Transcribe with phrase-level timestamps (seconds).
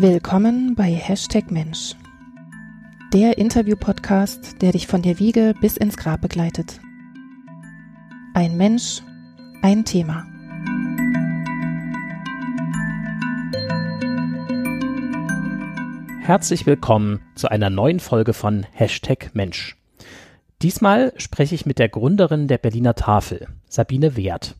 [0.00, 1.96] Willkommen bei Hashtag Mensch,
[3.12, 6.78] der Interview-Podcast, der dich von der Wiege bis ins Grab begleitet.
[8.32, 9.02] Ein Mensch,
[9.60, 10.24] ein Thema.
[16.20, 19.76] Herzlich willkommen zu einer neuen Folge von Hashtag Mensch.
[20.62, 24.54] Diesmal spreche ich mit der Gründerin der Berliner Tafel, Sabine Wert.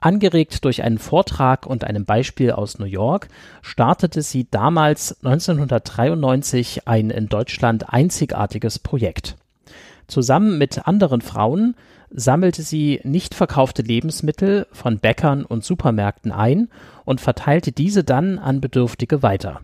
[0.00, 3.28] Angeregt durch einen Vortrag und einem Beispiel aus New York
[3.62, 9.36] startete sie damals 1993 ein in Deutschland einzigartiges Projekt.
[10.06, 11.74] Zusammen mit anderen Frauen
[12.10, 16.68] sammelte sie nicht verkaufte Lebensmittel von Bäckern und Supermärkten ein
[17.04, 19.60] und verteilte diese dann an Bedürftige weiter.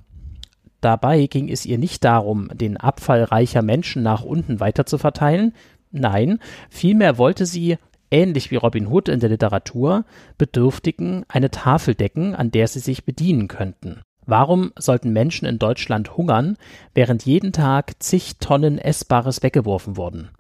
[0.81, 5.55] Dabei ging es ihr nicht darum, den Abfall reicher Menschen nach unten weiter zu verteilen,
[5.93, 7.79] nein, vielmehr wollte sie
[8.15, 10.05] ähnlich wie Robin Hood in der Literatur,
[10.39, 14.03] Bedürftigen eine Tafel decken, an der sie sich bedienen könnten.
[14.25, 16.57] Warum sollten Menschen in Deutschland hungern,
[16.95, 20.31] während jeden Tag zig Tonnen Essbares weggeworfen wurden?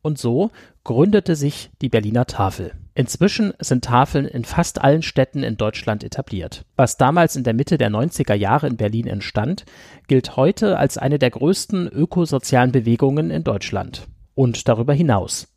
[0.00, 0.50] Und so
[0.84, 2.72] gründete sich die Berliner Tafel.
[2.94, 6.64] Inzwischen sind Tafeln in fast allen Städten in Deutschland etabliert.
[6.76, 9.64] Was damals in der Mitte der 90er Jahre in Berlin entstand,
[10.06, 15.53] gilt heute als eine der größten ökosozialen Bewegungen in Deutschland und darüber hinaus.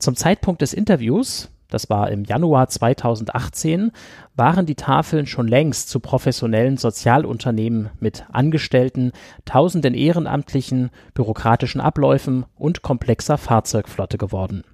[0.00, 3.92] Zum Zeitpunkt des Interviews, das war im Januar 2018,
[4.34, 9.12] waren die Tafeln schon längst zu professionellen Sozialunternehmen mit Angestellten,
[9.44, 14.64] tausenden Ehrenamtlichen, bürokratischen Abläufen und komplexer Fahrzeugflotte geworden.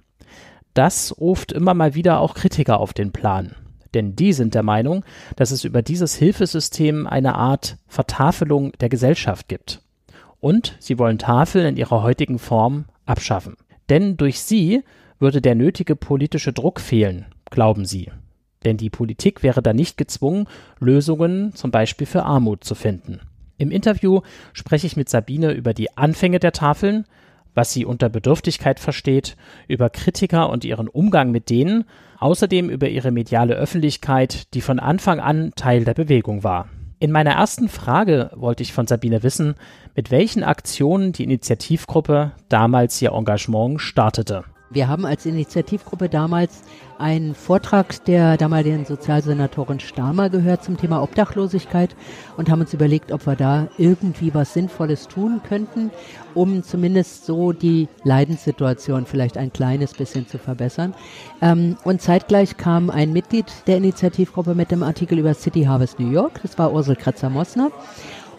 [0.73, 3.53] Das ruft immer mal wieder auch Kritiker auf den Plan.
[3.93, 5.03] Denn die sind der Meinung,
[5.35, 9.81] dass es über dieses Hilfesystem eine Art Vertafelung der Gesellschaft gibt.
[10.39, 13.57] Und sie wollen Tafeln in ihrer heutigen Form abschaffen.
[13.89, 14.83] Denn durch sie
[15.19, 18.11] würde der nötige politische Druck fehlen, glauben sie.
[18.63, 20.47] Denn die Politik wäre dann nicht gezwungen,
[20.79, 23.21] Lösungen zum Beispiel für Armut zu finden.
[23.57, 24.21] Im Interview
[24.53, 27.05] spreche ich mit Sabine über die Anfänge der Tafeln,
[27.55, 29.35] was sie unter Bedürftigkeit versteht,
[29.67, 31.85] über Kritiker und ihren Umgang mit denen,
[32.19, 36.69] außerdem über ihre mediale Öffentlichkeit, die von Anfang an Teil der Bewegung war.
[36.99, 39.55] In meiner ersten Frage wollte ich von Sabine wissen,
[39.95, 44.43] mit welchen Aktionen die Initiativgruppe damals ihr Engagement startete.
[44.69, 46.61] Wir haben als Initiativgruppe damals
[46.97, 51.95] einen Vortrag der damaligen Sozialsenatorin Stamer gehört zum Thema Obdachlosigkeit
[52.35, 55.91] und haben uns überlegt, ob wir da irgendwie was Sinnvolles tun könnten,
[56.33, 60.93] um zumindest so die Leidenssituation vielleicht ein kleines bisschen zu verbessern.
[61.41, 66.11] Ähm, und zeitgleich kam ein Mitglied der Initiativgruppe mit dem Artikel über City Harvest New
[66.11, 67.71] York, das war Ursel Kretzer-Mossner.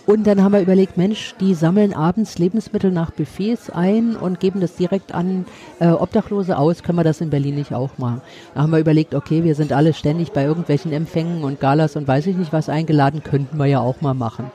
[0.09, 4.59] Und dann haben wir überlegt, Mensch, die sammeln abends Lebensmittel nach Buffets ein und geben
[4.59, 5.45] das direkt an
[5.81, 6.83] äh, Obdachlose aus.
[6.83, 8.23] Können wir das in Berlin nicht auch machen?
[8.55, 12.09] Da haben wir überlegt, okay, wir sind alle ständig bei irgendwelchen Empfängen und Galas und
[12.09, 14.51] weiß ich nicht was eingeladen, könnten wir ja auch mal machen.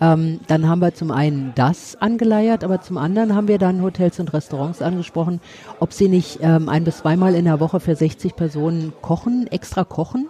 [0.00, 4.20] Ähm, dann haben wir zum einen das angeleiert, aber zum anderen haben wir dann Hotels
[4.20, 5.40] und Restaurants angesprochen,
[5.80, 9.84] ob sie nicht ähm, ein bis zweimal in der Woche für 60 Personen kochen, extra
[9.84, 10.28] kochen.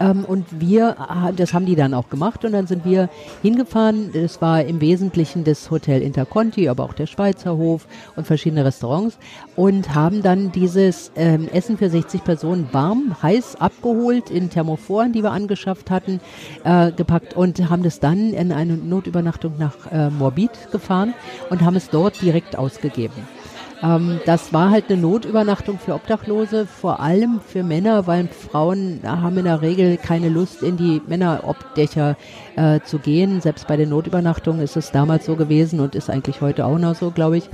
[0.00, 0.96] Ähm, und wir,
[1.36, 3.08] das haben die dann auch gemacht und dann sind wir
[3.42, 4.10] hingefahren.
[4.12, 7.86] Das war im Wesentlichen das Hotel Interconti, aber auch der Schweizer Hof
[8.16, 9.18] und verschiedene Restaurants
[9.56, 15.22] und haben dann dieses ähm, Essen für 60 Personen warm, heiß abgeholt in Thermophoren, die
[15.22, 16.20] wir angeschafft hatten,
[16.64, 21.14] äh, gepackt und haben das dann in eine Notübernachtung nach äh, Morbid gefahren
[21.50, 23.37] und haben es dort direkt ausgegeben.
[23.82, 29.38] Ähm, das war halt eine Notübernachtung für Obdachlose, vor allem für Männer, weil Frauen haben
[29.38, 32.16] in der Regel keine Lust, in die Männerobdächer
[32.56, 33.40] äh, zu gehen.
[33.40, 36.94] Selbst bei den Notübernachtungen ist es damals so gewesen und ist eigentlich heute auch noch
[36.94, 37.48] so, glaube ich.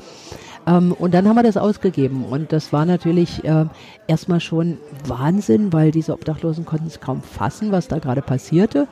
[0.67, 3.67] Ähm, und dann haben wir das ausgegeben und das war natürlich äh,
[4.07, 8.89] erstmal schon Wahnsinn, weil diese Obdachlosen konnten es kaum fassen, was da gerade passierte.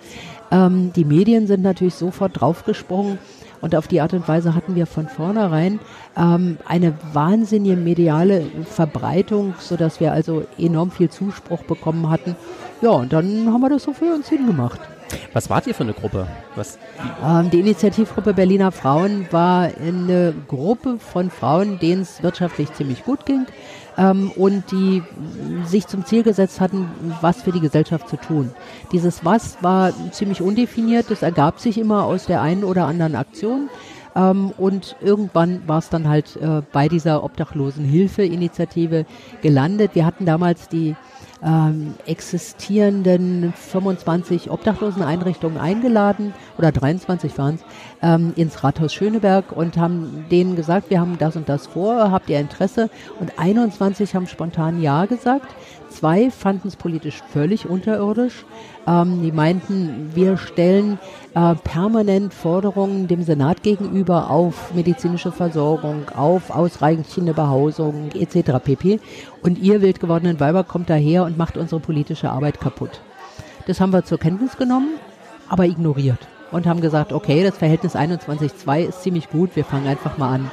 [0.51, 3.19] Ähm, die Medien sind natürlich sofort draufgesprungen
[3.63, 5.81] und auf die Art und Weise hatten wir von vornherein
[6.17, 12.37] ähm, eine wahnsinnige mediale Verbreitung, sodass wir also enorm viel Zuspruch bekommen hatten.
[12.83, 14.81] Ja, und dann haben wir das so für uns hingemacht.
[15.33, 16.27] Was wart ihr für eine Gruppe?
[16.57, 16.79] Was,
[17.25, 23.25] ähm, die Initiativgruppe Berliner Frauen war eine Gruppe von Frauen, denen es wirtschaftlich ziemlich gut
[23.27, 23.47] ging
[23.99, 25.03] ähm, und die
[25.65, 26.89] sich zum Ziel gesetzt hatten,
[27.21, 28.51] was für die Gesellschaft zu tun.
[28.93, 33.69] Dieses Was war ziemlich undefiniert, das ergab sich immer aus der einen oder anderen Aktion.
[34.15, 39.07] Ähm, und irgendwann war es dann halt äh, bei dieser Obdachlosenhilfe-Initiative
[39.41, 39.95] gelandet.
[39.95, 40.97] Wir hatten damals die
[41.45, 47.65] ähm, existierenden 25 Obdachloseneinrichtungen eingeladen, oder 23 waren es,
[48.03, 52.31] ähm, ins Rathaus Schöneberg und haben denen gesagt, wir haben das und das vor, habt
[52.31, 52.91] ihr Interesse?
[53.21, 55.49] Und 21 haben spontan Ja gesagt.
[55.93, 58.45] Zwei fanden es politisch völlig unterirdisch.
[58.87, 60.99] Ähm, die meinten, wir stellen
[61.35, 68.53] äh, permanent Forderungen dem Senat gegenüber auf medizinische Versorgung, auf ausreichende Behausung etc.
[68.65, 69.01] pp.
[69.43, 73.01] Und ihr wild gewordenen Weiber kommt daher und macht unsere politische Arbeit kaputt.
[73.67, 74.95] Das haben wir zur Kenntnis genommen,
[75.49, 80.19] aber ignoriert und haben gesagt, okay, das Verhältnis 21-2 ist ziemlich gut, wir fangen einfach
[80.19, 80.51] mal an.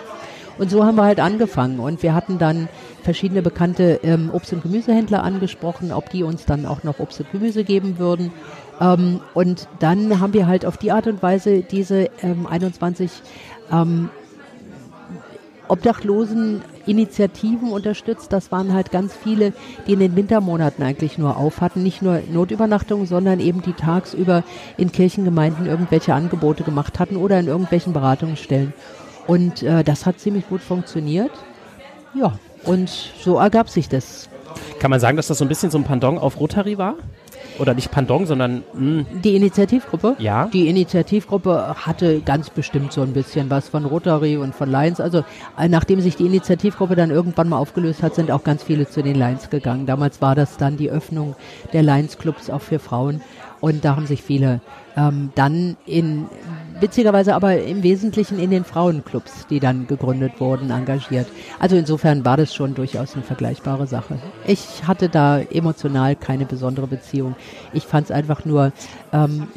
[0.58, 2.68] Und so haben wir halt angefangen und wir hatten dann
[3.04, 7.32] verschiedene bekannte ähm, Obst- und Gemüsehändler angesprochen, ob die uns dann auch noch Obst und
[7.32, 8.32] Gemüse geben würden.
[8.82, 13.10] Ähm, und dann haben wir halt auf die Art und Weise diese ähm, 21
[13.72, 14.10] ähm,
[15.70, 18.34] Obdachlosen Initiativen unterstützt.
[18.34, 19.54] Das waren halt ganz viele,
[19.88, 21.84] die in den Wintermonaten eigentlich nur auf hatten.
[21.84, 24.44] Nicht nur Notübernachtungen, sondern eben die tagsüber
[24.78, 28.74] in Kirchengemeinden irgendwelche Angebote gemacht hatten oder in irgendwelchen Beratungsstellen.
[29.28, 31.32] Und äh, das hat ziemlich gut funktioniert.
[32.16, 34.28] Ja, und so ergab sich das.
[34.80, 36.96] Kann man sagen, dass das so ein bisschen so ein Pendant auf Rotary war?
[37.60, 38.80] Oder nicht Pendant, sondern mh.
[38.80, 39.06] Hm.
[39.22, 40.16] die Initiativgruppe.
[40.20, 40.50] Ja.
[40.52, 45.00] Die Initiativgruppe hatte ganz bestimmt so ein bisschen was von Rotary und von Lions.
[45.00, 45.24] Also
[45.58, 49.04] äh, nachdem sich die Initiativgruppe dann irgendwann mal aufgelöst hat, sind auch ganz viele zu
[49.04, 49.86] den Lions gegangen.
[49.86, 51.36] Damals war das dann die Öffnung
[51.74, 53.22] der Lions Clubs auch für Frauen.
[53.62, 54.62] Und da haben sich viele
[54.96, 56.28] ähm, dann in,
[56.80, 61.28] witzigerweise aber im Wesentlichen in den Frauenclubs, die dann gegründet wurden, engagiert.
[61.60, 64.18] Also insofern war das schon durchaus eine vergleichbare Sache.
[64.46, 67.36] Ich hatte da emotional keine besondere Beziehung.
[67.74, 68.72] Ich fand es einfach nur
[69.12, 69.48] ähm,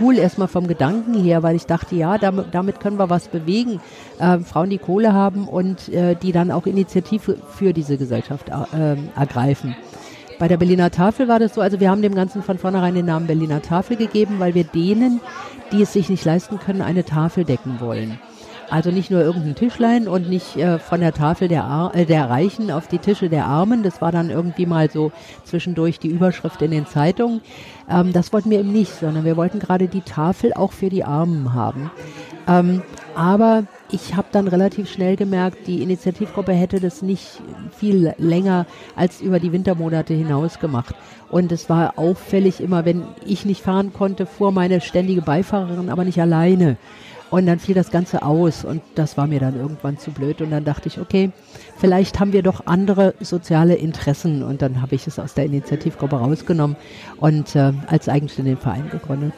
[0.00, 3.80] cool erstmal vom Gedanken her, weil ich dachte, ja, damit, damit können wir was bewegen.
[4.18, 8.96] Äh, Frauen, die Kohle haben und äh, die dann auch Initiative für diese Gesellschaft äh,
[9.18, 9.74] ergreifen.
[10.40, 13.04] Bei der Berliner Tafel war das so, also wir haben dem Ganzen von vornherein den
[13.04, 15.20] Namen Berliner Tafel gegeben, weil wir denen,
[15.70, 18.18] die es sich nicht leisten können, eine Tafel decken wollen.
[18.70, 22.30] Also nicht nur irgendein Tischlein und nicht äh, von der Tafel der, Ar äh, der
[22.30, 23.82] Reichen auf die Tische der Armen.
[23.82, 25.12] Das war dann irgendwie mal so
[25.44, 27.42] zwischendurch die Überschrift in den Zeitungen.
[27.90, 31.04] Ähm, das wollten wir eben nicht, sondern wir wollten gerade die Tafel auch für die
[31.04, 31.90] Armen haben.
[32.48, 32.82] Ähm,
[33.14, 37.42] aber ich habe dann relativ schnell gemerkt, die Initiativgruppe hätte das nicht
[37.76, 38.66] viel länger
[38.96, 40.94] als über die Wintermonate hinaus gemacht.
[41.28, 46.04] Und es war auffällig immer, wenn ich nicht fahren konnte, fuhr meine ständige Beifahrerin aber
[46.04, 46.76] nicht alleine.
[47.30, 50.42] Und dann fiel das Ganze aus und das war mir dann irgendwann zu blöd.
[50.42, 51.30] Und dann dachte ich, okay,
[51.76, 54.42] vielleicht haben wir doch andere soziale Interessen.
[54.42, 56.76] Und dann habe ich es aus der Initiativgruppe rausgenommen
[57.18, 59.32] und äh, als eigenständigen Verein gegründet.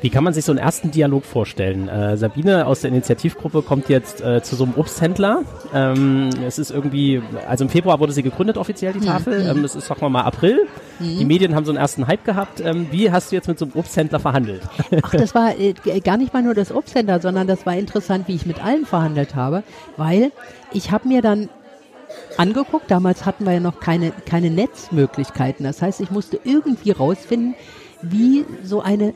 [0.00, 1.88] Wie kann man sich so einen ersten Dialog vorstellen?
[1.88, 5.42] Äh, Sabine aus der Initiativgruppe kommt jetzt äh, zu so einem Obsthändler.
[5.74, 9.06] Ähm, es ist irgendwie, also im Februar wurde sie gegründet offiziell, die mhm.
[9.06, 9.42] Tafel.
[9.42, 9.58] Mhm.
[9.58, 10.66] Ähm, es ist, sagen wir mal, April.
[10.98, 11.18] Mhm.
[11.18, 12.60] Die Medien haben so einen ersten Hype gehabt.
[12.60, 14.62] Ähm, wie hast du jetzt mit so einem Obsthändler verhandelt?
[15.02, 18.34] Ach, das war äh, gar nicht mal nur das Obsthändler, sondern das war interessant, wie
[18.34, 19.62] ich mit allen verhandelt habe,
[19.96, 20.32] weil
[20.72, 21.48] ich habe mir dann
[22.36, 25.64] angeguckt, damals hatten wir ja noch keine, keine Netzmöglichkeiten.
[25.64, 27.54] Das heißt, ich musste irgendwie rausfinden,
[28.02, 29.14] wie so eine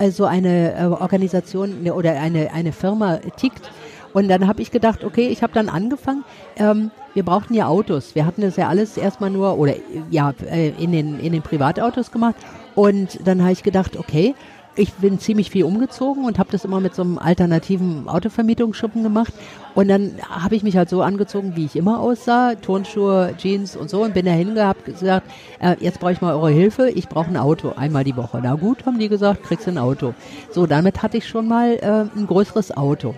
[0.00, 3.70] also eine äh, Organisation ne, oder eine, eine Firma tickt.
[4.12, 6.24] Und dann habe ich gedacht, okay, ich habe dann angefangen,
[6.56, 8.14] ähm, wir brauchten ja Autos.
[8.14, 9.74] Wir hatten das ja alles erstmal nur oder
[10.10, 12.36] ja äh, in den in den Privatautos gemacht.
[12.74, 14.34] Und dann habe ich gedacht, okay,
[14.76, 19.32] ich bin ziemlich viel umgezogen und habe das immer mit so einem alternativen Autovermietungsschuppen gemacht.
[19.74, 23.90] Und dann habe ich mich halt so angezogen, wie ich immer aussah, Turnschuhe, Jeans und
[23.90, 25.30] so und bin da hingehabt gesagt,
[25.60, 28.40] äh, jetzt brauche ich mal eure Hilfe, ich brauche ein Auto, einmal die Woche.
[28.42, 30.14] Na gut, haben die gesagt, kriegst ein Auto.
[30.50, 33.14] So, damit hatte ich schon mal äh, ein größeres Auto.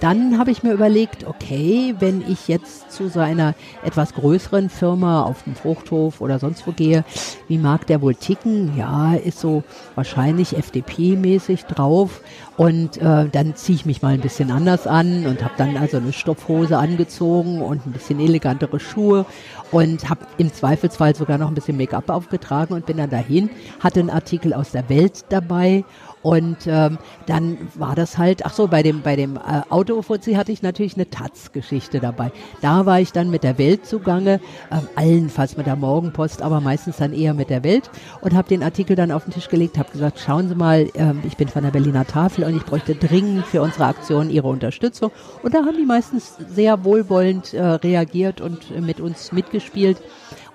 [0.00, 5.22] Dann habe ich mir überlegt, okay, wenn ich jetzt zu so einer etwas größeren Firma
[5.22, 7.04] auf dem Fruchthof oder sonst wo gehe,
[7.48, 8.76] wie mag der wohl ticken?
[8.76, 9.64] Ja, ist so
[9.96, 12.20] wahrscheinlich FDP-mäßig drauf.
[12.56, 15.96] Und äh, dann ziehe ich mich mal ein bisschen anders an und habe dann also
[15.96, 19.26] eine Stoffhose angezogen und ein bisschen elegantere Schuhe
[19.70, 23.50] und habe im Zweifelsfall sogar noch ein bisschen Make-up aufgetragen und bin dann dahin,
[23.80, 25.84] hatte einen Artikel aus der Welt dabei
[26.22, 30.52] und ähm, dann war das halt, ach so, bei dem, bei dem äh, Auto-Fuzzi hatte
[30.52, 32.32] ich natürlich eine Taz-Geschichte dabei.
[32.60, 36.96] Da war ich dann mit der Welt zugange, äh, allenfalls mit der Morgenpost, aber meistens
[36.96, 39.92] dann eher mit der Welt und habe den Artikel dann auf den Tisch gelegt, habe
[39.92, 43.46] gesagt, schauen Sie mal, äh, ich bin von der Berliner Tafel und ich bräuchte dringend
[43.46, 45.10] für unsere Aktion Ihre Unterstützung.
[45.42, 49.98] Und da haben die meistens sehr wohlwollend äh, reagiert und äh, mit uns mitgespielt.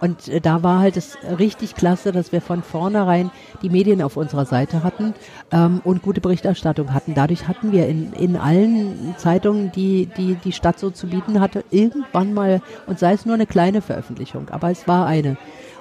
[0.04, 3.32] Und äh, da war halt es richtig klasse, dass wir von vornherein
[3.62, 5.14] die Medien auf unserer Seite hatten
[5.50, 7.14] ähm, und gute Berichterstattung hatten.
[7.14, 11.64] Dadurch hatten wir in, in allen Zeitungen, die, die die Stadt so zu bieten hatte,
[11.72, 15.38] irgendwann mal, und sei es nur eine kleine Veröffentlichung, aber es war eine.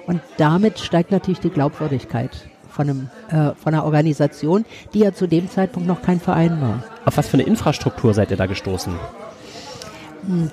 [0.07, 4.63] Und damit steigt natürlich die Glaubwürdigkeit von, einem, äh, von einer Organisation,
[4.93, 6.81] die ja zu dem Zeitpunkt noch kein Verein war.
[7.03, 8.93] Auf was für eine Infrastruktur seid ihr da gestoßen?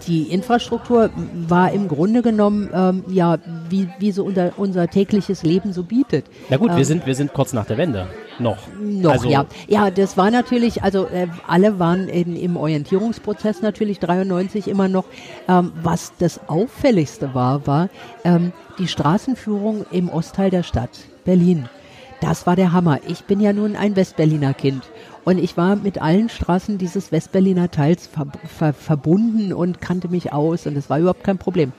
[0.06, 1.10] Die Infrastruktur
[1.48, 6.26] war im Grunde genommen ähm, ja wie, wie so unser, unser tägliches Leben so bietet.
[6.48, 8.08] Na gut, ähm, wir sind wir sind kurz nach der Wende
[8.40, 8.58] noch.
[8.80, 9.46] Noch, also, ja.
[9.68, 15.04] Ja, das war natürlich, also äh, alle waren in, im Orientierungsprozess natürlich 93 immer noch.
[15.48, 17.88] Ähm, was das Auffälligste war, war
[18.24, 20.90] ähm, die Straßenführung im Ostteil der Stadt,
[21.24, 21.68] Berlin.
[22.20, 22.98] Das war der Hammer.
[23.08, 24.82] Ich bin ja nun ein Westberliner Kind.
[25.24, 30.32] Und ich war mit allen Straßen dieses Westberliner Teils ver ver verbunden und kannte mich
[30.32, 31.72] aus und es war überhaupt kein Problem.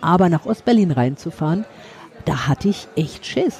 [0.00, 1.64] Aber nach Ostberlin reinzufahren,
[2.24, 3.58] da hatte ich echt Schiss,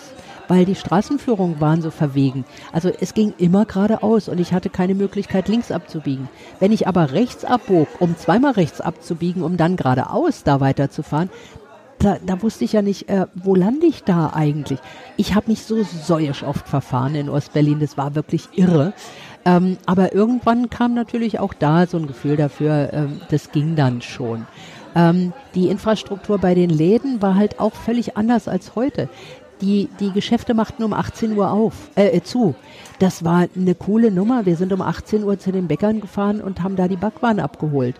[0.49, 2.45] weil die Straßenführungen waren so verwegen.
[2.73, 6.29] Also es ging immer geradeaus und ich hatte keine Möglichkeit, links abzubiegen.
[6.59, 11.31] Wenn ich aber rechts abbog, um zweimal rechts abzubiegen, um dann geradeaus da weiterzufahren,
[12.00, 14.80] da, da wusste ich ja nicht, äh, wo lande ich da eigentlich.
[15.16, 18.92] Ich habe mich so säuisch oft verfahren in Ostberlin, das war wirklich irre.
[19.45, 24.02] Ähm, aber irgendwann kam natürlich auch da so ein Gefühl dafür, ähm, das ging dann
[24.02, 24.47] schon.
[24.95, 29.09] Ähm, die Infrastruktur bei den Läden war halt auch völlig anders als heute.
[29.61, 32.54] Die, die Geschäfte machten um 18 Uhr auf, äh, zu.
[32.99, 34.47] Das war eine coole Nummer.
[34.47, 37.97] Wir sind um 18 Uhr zu den Bäckern gefahren und haben da die Backwaren abgeholt.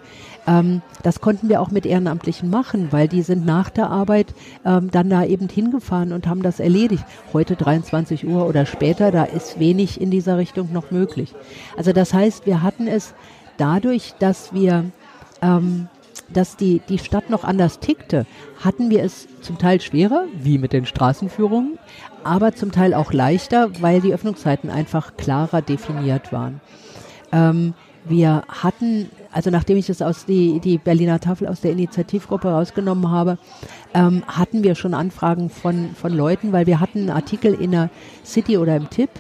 [0.51, 4.35] Ähm, das konnten wir auch mit Ehrenamtlichen machen, weil die sind nach der Arbeit
[4.67, 7.05] ähm, dann da eben hingefahren und haben das erledigt.
[7.33, 11.35] Heute 23 Uhr oder später, da ist wenig in dieser Richtung noch möglich.
[11.77, 13.15] Also das heißt, wir hatten es
[13.57, 14.87] dadurch, dass wir
[15.41, 15.89] ähm,
[16.33, 18.27] dass die, die Stadt noch anders tickte,
[18.63, 21.79] hatten wir es zum Teil schwerer, wie mit den Straßenführungen,
[22.25, 26.61] aber zum Teil auch leichter, weil die Öffnungszeiten einfach klarer definiert waren.
[27.33, 32.49] Ähm, wir hatten, also nachdem ich das aus die, die Berliner Tafel aus der Initiativgruppe
[32.49, 33.39] rausgenommen habe,
[33.95, 37.91] ähm, hatten wir schon Anfragen von, von Leuten, weil wir hatten einen Artikel in der
[38.25, 39.11] City oder im Tipp,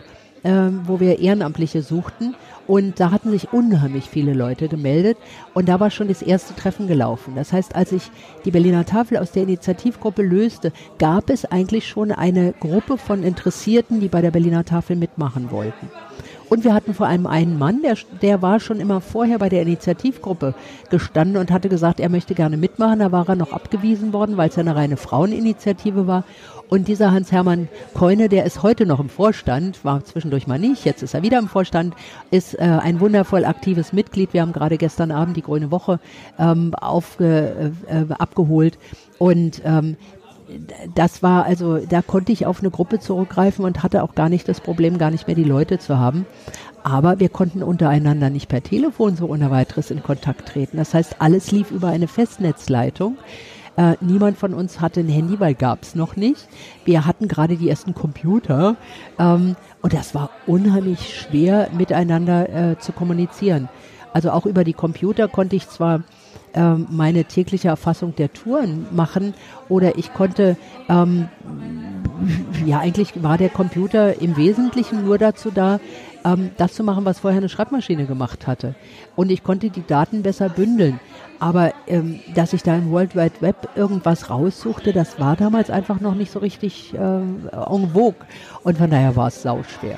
[0.42, 2.34] ähm, wo wir Ehrenamtliche suchten.
[2.66, 5.18] Und da hatten sich unheimlich viele Leute gemeldet.
[5.54, 7.34] Und da war schon das erste Treffen gelaufen.
[7.34, 8.10] Das heißt, als ich
[8.44, 13.98] die Berliner Tafel aus der Initiativgruppe löste, gab es eigentlich schon eine Gruppe von Interessierten,
[14.00, 15.90] die bei der Berliner Tafel mitmachen wollten.
[16.50, 19.62] Und wir hatten vor allem einen Mann, der, der war schon immer vorher bei der
[19.62, 20.54] Initiativgruppe
[20.90, 22.98] gestanden und hatte gesagt, er möchte gerne mitmachen.
[22.98, 26.24] Da war er noch abgewiesen worden, weil es ja eine reine Fraueninitiative war.
[26.68, 31.02] Und dieser Hans-Hermann Keune, der ist heute noch im Vorstand, war zwischendurch mal nicht, jetzt
[31.02, 31.94] ist er wieder im Vorstand,
[32.32, 34.32] ist äh, ein wundervoll aktives Mitglied.
[34.32, 36.00] Wir haben gerade gestern Abend die Grüne Woche
[36.36, 38.76] ähm, aufge, äh, abgeholt.
[39.18, 39.96] Und ähm,
[40.94, 44.48] das war also, da konnte ich auf eine Gruppe zurückgreifen und hatte auch gar nicht
[44.48, 46.26] das Problem, gar nicht mehr die Leute zu haben.
[46.82, 50.78] Aber wir konnten untereinander nicht per Telefon so ohne weiteres in Kontakt treten.
[50.78, 53.18] Das heißt, alles lief über eine Festnetzleitung.
[53.76, 56.48] Äh, niemand von uns hatte ein Handy, weil gab es noch nicht.
[56.84, 58.76] Wir hatten gerade die ersten Computer
[59.18, 63.68] ähm, und das war unheimlich schwer miteinander äh, zu kommunizieren.
[64.12, 66.02] Also auch über die Computer konnte ich zwar
[66.54, 69.34] ähm, meine tägliche Erfassung der Touren machen
[69.68, 70.56] oder ich konnte,
[70.88, 71.28] ähm,
[72.66, 75.80] ja eigentlich war der Computer im Wesentlichen nur dazu da,
[76.24, 78.74] ähm, das zu machen, was vorher eine Schreibmaschine gemacht hatte.
[79.16, 81.00] Und ich konnte die Daten besser bündeln.
[81.38, 86.00] Aber ähm, dass ich da im World Wide Web irgendwas raussuchte, das war damals einfach
[86.00, 88.26] noch nicht so richtig äh, en vogue.
[88.62, 89.96] Und von daher war es sauschwer.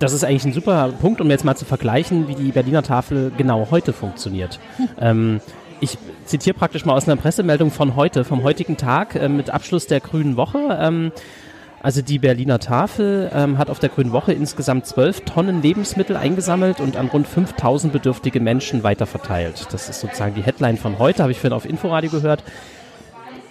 [0.00, 3.30] Das ist eigentlich ein super Punkt, um jetzt mal zu vergleichen, wie die Berliner Tafel
[3.36, 4.58] genau heute funktioniert.
[4.76, 4.88] Hm.
[5.00, 5.40] Ähm,
[5.82, 9.86] ich zitiere praktisch mal aus einer Pressemeldung von heute, vom heutigen Tag äh, mit Abschluss
[9.86, 10.78] der Grünen Woche.
[10.78, 11.12] Ähm,
[11.82, 16.80] also die Berliner Tafel ähm, hat auf der Grünen Woche insgesamt zwölf Tonnen Lebensmittel eingesammelt
[16.80, 19.68] und an rund 5000 bedürftige Menschen weiterverteilt.
[19.70, 22.42] Das ist sozusagen die Headline von heute, habe ich vorhin auf Inforadio gehört.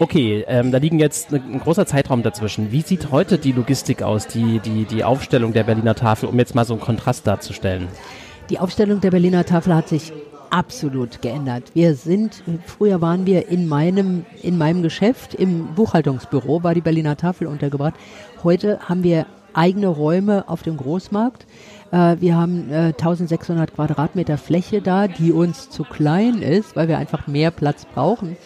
[0.01, 2.71] Okay, ähm, da liegen jetzt ne, ein großer Zeitraum dazwischen.
[2.71, 6.55] Wie sieht heute die Logistik aus, die, die, die Aufstellung der Berliner Tafel, um jetzt
[6.55, 7.89] mal so einen Kontrast darzustellen?
[8.49, 10.13] Die Aufstellung der Berliner Tafel hat sich
[10.51, 11.71] absolut geändert.
[11.73, 17.17] Wir sind, früher waren wir in meinem, in meinem Geschäft, im Buchhaltungsbüro, war die Berliner
[17.17, 17.95] Tafel untergebracht.
[18.41, 21.45] Heute haben wir eigene Räume auf dem Großmarkt.
[21.91, 26.97] Äh, wir haben äh, 1600 Quadratmeter Fläche da, die uns zu klein ist, weil wir
[26.97, 28.37] einfach mehr Platz brauchen.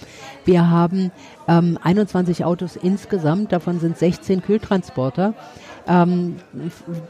[0.46, 1.12] Wir haben
[1.48, 5.34] ähm, 21 Autos insgesamt, davon sind 16 Kühltransporter.
[5.86, 6.38] Ähm,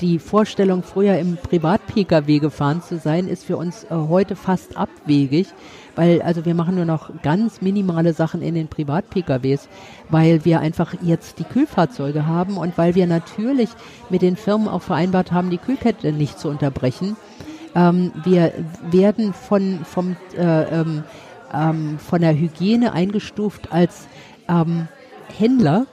[0.01, 5.47] die Vorstellung, früher im Privat-Pkw gefahren zu sein, ist für uns äh, heute fast abwegig,
[5.95, 9.67] weil also wir machen nur noch ganz minimale Sachen in den Privat-PKWs,
[10.09, 13.69] weil wir einfach jetzt die Kühlfahrzeuge haben und weil wir natürlich
[14.09, 17.15] mit den Firmen auch vereinbart haben, die Kühlkette nicht zu unterbrechen.
[17.75, 18.53] Ähm, wir
[18.89, 21.03] werden von, vom äh, ähm,
[21.53, 24.07] ähm, von der Hygiene eingestuft als
[24.50, 24.88] ähm,
[25.38, 25.86] Händler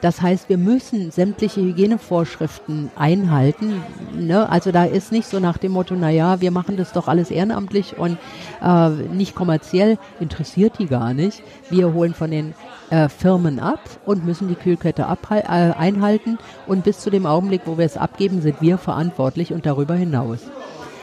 [0.00, 3.82] Das heißt, wir müssen sämtliche Hygienevorschriften einhalten.
[4.18, 4.48] Ne?
[4.50, 7.30] Also da ist nicht so nach dem Motto, na ja, wir machen das doch alles
[7.30, 8.18] ehrenamtlich und
[8.62, 11.42] äh, nicht kommerziell, interessiert die gar nicht.
[11.70, 12.54] Wir holen von den
[12.90, 17.78] äh, Firmen ab und müssen die Kühlkette äh, einhalten und bis zu dem Augenblick, wo
[17.78, 20.40] wir es abgeben, sind wir verantwortlich und darüber hinaus.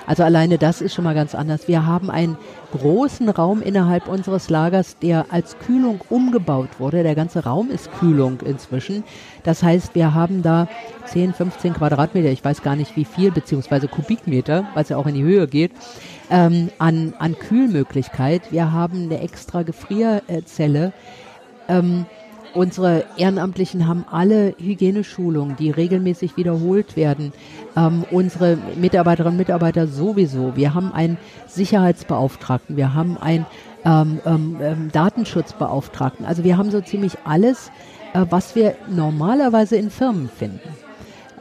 [0.07, 1.67] Also alleine das ist schon mal ganz anders.
[1.67, 2.37] Wir haben einen
[2.71, 7.03] großen Raum innerhalb unseres Lagers, der als Kühlung umgebaut wurde.
[7.03, 9.03] Der ganze Raum ist Kühlung inzwischen.
[9.43, 10.67] Das heißt, wir haben da
[11.05, 15.07] 10, 15 Quadratmeter, ich weiß gar nicht wie viel, beziehungsweise Kubikmeter, weil es ja auch
[15.07, 15.71] in die Höhe geht,
[16.29, 18.51] ähm, an, an Kühlmöglichkeit.
[18.51, 20.93] Wir haben eine extra Gefrierzelle.
[21.67, 22.05] Ähm,
[22.53, 27.31] Unsere Ehrenamtlichen haben alle Hygieneschulungen, die regelmäßig wiederholt werden.
[27.77, 30.55] Ähm, unsere Mitarbeiterinnen und Mitarbeiter sowieso.
[30.55, 31.17] Wir haben einen
[31.47, 33.45] Sicherheitsbeauftragten, wir haben einen
[33.85, 36.25] ähm, ähm, ähm Datenschutzbeauftragten.
[36.25, 37.71] Also wir haben so ziemlich alles,
[38.13, 40.59] äh, was wir normalerweise in Firmen finden.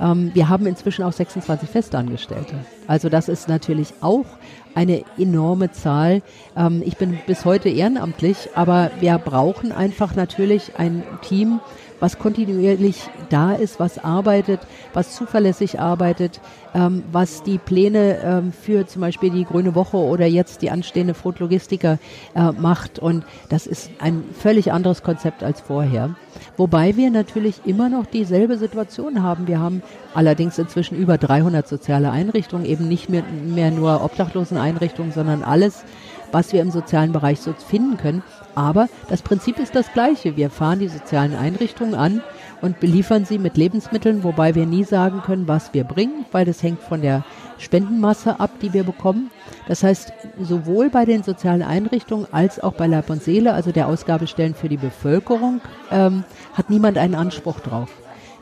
[0.00, 2.54] Ähm, wir haben inzwischen auch 26 Festangestellte.
[2.86, 4.26] Also das ist natürlich auch
[4.74, 6.22] eine enorme Zahl.
[6.56, 11.60] Ähm, ich bin bis heute ehrenamtlich, aber wir brauchen einfach natürlich ein Team,
[12.00, 14.60] was kontinuierlich da ist, was arbeitet,
[14.92, 16.40] was zuverlässig arbeitet,
[16.74, 21.14] ähm, was die Pläne ähm, für zum Beispiel die Grüne Woche oder jetzt die anstehende
[21.38, 21.98] Logistiker
[22.34, 22.98] äh, macht.
[22.98, 26.14] Und das ist ein völlig anderes Konzept als vorher.
[26.56, 29.46] Wobei wir natürlich immer noch dieselbe Situation haben.
[29.46, 29.82] Wir haben
[30.14, 35.84] allerdings inzwischen über 300 soziale Einrichtungen, eben nicht mehr, mehr nur Obdachloseneinrichtungen, sondern alles,
[36.32, 38.22] was wir im sozialen Bereich so finden können.
[38.54, 40.36] Aber das Prinzip ist das gleiche.
[40.36, 42.22] Wir fahren die sozialen Einrichtungen an
[42.60, 46.62] und beliefern sie mit Lebensmitteln, wobei wir nie sagen können, was wir bringen, weil das
[46.62, 47.24] hängt von der
[47.58, 49.30] Spendenmasse ab, die wir bekommen.
[49.68, 53.88] Das heißt, sowohl bei den sozialen Einrichtungen als auch bei Leib und Seele, also der
[53.88, 57.90] Ausgabestellen für die Bevölkerung, ähm, hat niemand einen Anspruch drauf.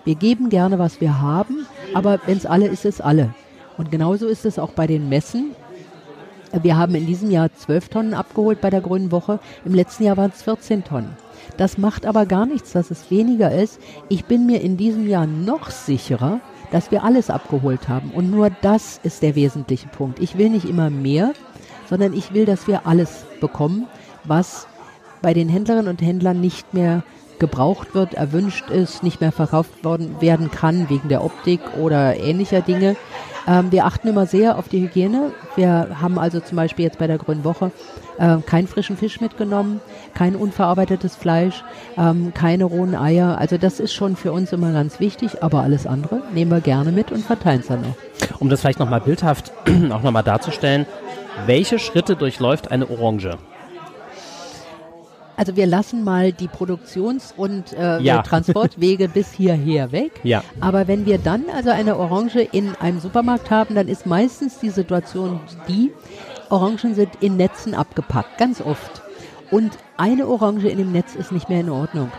[0.04, 3.34] Wir geben gerne, was wir haben, aber wenn es alle ist, ist alle.
[3.76, 5.54] Und genauso ist es auch bei den Messen.
[6.52, 9.38] Wir haben in diesem Jahr 12 Tonnen abgeholt bei der Grünen Woche.
[9.64, 11.16] Im letzten Jahr waren es 14 Tonnen.
[11.56, 13.80] Das macht aber gar nichts, dass es weniger ist.
[14.08, 16.40] Ich bin mir in diesem Jahr noch sicherer,
[16.70, 18.10] dass wir alles abgeholt haben.
[18.10, 20.20] Und nur das ist der wesentliche Punkt.
[20.20, 21.32] Ich will nicht immer mehr,
[21.88, 23.86] sondern ich will, dass wir alles bekommen,
[24.24, 24.66] was
[25.20, 27.02] bei den Händlerinnen und Händlern nicht mehr
[27.38, 32.60] gebraucht wird, erwünscht ist, nicht mehr verkauft worden werden kann wegen der Optik oder ähnlicher
[32.60, 32.96] Dinge.
[33.46, 35.32] Ähm, wir achten immer sehr auf die Hygiene.
[35.56, 37.72] Wir haben also zum Beispiel jetzt bei der Grünen Woche
[38.18, 39.80] äh, keinen frischen Fisch mitgenommen,
[40.14, 41.64] kein unverarbeitetes Fleisch,
[41.96, 43.38] ähm, keine rohen Eier.
[43.38, 46.92] Also das ist schon für uns immer ganz wichtig, aber alles andere nehmen wir gerne
[46.92, 47.94] mit und verteilen es dann noch.
[48.38, 49.52] Um das vielleicht nochmal bildhaft
[49.90, 50.86] auch nochmal darzustellen,
[51.46, 53.38] welche Schritte durchläuft eine Orange?
[55.38, 58.22] Also wir lassen mal die Produktions- und äh, ja.
[58.22, 60.10] Transportwege bis hierher weg.
[60.24, 60.42] Ja.
[60.58, 64.70] Aber wenn wir dann also eine Orange in einem Supermarkt haben, dann ist meistens die
[64.70, 65.92] Situation die,
[66.50, 69.00] Orangen sind in Netzen abgepackt, ganz oft.
[69.52, 72.10] Und eine Orange in dem Netz ist nicht mehr in Ordnung.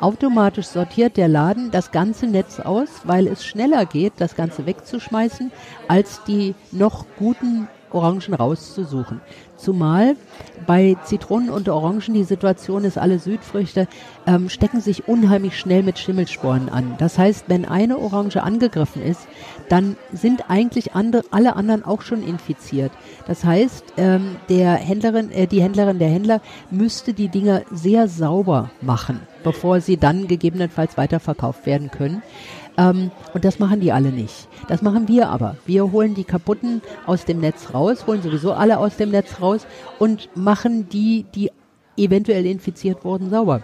[0.00, 5.52] Automatisch sortiert der Laden das ganze Netz aus, weil es schneller geht, das Ganze wegzuschmeißen,
[5.88, 9.20] als die noch guten Orangen rauszusuchen.
[9.62, 10.16] Zumal
[10.66, 13.86] bei Zitronen und Orangen die Situation ist, alle Südfrüchte
[14.26, 16.96] ähm, stecken sich unheimlich schnell mit Schimmelsporen an.
[16.98, 19.28] Das heißt, wenn eine Orange angegriffen ist,
[19.68, 22.90] dann sind eigentlich andere, alle anderen auch schon infiziert.
[23.28, 26.40] Das heißt, ähm, der Händlerin, äh, die Händlerin, der Händler
[26.72, 32.22] müsste die Dinger sehr sauber machen, bevor sie dann gegebenenfalls weiterverkauft werden können.
[32.78, 34.48] Ähm, und das machen die alle nicht.
[34.68, 35.56] Das machen wir aber.
[35.66, 39.66] Wir holen die kaputten aus dem Netz raus, holen sowieso alle aus dem Netz raus
[39.98, 41.50] und machen die, die
[41.96, 43.62] eventuell infiziert wurden, sauber.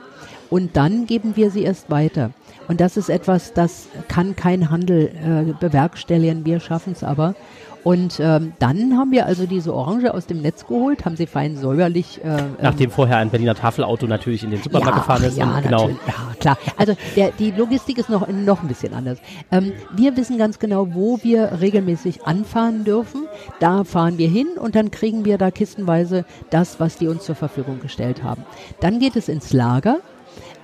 [0.50, 2.30] Und dann geben wir sie erst weiter.
[2.68, 6.44] Und das ist etwas, das kann kein Handel äh, bewerkstelligen.
[6.44, 7.34] Wir schaffen es aber.
[7.84, 11.56] Und ähm, dann haben wir also diese Orange aus dem Netz geholt, haben sie fein
[11.56, 12.20] säuberlich.
[12.22, 15.38] Äh, ähm, Nachdem vorher ein Berliner Tafelauto natürlich in den Supermarkt ja, gefahren ist.
[15.38, 15.88] Ja, genau.
[15.88, 16.58] ja, klar.
[16.76, 19.18] Also der, die Logistik ist noch, noch ein bisschen anders.
[19.52, 23.26] Ähm, wir wissen ganz genau, wo wir regelmäßig anfahren dürfen.
[23.60, 27.36] Da fahren wir hin und dann kriegen wir da kistenweise das, was die uns zur
[27.36, 28.44] Verfügung gestellt haben.
[28.80, 29.98] Dann geht es ins Lager.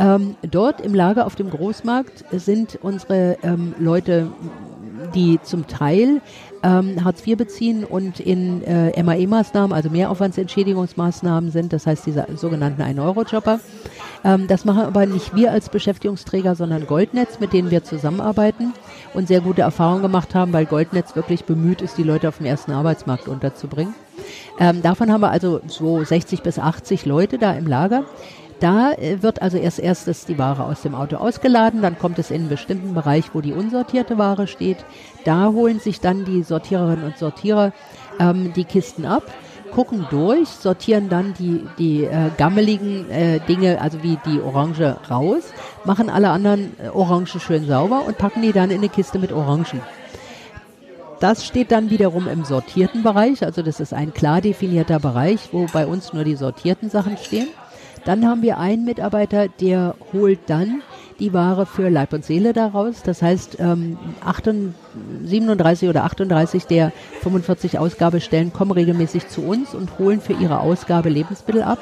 [0.01, 4.29] Ähm, dort im Lager auf dem Großmarkt sind unsere ähm, Leute
[5.15, 6.21] die zum Teil
[6.65, 12.83] ähm, Hartz IV beziehen und in äh, MAE-Maßnahmen, also Mehraufwandsentschädigungsmaßnahmen sind, das heißt diese sogenannten
[12.83, 13.61] 1-Euro-Jobber.
[14.25, 18.73] Ähm, das machen aber nicht wir als Beschäftigungsträger, sondern Goldnetz, mit denen wir zusammenarbeiten
[19.13, 22.47] und sehr gute Erfahrungen gemacht haben, weil Goldnetz wirklich bemüht ist, die Leute auf dem
[22.47, 23.95] ersten Arbeitsmarkt unterzubringen.
[24.59, 28.05] Ähm, davon haben wir also so 60 bis 80 Leute da im Lager.
[28.65, 32.31] Da äh, wird also erst erstes die Ware aus dem Auto ausgeladen, dann kommt es
[32.31, 34.79] in einen bestimmten Bereich, wo die unsortierte Ware steht.
[35.25, 37.73] Da holen sich dann die Sortiererinnen und Sortierer
[38.19, 39.25] ähm, die Kisten ab
[39.75, 45.43] gucken durch, sortieren dann die, die äh, gammeligen äh, Dinge, also wie die Orange raus,
[45.85, 49.33] machen alle anderen äh, Orangen schön sauber und packen die dann in eine Kiste mit
[49.33, 49.81] Orangen.
[51.19, 55.67] Das steht dann wiederum im sortierten Bereich, also das ist ein klar definierter Bereich, wo
[55.73, 57.49] bei uns nur die sortierten Sachen stehen.
[58.05, 60.83] Dann haben wir einen Mitarbeiter, der holt dann
[61.21, 63.03] die Ware für Leib und Seele daraus.
[63.03, 64.75] Das heißt, ähm, 38,
[65.25, 71.09] 37 oder 38 der 45 Ausgabestellen kommen regelmäßig zu uns und holen für ihre Ausgabe
[71.09, 71.79] Lebensmittel ab.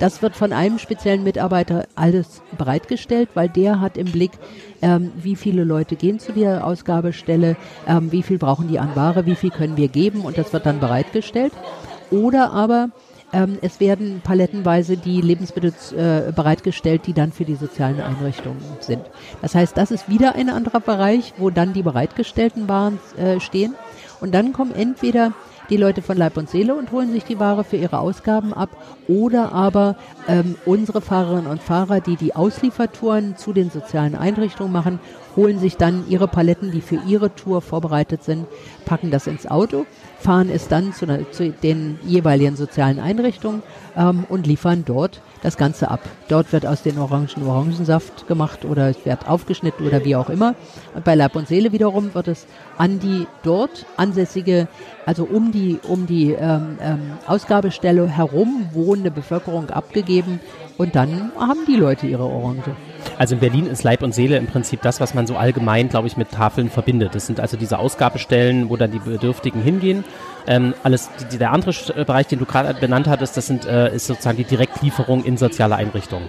[0.00, 4.32] Das wird von einem speziellen Mitarbeiter alles bereitgestellt, weil der hat im Blick,
[4.82, 9.24] ähm, wie viele Leute gehen zu der Ausgabestelle, ähm, wie viel brauchen die an Ware,
[9.26, 11.52] wie viel können wir geben und das wird dann bereitgestellt.
[12.10, 12.88] Oder aber
[13.34, 19.02] ähm, es werden palettenweise die Lebensmittel äh, bereitgestellt, die dann für die sozialen Einrichtungen sind.
[19.42, 23.74] Das heißt, das ist wieder ein anderer Bereich, wo dann die bereitgestellten Waren äh, stehen.
[24.20, 25.32] Und dann kommen entweder
[25.70, 28.70] die Leute von Leib und Seele und holen sich die Ware für ihre Ausgaben ab
[29.08, 29.96] oder aber
[30.28, 35.00] ähm, unsere Fahrerinnen und Fahrer, die die Ausliefertouren zu den sozialen Einrichtungen machen,
[35.36, 38.46] holen sich dann ihre Paletten, die für ihre Tour vorbereitet sind,
[38.84, 39.86] packen das ins Auto
[40.24, 43.62] fahren es dann zu, zu den jeweiligen sozialen Einrichtungen
[43.94, 46.00] ähm, und liefern dort das Ganze ab.
[46.28, 50.54] Dort wird aus den Orangen Orangensaft gemacht oder es wird aufgeschnitten oder wie auch immer.
[50.94, 52.46] Und bei Leib und Seele wiederum wird es
[52.78, 54.66] an die dort ansässige,
[55.04, 60.40] also um die, um die ähm, ähm, Ausgabestelle herum wohnende Bevölkerung abgegeben
[60.78, 62.74] und dann haben die Leute ihre Orange.
[63.18, 66.08] Also in Berlin ist Leib und Seele im Prinzip das, was man so allgemein, glaube
[66.08, 67.14] ich, mit Tafeln verbindet.
[67.14, 70.04] Das sind also diese Ausgabestellen, wo dann die Bedürftigen hingehen.
[70.46, 73.94] Ähm, alles, die, der andere äh, Bereich, den du gerade benannt hattest, das sind, äh,
[73.94, 76.28] ist sozusagen die Direktlieferung in soziale Einrichtungen.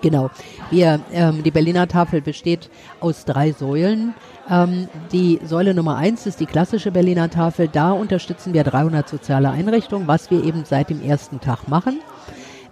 [0.00, 0.30] Genau.
[0.70, 2.70] Wir, ähm, die Berliner Tafel besteht
[3.00, 4.14] aus drei Säulen.
[4.50, 7.68] Ähm, die Säule Nummer eins ist die klassische Berliner Tafel.
[7.68, 12.00] Da unterstützen wir 300 soziale Einrichtungen, was wir eben seit dem ersten Tag machen.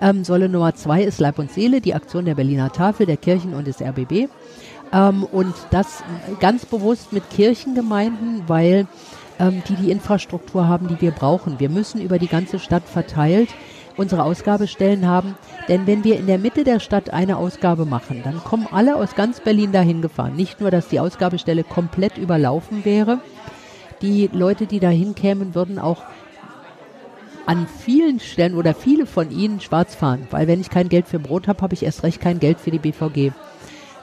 [0.02, 3.54] Ähm, Säule Nummer zwei ist Leib und Seele, die Aktion der Berliner Tafel, der Kirchen
[3.54, 4.28] und des RBB.
[4.92, 6.02] Ähm, und das
[6.40, 8.88] ganz bewusst mit Kirchengemeinden, weil
[9.38, 11.60] ähm, die die Infrastruktur haben, die wir brauchen.
[11.60, 13.48] Wir müssen über die ganze Stadt verteilt
[13.96, 15.36] unsere Ausgabestellen haben.
[15.68, 19.14] Denn wenn wir in der Mitte der Stadt eine Ausgabe machen, dann kommen alle aus
[19.14, 20.34] ganz Berlin dahin gefahren.
[20.34, 23.20] Nicht nur, dass die Ausgabestelle komplett überlaufen wäre,
[24.00, 26.02] die Leute, die dahin kämen, würden auch
[27.46, 31.18] an vielen Stellen oder viele von ihnen schwarz fahren, weil wenn ich kein Geld für
[31.18, 33.32] Brot habe, habe ich erst recht kein Geld für die BVG.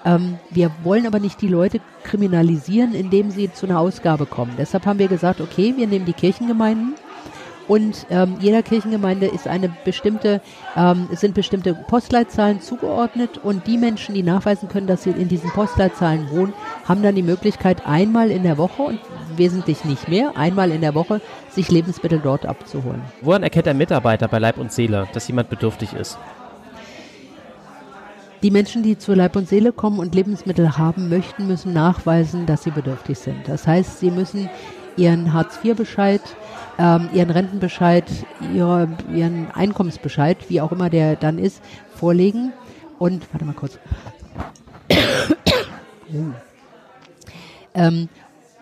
[0.05, 4.53] Ähm, wir wollen aber nicht die Leute kriminalisieren, indem sie zu einer Ausgabe kommen.
[4.57, 6.95] Deshalb haben wir gesagt, okay, wir nehmen die Kirchengemeinden
[7.69, 10.41] und ähm, jeder Kirchengemeinde ist eine bestimmte,
[10.75, 15.51] ähm, sind bestimmte Postleitzahlen zugeordnet und die Menschen, die nachweisen können, dass sie in diesen
[15.51, 16.53] Postleitzahlen wohnen,
[16.85, 18.99] haben dann die Möglichkeit, einmal in der Woche und
[19.35, 21.21] wesentlich nicht mehr, einmal in der Woche
[21.59, 23.01] sich Lebensmittel dort abzuholen.
[23.21, 26.17] Woran erkennt ein Mitarbeiter bei Leib und Seele, dass jemand bedürftig ist?
[28.41, 32.63] Die Menschen, die zu Leib und Seele kommen und Lebensmittel haben möchten, müssen nachweisen, dass
[32.63, 33.47] sie bedürftig sind.
[33.47, 34.49] Das heißt, sie müssen
[34.95, 36.21] ihren Hartz-IV-Bescheid
[36.79, 38.05] ähm, ihren Rentenbescheid,
[38.53, 41.61] ihre, ihren Einkommensbescheid, wie auch immer der dann ist,
[41.93, 42.53] vorlegen.
[42.97, 43.77] Und, warte mal kurz.
[47.73, 48.07] ähm,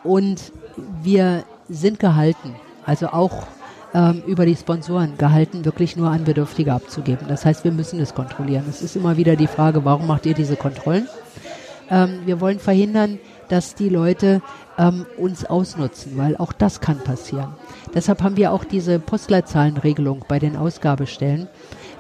[0.03, 0.51] und
[1.03, 2.55] wir sind gehalten,
[2.88, 3.45] also auch
[3.93, 7.28] ähm, über die Sponsoren gehalten, wirklich nur an Bedürftige abzugeben.
[7.28, 8.65] Das heißt, wir müssen es kontrollieren.
[8.69, 11.08] Es ist immer wieder die Frage, warum macht ihr diese Kontrollen?
[11.89, 13.19] Ähm, wir wollen verhindern,
[13.50, 14.41] dass die Leute
[14.78, 17.54] ähm, uns ausnutzen, weil auch das kann passieren.
[17.93, 21.47] Deshalb haben wir auch diese Postleitzahlenregelung bei den Ausgabestellen,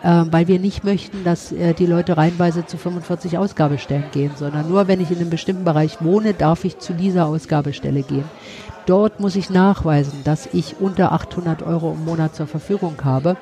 [0.03, 4.69] äh, weil wir nicht möchten, dass äh, die Leute reihenweise zu 45 Ausgabestellen gehen, sondern
[4.69, 8.25] nur wenn ich in einem bestimmten Bereich wohne, darf ich zu dieser Ausgabestelle gehen.
[8.85, 13.35] Dort muss ich nachweisen, dass ich unter 800 Euro im Monat zur Verfügung habe.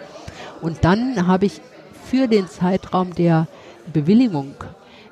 [0.62, 1.62] Und dann habe ich
[2.04, 3.48] für den Zeitraum der
[3.94, 4.56] Bewilligung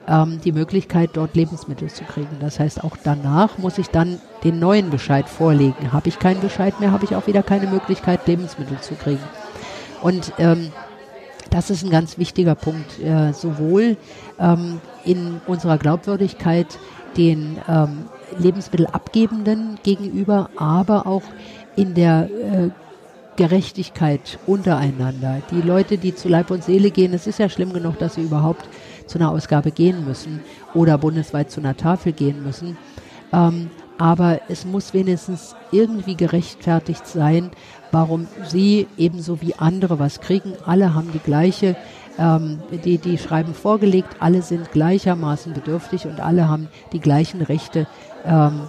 [0.08, 2.38] ähm, die Möglichkeit, dort Lebensmittel zu kriegen.
[2.39, 5.93] Das heißt, auch danach muss ich dann den neuen Bescheid vorlegen.
[5.93, 9.23] Habe ich keinen Bescheid mehr, habe ich auch wieder keine Möglichkeit, Lebensmittel zu kriegen.
[10.01, 10.71] Und ähm,
[11.54, 13.96] das ist ein ganz wichtiger Punkt, äh, sowohl
[14.39, 16.80] ähm, in unserer Glaubwürdigkeit
[17.16, 18.06] den ähm,
[18.39, 21.22] Lebensmittelabgebenden gegenüber, aber auch
[21.76, 22.70] in der äh,
[23.36, 25.44] Gerechtigkeit untereinander.
[25.52, 28.24] Die Leute, die zu Leib und Seele gehen, es ist ja schlimm genug, dass sie
[28.24, 28.68] überhaupt
[29.06, 30.39] zu einer Ausgabe gehen müssen
[30.74, 32.78] oder bundesweit zu einer Tafel gehen müssen.
[33.32, 37.52] Ähm, aber es muss wenigstens irgendwie gerechtfertigt sein,
[37.93, 40.53] warum sie ebenso wie andere was kriegen.
[40.65, 41.77] Alle haben die gleiche
[42.19, 47.88] ähm, die, die schreiben vorgelegt, alle sind gleichermaßen bedürftig und alle haben die gleichen Rechte,
[48.25, 48.62] ähm,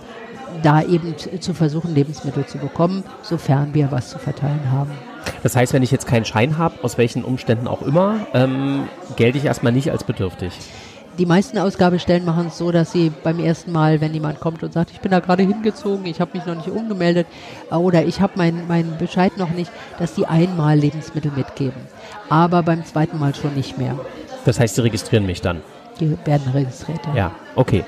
[0.63, 4.93] da eben zu versuchen, Lebensmittel zu bekommen, sofern wir was zu verteilen haben.
[5.43, 9.39] Das heißt, wenn ich jetzt keinen Schein habe, aus welchen Umständen auch immer, ähm, gelte
[9.39, 10.53] ich erstmal nicht als bedürftig.
[11.19, 14.73] Die meisten Ausgabestellen machen es so, dass sie beim ersten Mal, wenn jemand kommt und
[14.73, 17.29] sagt, ich bin da gerade hingezogen, ich habe mich noch nicht umgemeldet
[17.71, 21.81] äh, oder ich habe meinen mein Bescheid noch nicht, dass die einmal Lebensmittel mitgeben.
[22.29, 23.97] Aber beim zweiten Mal schon nicht mehr.
[24.45, 25.61] Das heißt, sie registrieren mich dann?
[26.01, 27.15] Die werden registriert, ja.
[27.15, 27.85] Ja, okay.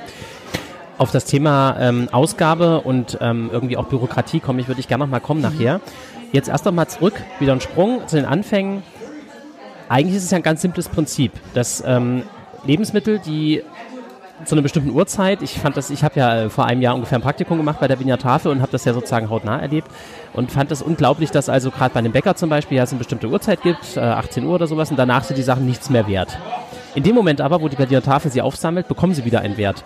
[0.99, 5.05] Auf das Thema ähm, Ausgabe und ähm, irgendwie auch Bürokratie komme ich, würde ich gerne
[5.05, 5.49] noch mal kommen mhm.
[5.49, 5.81] nachher.
[6.31, 8.85] Jetzt erst noch mal zurück, wieder ein Sprung zu den Anfängen.
[9.89, 12.23] Eigentlich ist es ja ein ganz simples Prinzip, dass ähm,
[12.67, 13.63] Lebensmittel, die
[14.45, 15.41] zu einer bestimmten Uhrzeit.
[15.43, 17.89] Ich fand das, ich habe ja äh, vor einem Jahr ungefähr ein Praktikum gemacht bei
[17.89, 19.89] der Wiener Tafel und habe das ja sozusagen hautnah erlebt
[20.35, 22.99] und fand das unglaublich, dass also gerade bei einem Bäcker zum Beispiel ja, es eine
[22.99, 26.07] bestimmte Uhrzeit gibt, äh, 18 Uhr oder sowas und danach sind die Sachen nichts mehr
[26.07, 26.39] wert.
[26.95, 29.85] In dem Moment aber, wo die Wiener Tafel sie aufsammelt, bekommen sie wieder einen Wert.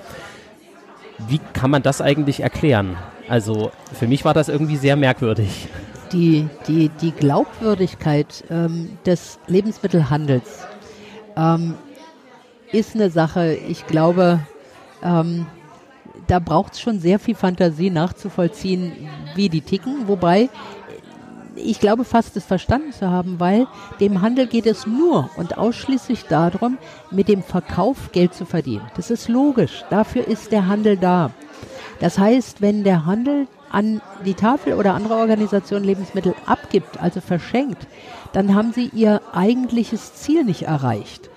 [1.29, 2.97] Wie kann man das eigentlich erklären?
[3.29, 5.69] Also für mich war das irgendwie sehr merkwürdig.
[6.13, 10.67] Die, die, die Glaubwürdigkeit ähm, des Lebensmittelhandels
[11.37, 11.75] ähm,
[12.73, 14.41] ist eine Sache, ich glaube,
[15.03, 15.47] ähm,
[16.27, 18.93] da braucht es schon sehr viel Fantasie nachzuvollziehen,
[19.35, 20.07] wie die ticken.
[20.07, 20.49] Wobei
[21.57, 23.67] ich glaube fast es verstanden zu haben, weil
[23.99, 26.79] dem Handel geht es nur und ausschließlich darum,
[27.11, 28.89] mit dem Verkauf Geld zu verdienen.
[28.97, 29.85] Das ist logisch.
[29.91, 31.33] Dafür ist der Handel da.
[31.99, 37.87] Das heißt, wenn der Handel an die Tafel oder andere Organisationen Lebensmittel abgibt, also verschenkt,
[38.33, 41.30] dann haben sie ihr eigentliches Ziel nicht erreicht.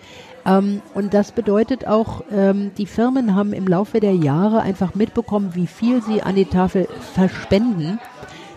[0.45, 5.51] Ähm, und das bedeutet auch, ähm, die Firmen haben im Laufe der Jahre einfach mitbekommen,
[5.53, 7.99] wie viel sie an die Tafel verspenden.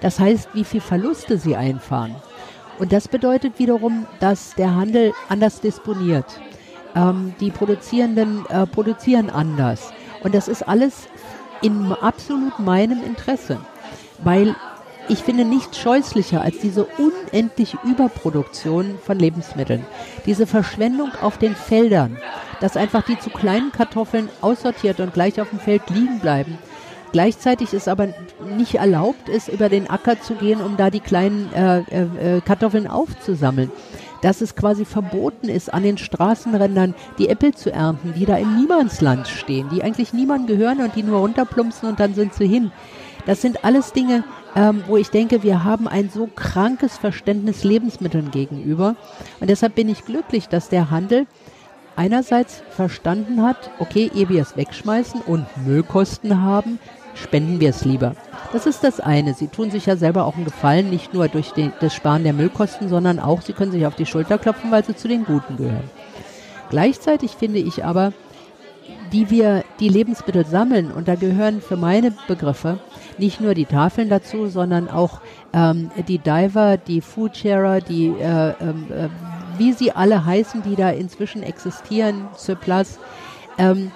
[0.01, 2.14] Das heißt, wie viel Verluste sie einfahren.
[2.79, 6.27] Und das bedeutet wiederum, dass der Handel anders disponiert.
[6.94, 9.92] Ähm, die Produzierenden äh, produzieren anders.
[10.22, 11.09] Und das ist alles
[11.62, 13.59] in absolut meinem Interesse.
[14.22, 14.55] Weil
[15.08, 19.84] ich finde nichts scheußlicher als diese unendliche Überproduktion von Lebensmitteln.
[20.26, 22.16] Diese Verschwendung auf den Feldern,
[22.60, 26.58] dass einfach die zu kleinen Kartoffeln aussortiert und gleich auf dem Feld liegen bleiben.
[27.12, 28.08] Gleichzeitig ist aber
[28.56, 32.40] nicht erlaubt, ist über den Acker zu gehen, um da die kleinen äh, äh, äh,
[32.40, 33.70] Kartoffeln aufzusammeln.
[34.22, 38.56] Dass es quasi verboten ist, an den Straßenrändern die Äpfel zu ernten, die da im
[38.56, 42.72] Niemandsland stehen, die eigentlich niemandem gehören und die nur runterplumpsen und dann sind sie hin.
[43.24, 44.24] Das sind alles Dinge,
[44.56, 48.96] ähm, wo ich denke, wir haben ein so krankes Verständnis Lebensmitteln gegenüber.
[49.38, 51.26] Und deshalb bin ich glücklich, dass der Handel
[51.94, 56.78] einerseits verstanden hat, okay, ehe wir es wegschmeißen und Müllkosten haben,
[57.14, 58.16] spenden wir es lieber.
[58.52, 59.34] Das ist das eine.
[59.34, 62.32] Sie tun sich ja selber auch einen Gefallen, nicht nur durch den, das Sparen der
[62.32, 65.56] Müllkosten, sondern auch, sie können sich auf die Schulter klopfen, weil sie zu den Guten
[65.56, 65.90] gehören.
[66.70, 68.12] Gleichzeitig finde ich aber,
[69.12, 72.78] die wir die Lebensmittel sammeln, und da gehören für meine Begriffe
[73.18, 75.20] nicht nur die Tafeln dazu, sondern auch
[75.52, 79.09] ähm, die Diver, die Foodsharer, die, äh, ähm, äh,
[79.59, 82.98] wie sie alle heißen, die da inzwischen existieren, Surplus.
[83.59, 83.90] Ähm,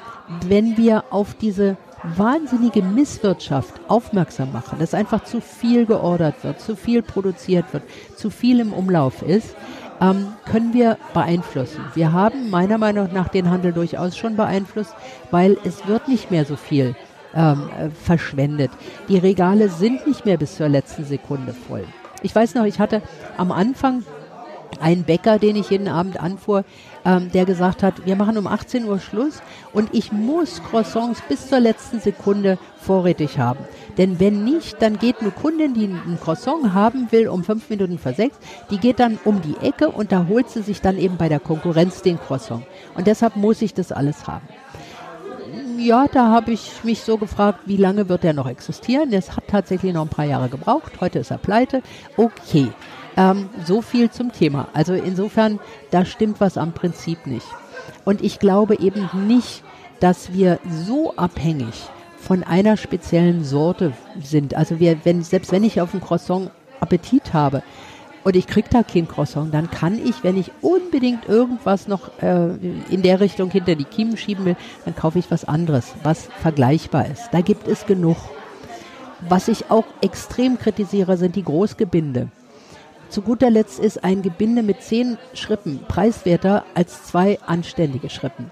[0.46, 6.76] wenn wir auf diese wahnsinnige Misswirtschaft aufmerksam machen, dass einfach zu viel geordert wird, zu
[6.76, 7.82] viel produziert wird,
[8.16, 9.54] zu viel im Umlauf ist,
[10.00, 11.84] ähm, können wir beeinflussen.
[11.94, 14.94] Wir haben meiner Meinung nach den Handel durchaus schon beeinflusst,
[15.30, 16.96] weil es wird nicht mehr so viel
[17.34, 18.70] ähm, äh, verschwendet.
[19.08, 21.84] Die Regale sind nicht mehr bis zur letzten Sekunde voll.
[22.22, 23.02] Ich weiß noch, ich hatte
[23.36, 24.04] am Anfang
[24.78, 26.64] einen Bäcker, den ich jeden Abend anfuhr,
[27.04, 31.48] ähm, der gesagt hat, wir machen um 18 Uhr Schluss und ich muss Croissants bis
[31.48, 33.60] zur letzten Sekunde vorrätig haben.
[33.98, 37.98] Denn wenn nicht, dann geht eine Kundin, die ein Croissant haben will, um fünf Minuten
[37.98, 38.38] vor sechs,
[38.70, 41.40] die geht dann um die Ecke und da holt sie sich dann eben bei der
[41.40, 42.64] Konkurrenz den Croissant.
[42.94, 44.46] Und deshalb muss ich das alles haben
[45.80, 49.10] ja, da habe ich mich so gefragt, wie lange wird der noch existieren?
[49.10, 51.00] Das hat tatsächlich noch ein paar Jahre gebraucht.
[51.00, 51.82] Heute ist er pleite.
[52.16, 52.70] Okay,
[53.16, 54.68] ähm, so viel zum Thema.
[54.74, 55.58] Also insofern,
[55.90, 57.46] da stimmt was am Prinzip nicht.
[58.04, 59.62] Und ich glaube eben nicht,
[60.00, 61.88] dass wir so abhängig
[62.18, 64.54] von einer speziellen Sorte sind.
[64.54, 67.62] Also wir, wenn, selbst wenn ich auf ein Croissant Appetit habe,
[68.22, 72.50] und ich kriege da kein Croissant, dann kann ich, wenn ich unbedingt irgendwas noch äh,
[72.90, 77.06] in der Richtung hinter die Kiemen schieben will, dann kaufe ich was anderes, was vergleichbar
[77.06, 77.30] ist.
[77.32, 78.16] Da gibt es genug.
[79.28, 82.28] Was ich auch extrem kritisiere, sind die Großgebinde.
[83.10, 88.50] Zu guter Letzt ist ein Gebinde mit zehn Schrippen preiswerter als zwei anständige Schrippen.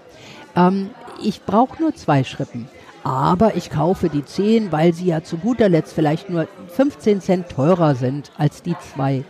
[0.55, 0.89] Ähm,
[1.23, 2.67] ich brauche nur zwei Schrippen.
[3.03, 7.49] Aber ich kaufe die zehn, weil sie ja zu guter Letzt vielleicht nur 15 Cent
[7.49, 9.23] teurer sind als die zwei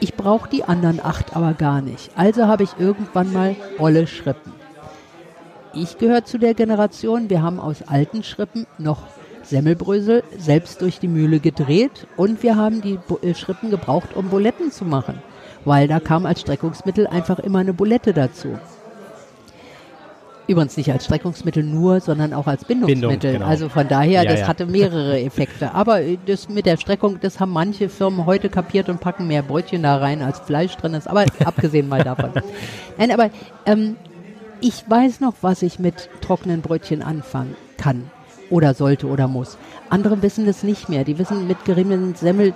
[0.00, 2.10] Ich brauche die anderen acht aber gar nicht.
[2.16, 4.52] Also habe ich irgendwann mal Olle Schrippen.
[5.74, 9.02] Ich gehöre zu der Generation, wir haben aus alten Schrippen noch
[9.42, 14.72] Semmelbrösel selbst durch die Mühle gedreht und wir haben die äh, Schrippen gebraucht, um Buletten
[14.72, 15.22] zu machen,
[15.64, 18.58] weil da kam als Streckungsmittel einfach immer eine Bulette dazu.
[20.50, 23.08] Übrigens nicht als Streckungsmittel nur, sondern auch als Bindungsmittel.
[23.08, 23.46] Bindung, genau.
[23.46, 24.48] Also von daher, ja, das ja.
[24.48, 25.72] hatte mehrere Effekte.
[25.74, 29.42] Aber äh, das mit der Streckung, das haben manche Firmen heute kapiert und packen mehr
[29.42, 31.06] Brötchen da rein, als Fleisch drin ist.
[31.06, 32.32] Aber abgesehen mal davon.
[32.98, 33.30] Nein, aber
[33.64, 33.94] ähm,
[34.60, 38.10] ich weiß noch, was ich mit trockenen Brötchen anfangen kann
[38.50, 39.56] oder sollte oder muss.
[39.88, 41.04] Andere wissen das nicht mehr.
[41.04, 42.54] Die wissen mit geriebenen Semmel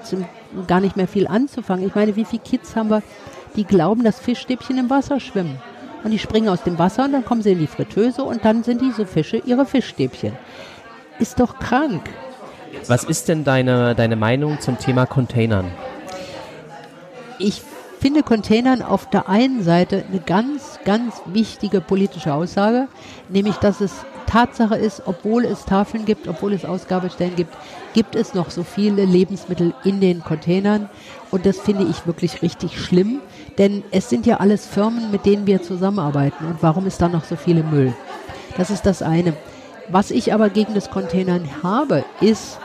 [0.66, 1.86] gar nicht mehr viel anzufangen.
[1.86, 3.04] Ich meine, wie viele Kids haben wir,
[3.54, 5.60] die glauben, dass Fischstäbchen im Wasser schwimmen.
[6.04, 8.62] Und die springen aus dem Wasser und dann kommen sie in die Fritteuse und dann
[8.62, 10.34] sind diese Fische ihre Fischstäbchen.
[11.18, 12.08] Ist doch krank.
[12.86, 15.70] Was ist denn deine, deine Meinung zum Thema Containern?
[17.38, 17.62] Ich
[18.00, 22.88] finde Containern auf der einen Seite eine ganz, ganz wichtige politische Aussage,
[23.30, 27.54] nämlich dass es Tatsache ist, obwohl es Tafeln gibt, obwohl es Ausgabestellen gibt,
[27.94, 30.90] gibt es noch so viele Lebensmittel in den Containern.
[31.30, 33.20] Und das finde ich wirklich richtig schlimm,
[33.58, 36.46] denn es sind ja alles Firmen, mit denen wir zusammenarbeiten.
[36.46, 37.94] Und warum ist da noch so viel Müll?
[38.56, 39.34] Das ist das eine.
[39.88, 42.58] Was ich aber gegen das Containern habe, ist,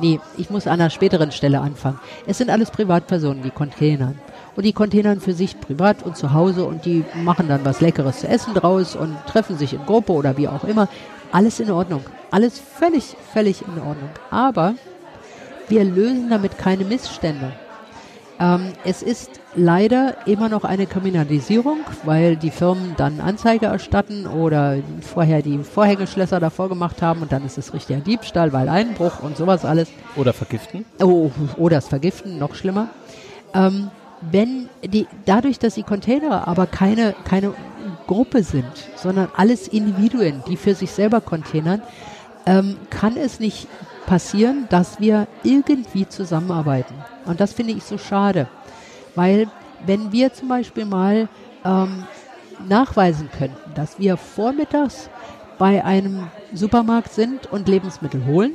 [0.00, 2.00] nee, ich muss an einer späteren Stelle anfangen.
[2.26, 4.18] Es sind alles Privatpersonen, die Containern
[4.56, 8.20] und die Containern für sich privat und zu Hause und die machen dann was Leckeres
[8.20, 10.88] zu essen draus und treffen sich in Gruppe oder wie auch immer.
[11.30, 12.02] Alles in Ordnung.
[12.30, 14.10] Alles völlig, völlig in Ordnung.
[14.30, 14.74] Aber
[15.68, 17.52] wir lösen damit keine Missstände.
[18.38, 24.78] Ähm, es ist leider immer noch eine Kriminalisierung, weil die Firmen dann Anzeige erstatten oder
[25.00, 29.36] vorher die Vorhängeschlösser davor gemacht haben und dann ist es richtiger Diebstahl, weil Einbruch und
[29.36, 29.88] sowas alles.
[30.16, 30.84] Oder vergiften.
[31.02, 32.88] Oh, oder das Vergiften, noch schlimmer.
[33.54, 37.54] Ähm, wenn die, dadurch, dass die Container aber keine, keine
[38.06, 41.82] Gruppe sind, sondern alles Individuen, die für sich selber containern,
[42.44, 43.66] ähm, kann es nicht
[44.06, 46.94] passieren, dass wir irgendwie zusammenarbeiten.
[47.24, 48.48] Und das finde ich so schade,
[49.14, 49.48] weil
[49.84, 51.28] wenn wir zum Beispiel mal
[51.64, 52.04] ähm,
[52.66, 55.10] nachweisen könnten, dass wir vormittags
[55.58, 58.52] bei einem Supermarkt sind und Lebensmittel holen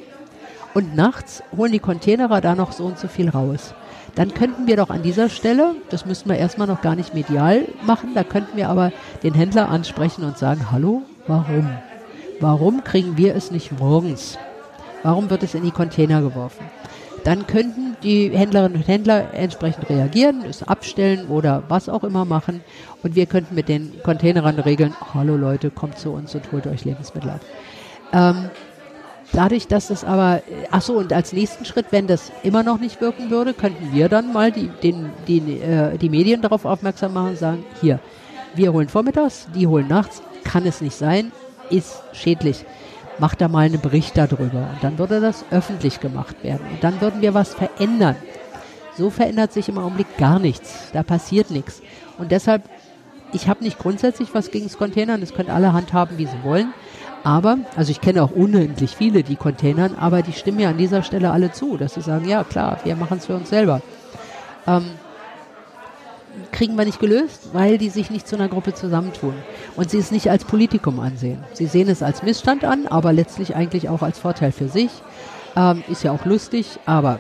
[0.74, 3.74] und nachts holen die Containerer da noch so und so viel raus
[4.16, 7.68] dann könnten wir doch an dieser Stelle, das müssten wir erstmal noch gar nicht medial
[7.86, 8.92] machen, da könnten wir aber
[9.24, 11.70] den Händler ansprechen und sagen, hallo, warum?
[12.40, 14.38] Warum kriegen wir es nicht morgens?
[15.04, 16.66] Warum wird es in die Container geworfen?
[17.24, 22.62] Dann könnten die Händlerinnen und Händler entsprechend reagieren, es abstellen oder was auch immer machen.
[23.04, 26.84] Und wir könnten mit den Containerern regeln, hallo Leute, kommt zu uns und holt euch
[26.84, 27.42] Lebensmittel ab.
[28.12, 28.50] Ähm,
[29.34, 32.80] Dadurch, dass es aber, äh, ach so, und als nächsten Schritt, wenn das immer noch
[32.80, 37.14] nicht wirken würde, könnten wir dann mal die, den, die, äh, die Medien darauf aufmerksam
[37.14, 38.00] machen und sagen, hier,
[38.56, 41.32] wir holen vormittags, die holen nachts, kann es nicht sein,
[41.70, 42.66] ist schädlich.
[43.22, 44.68] Macht da mal einen Bericht darüber.
[44.74, 46.66] Und dann würde das öffentlich gemacht werden.
[46.72, 48.16] Und dann würden wir was verändern.
[48.98, 50.90] So verändert sich im Augenblick gar nichts.
[50.92, 51.84] Da passiert nichts.
[52.18, 52.64] Und deshalb,
[53.32, 56.74] ich habe nicht grundsätzlich was gegen das Containern, das können alle handhaben, wie sie wollen.
[57.24, 61.04] Aber, also ich kenne auch unendlich viele, die Containern, aber die stimmen ja an dieser
[61.04, 63.82] Stelle alle zu, dass sie sagen, ja klar, wir machen es für uns selber.
[64.66, 64.86] Ähm,
[66.52, 69.34] kriegen wir nicht gelöst, weil die sich nicht zu einer Gruppe zusammentun
[69.76, 71.44] und sie es nicht als Politikum ansehen.
[71.54, 74.92] Sie sehen es als Missstand an, aber letztlich eigentlich auch als Vorteil für sich.
[75.56, 77.20] Ähm, ist ja auch lustig, aber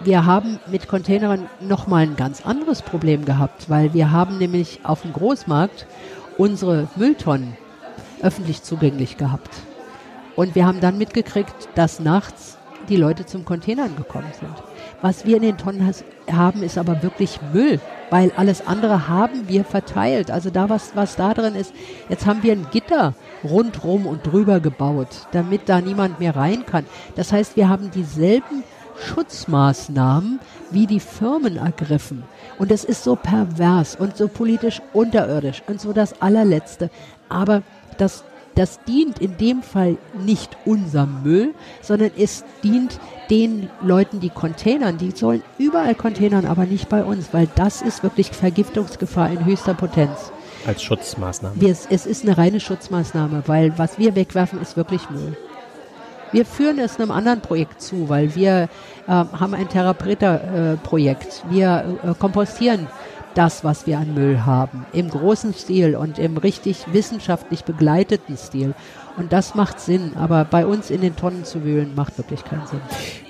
[0.00, 5.02] wir haben mit Containern nochmal ein ganz anderes Problem gehabt, weil wir haben nämlich auf
[5.02, 5.86] dem Großmarkt
[6.36, 7.56] unsere Mülltonnen
[8.22, 9.50] öffentlich zugänglich gehabt.
[10.36, 14.67] Und wir haben dann mitgekriegt, dass nachts die Leute zum Containern gekommen sind.
[15.00, 15.94] Was wir in den Tonnen
[16.30, 17.80] haben, ist aber wirklich Müll,
[18.10, 20.30] weil alles andere haben wir verteilt.
[20.30, 21.72] Also da, was, was da drin ist,
[22.08, 26.84] jetzt haben wir ein Gitter rundrum und drüber gebaut, damit da niemand mehr rein kann.
[27.14, 28.64] Das heißt, wir haben dieselben
[29.06, 32.24] Schutzmaßnahmen wie die Firmen ergriffen.
[32.58, 36.90] Und es ist so pervers und so politisch unterirdisch und so das allerletzte.
[37.28, 37.62] Aber
[37.96, 38.24] das,
[38.58, 42.98] das dient in dem Fall nicht unserem Müll, sondern es dient
[43.30, 44.98] den Leuten, die containern.
[44.98, 49.74] Die sollen überall containern, aber nicht bei uns, weil das ist wirklich Vergiftungsgefahr in höchster
[49.74, 50.32] Potenz.
[50.66, 51.54] Als Schutzmaßnahme.
[51.60, 55.36] Wir, es ist eine reine Schutzmaßnahme, weil was wir wegwerfen, ist wirklich Müll.
[56.32, 58.68] Wir führen es einem anderen Projekt zu, weil wir
[59.06, 61.44] äh, haben ein Therapreta-Projekt.
[61.46, 62.88] Äh, wir äh, kompostieren
[63.38, 68.74] das, was wir an Müll haben, im großen Stil und im richtig wissenschaftlich begleiteten Stil.
[69.16, 72.66] Und das macht Sinn, aber bei uns in den Tonnen zu wühlen, macht wirklich keinen
[72.66, 72.80] Sinn.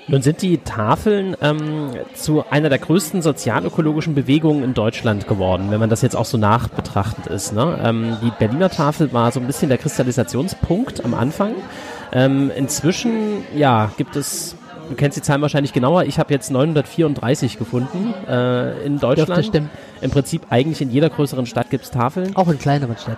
[0.07, 5.79] Nun sind die Tafeln ähm, zu einer der größten sozialökologischen Bewegungen in Deutschland geworden, wenn
[5.79, 7.53] man das jetzt auch so nachbetrachtend ist.
[7.53, 7.79] Ne?
[7.83, 11.53] Ähm, die Berliner Tafel war so ein bisschen der Kristallisationspunkt am Anfang.
[12.11, 14.55] Ähm, inzwischen, ja, gibt es
[14.89, 16.03] Du kennst die Zahlen wahrscheinlich genauer.
[16.03, 19.29] Ich habe jetzt 934 gefunden äh, in Deutschland.
[19.29, 19.69] Dürfte stimmen.
[20.01, 22.35] Im Prinzip eigentlich in jeder größeren Stadt gibt es Tafeln.
[22.35, 23.17] Auch in kleineren Städten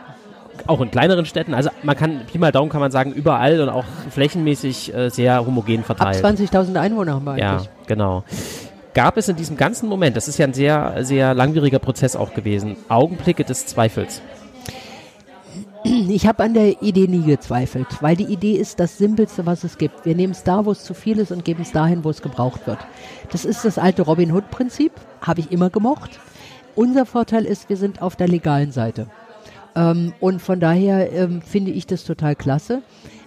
[0.67, 1.53] auch in kleineren Städten.
[1.53, 5.45] Also man kann, Pi mal Daumen kann man sagen, überall und auch flächenmäßig äh, sehr
[5.45, 6.23] homogen verteilt.
[6.23, 7.67] Ab 20.000 Einwohner haben wir eigentlich.
[7.67, 8.23] Ja, genau.
[8.93, 12.33] Gab es in diesem ganzen Moment, das ist ja ein sehr, sehr langwieriger Prozess auch
[12.33, 14.21] gewesen, Augenblicke des Zweifels?
[16.09, 19.77] Ich habe an der Idee nie gezweifelt, weil die Idee ist das Simpelste, was es
[19.77, 20.05] gibt.
[20.05, 22.21] Wir nehmen es da, wo es zu viel ist und geben es dahin, wo es
[22.21, 22.79] gebraucht wird.
[23.31, 26.19] Das ist das alte Robin Hood-Prinzip, habe ich immer gemocht.
[26.75, 29.07] Unser Vorteil ist, wir sind auf der legalen Seite.
[29.75, 32.81] Ähm, und von daher ähm, finde ich das total klasse.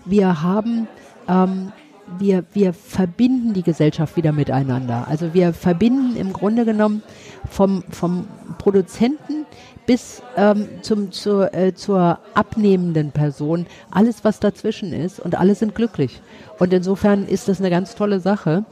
[0.05, 0.86] Wir haben,
[1.28, 1.72] ähm,
[2.18, 5.07] wir, wir verbinden die Gesellschaft wieder miteinander.
[5.09, 7.02] Also wir verbinden im Grunde genommen
[7.50, 8.26] vom, vom
[8.59, 9.43] Produzenten
[9.86, 15.74] bis ähm, zum, zur, äh, zur abnehmenden Person alles, was dazwischen ist und alle sind
[15.74, 16.20] glücklich.
[16.59, 18.64] Und insofern ist das eine ganz tolle Sache.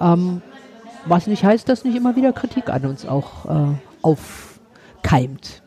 [0.00, 0.42] Ähm,
[1.06, 5.62] was nicht heißt, dass nicht immer wieder Kritik an uns auch äh, aufkeimt.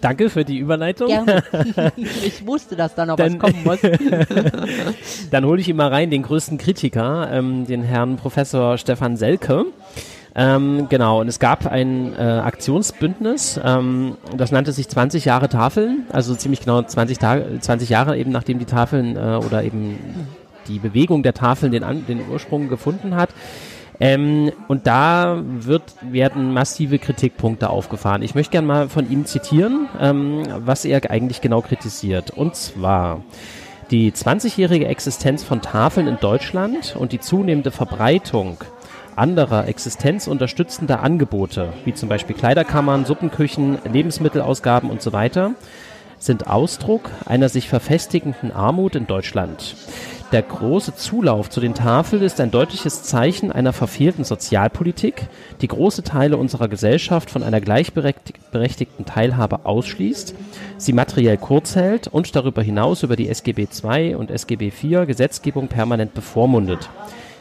[0.00, 1.08] Danke für die Überleitung.
[1.08, 1.42] Gerne.
[1.96, 3.80] Ich wusste, dass da noch dann, was kommen muss.
[5.30, 9.66] dann hole ich ihn mal rein, den größten Kritiker, ähm, den Herrn Professor Stefan Selke.
[10.38, 16.04] Ähm, genau, und es gab ein äh, Aktionsbündnis, ähm, das nannte sich 20 Jahre Tafeln,
[16.12, 19.98] also ziemlich genau 20, Tage, 20 Jahre eben nachdem die Tafeln äh, oder eben
[20.68, 23.30] die Bewegung der Tafeln den, An den Ursprung gefunden hat.
[23.98, 28.20] Ähm, und da wird, werden massive Kritikpunkte aufgefahren.
[28.20, 32.30] Ich möchte gerne mal von ihm zitieren, ähm, was er eigentlich genau kritisiert.
[32.30, 33.22] Und zwar
[33.90, 38.58] die 20-jährige Existenz von Tafeln in Deutschland und die zunehmende Verbreitung
[39.16, 45.54] anderer existenzunterstützender Angebote, wie zum Beispiel Kleiderkammern, Suppenküchen, Lebensmittelausgaben und so weiter,
[46.18, 49.76] sind Ausdruck einer sich verfestigenden Armut in Deutschland.
[50.32, 55.28] Der große Zulauf zu den Tafeln ist ein deutliches Zeichen einer verfehlten Sozialpolitik,
[55.60, 60.34] die große Teile unserer Gesellschaft von einer gleichberechtigten Teilhabe ausschließt,
[60.78, 65.68] sie materiell kurz hält und darüber hinaus über die SGB II und SGB IV Gesetzgebung
[65.68, 66.90] permanent bevormundet.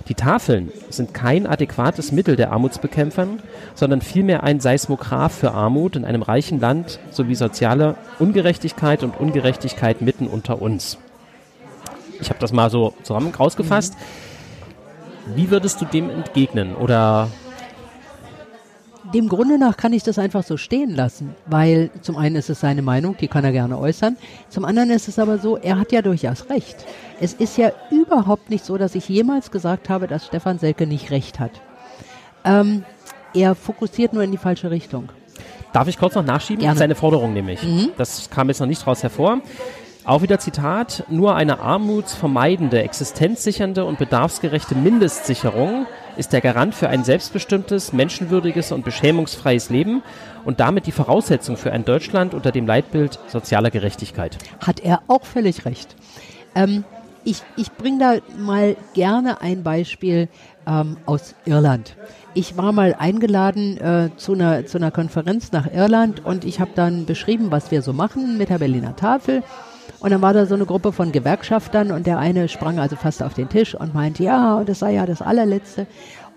[0.08, 3.40] Die Tafeln sind kein adäquates Mittel der Armutsbekämpfung,
[3.74, 10.02] sondern vielmehr ein Seismograph für Armut in einem reichen Land sowie soziale Ungerechtigkeit und Ungerechtigkeit
[10.02, 11.00] mitten unter uns.
[12.22, 13.96] Ich habe das mal so zusammen rausgefasst.
[15.34, 16.76] Wie würdest du dem entgegnen?
[16.76, 17.30] Oder
[19.16, 22.60] dem Grunde nach kann ich das einfach so stehen lassen, weil zum einen ist es
[22.60, 24.18] seine Meinung, die kann er gerne äußern.
[24.50, 26.86] Zum anderen ist es aber so, er hat ja durchaus recht.
[27.22, 31.12] Es ist ja überhaupt nicht so, dass ich jemals gesagt habe, dass Stefan Selke nicht
[31.12, 31.52] recht hat.
[32.44, 32.84] Ähm,
[33.34, 35.08] er fokussiert nur in die falsche Richtung.
[35.72, 36.64] Darf ich kurz noch nachschieben?
[36.64, 36.78] Gerne.
[36.78, 37.64] Seine Forderung nämlich.
[37.64, 37.92] Mhm.
[37.98, 39.40] Das kam jetzt noch nicht raus hervor.
[40.04, 45.88] Auch wieder Zitat, nur eine armutsvermeidende, existenzsichernde und bedarfsgerechte Mindestsicherung
[46.18, 50.04] ist der Garant für ein selbstbestimmtes, menschenwürdiges und beschämungsfreies Leben
[50.44, 54.38] und damit die Voraussetzung für ein Deutschland unter dem Leitbild sozialer Gerechtigkeit.
[54.60, 55.96] Hat er auch völlig recht.
[56.56, 56.84] Ähm,
[57.24, 60.30] ich ich bringe da mal gerne ein Beispiel
[60.68, 61.96] ähm, aus Irland.
[62.34, 66.72] Ich war mal eingeladen äh, zu, einer, zu einer Konferenz nach Irland und ich habe
[66.76, 69.42] dann beschrieben, was wir so machen mit der Berliner Tafel.
[70.00, 73.24] Und dann war da so eine Gruppe von Gewerkschaftern und der eine sprang also fast
[73.24, 75.88] auf den Tisch und meinte, ja, das sei ja das allerletzte.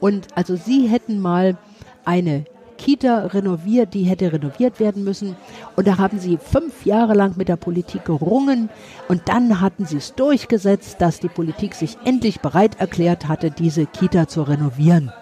[0.00, 1.56] Und also sie hätten mal
[2.04, 2.44] eine
[2.78, 5.36] Kita renoviert, die hätte renoviert werden müssen.
[5.76, 8.70] Und da haben sie fünf Jahre lang mit der Politik gerungen.
[9.08, 13.84] Und dann hatten sie es durchgesetzt, dass die Politik sich endlich bereit erklärt hatte, diese
[13.84, 15.12] Kita zu renovieren.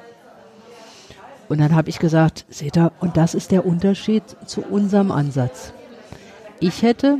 [1.49, 5.73] Und dann habe ich gesagt, seht ihr, und das ist der Unterschied zu unserem Ansatz.
[6.61, 7.19] Ich hätte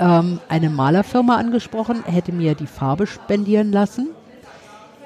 [0.00, 4.08] ähm, eine Malerfirma angesprochen, hätte mir die Farbe spendieren lassen,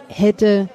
[0.09, 0.69] hätte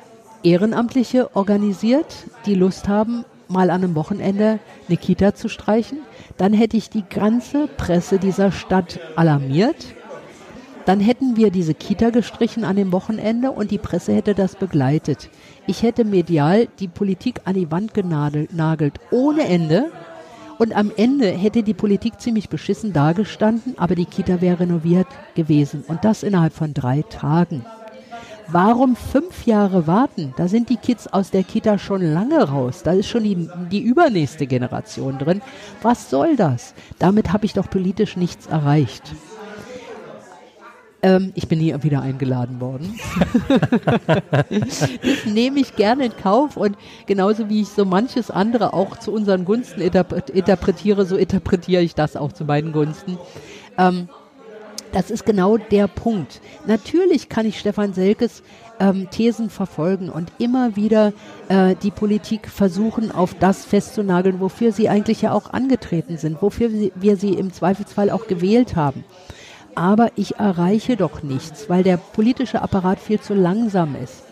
[0.43, 5.99] Ehrenamtliche organisiert, die Lust haben, mal an einem Wochenende eine Kita zu streichen.
[6.38, 9.93] Dann hätte ich die ganze Presse dieser Stadt alarmiert.
[10.86, 15.30] Dann hätten wir diese Kita gestrichen an dem Wochenende und die Presse hätte das begleitet.
[15.68, 19.91] Ich hätte medial die Politik an die Wand genagelt ohne Ende
[20.57, 25.83] und am Ende hätte die Politik ziemlich beschissen dagestanden, aber die Kita wäre renoviert gewesen.
[25.87, 27.65] Und das innerhalb von drei Tagen.
[28.47, 30.33] Warum fünf Jahre warten?
[30.35, 32.83] Da sind die Kids aus der Kita schon lange raus.
[32.83, 35.41] Da ist schon die, die übernächste Generation drin.
[35.81, 36.73] Was soll das?
[36.99, 39.03] Damit habe ich doch politisch nichts erreicht.
[41.03, 42.99] Ähm, ich bin nie wieder eingeladen worden.
[44.49, 46.77] das nehme ich gerne in Kauf und
[47.07, 52.15] genauso wie ich so manches andere auch zu unseren Gunsten interpretiere, so interpretiere ich das
[52.15, 53.17] auch zu meinen Gunsten.
[53.77, 54.09] Ähm,
[54.91, 56.41] das ist genau der Punkt.
[56.67, 58.43] Natürlich kann ich Stefan Selkes
[58.79, 61.13] ähm, Thesen verfolgen und immer wieder
[61.47, 66.69] äh, die Politik versuchen, auf das festzunageln, wofür sie eigentlich ja auch angetreten sind, wofür
[66.95, 69.03] wir sie im Zweifelsfall auch gewählt haben.
[69.76, 74.24] Aber ich erreiche doch nichts, weil der politische Apparat viel zu langsam ist.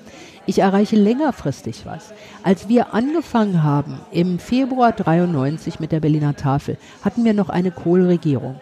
[0.45, 2.11] Ich erreiche längerfristig was.
[2.43, 7.71] Als wir angefangen haben im Februar 93 mit der Berliner Tafel, hatten wir noch eine
[7.71, 8.59] Kohl-Regierung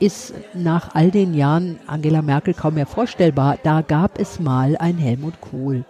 [0.00, 3.58] ist nach all den Jahren Angela Merkel kaum mehr vorstellbar.
[3.62, 5.84] Da gab es mal ein Helmut Kohl.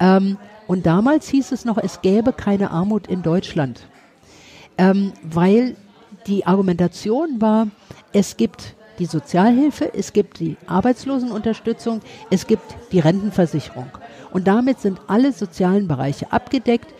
[0.00, 3.80] Ähm, und damals hieß es noch, es gäbe keine Armut in Deutschland,
[4.76, 5.76] ähm, weil
[6.26, 7.68] die Argumentation war,
[8.12, 13.90] es gibt die Sozialhilfe, es gibt die Arbeitslosenunterstützung, es gibt die Rentenversicherung.
[14.30, 16.92] Und damit sind alle sozialen Bereiche abgedeckt.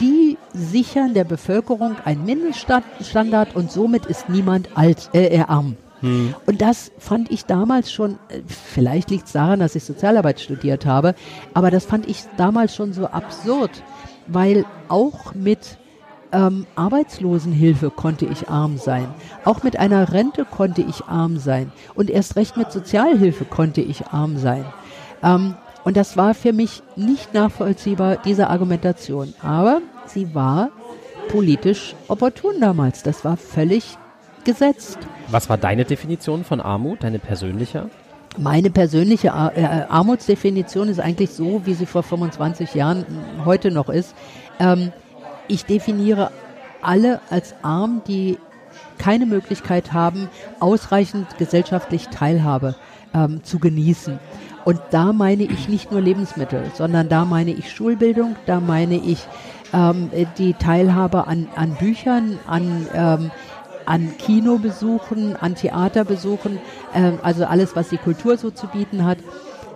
[0.00, 5.76] Die sichern der Bevölkerung einen Mindeststandard und somit ist niemand alt, äh, arm.
[6.00, 6.34] Hm.
[6.46, 10.86] Und das fand ich damals schon, äh, vielleicht liegt es daran, dass ich Sozialarbeit studiert
[10.86, 11.14] habe,
[11.54, 13.70] aber das fand ich damals schon so absurd,
[14.26, 15.78] weil auch mit
[16.32, 19.08] ähm, Arbeitslosenhilfe konnte ich arm sein.
[19.44, 21.72] Auch mit einer Rente konnte ich arm sein.
[21.94, 24.64] Und erst recht mit Sozialhilfe konnte ich arm sein.
[25.22, 25.54] Ähm,
[25.84, 29.34] und das war für mich nicht nachvollziehbar, diese Argumentation.
[29.42, 30.70] Aber sie war
[31.28, 33.02] politisch opportun damals.
[33.02, 33.96] Das war völlig
[34.44, 34.98] gesetzt.
[35.28, 37.90] Was war deine Definition von Armut, deine persönliche?
[38.36, 43.04] Meine persönliche Ar äh, Armutsdefinition ist eigentlich so, wie sie vor 25 Jahren
[43.44, 44.14] heute noch ist.
[44.60, 44.92] Ähm,
[45.48, 46.30] ich definiere
[46.82, 48.38] alle als arm, die
[48.98, 50.28] keine Möglichkeit haben,
[50.60, 52.74] ausreichend gesellschaftlich Teilhabe
[53.14, 54.18] ähm, zu genießen.
[54.64, 59.26] Und da meine ich nicht nur Lebensmittel, sondern da meine ich Schulbildung, da meine ich
[59.72, 63.30] ähm, die Teilhabe an, an Büchern, an ähm,
[63.88, 66.58] an Kinobesuchen, an Theaterbesuchen,
[66.92, 69.16] äh, also alles, was die Kultur so zu bieten hat.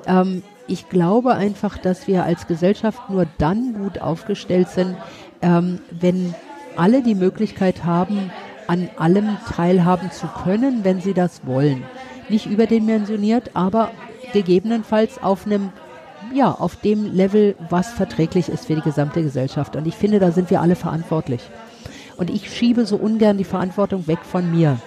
[0.07, 4.97] Ähm, ich glaube einfach, dass wir als Gesellschaft nur dann gut aufgestellt sind,
[5.43, 6.35] ähm, wenn
[6.77, 8.31] alle die Möglichkeit haben,
[8.67, 11.83] an allem teilhaben zu können, wenn sie das wollen.
[12.29, 13.91] Nicht überdimensioniert, aber
[14.33, 15.71] gegebenenfalls auf einem
[16.33, 19.77] ja, auf dem Level, was verträglich ist für die gesamte Gesellschaft.
[19.77, 21.43] Und ich finde, da sind wir alle verantwortlich.
[22.17, 24.79] Und ich schiebe so ungern die Verantwortung weg von mir.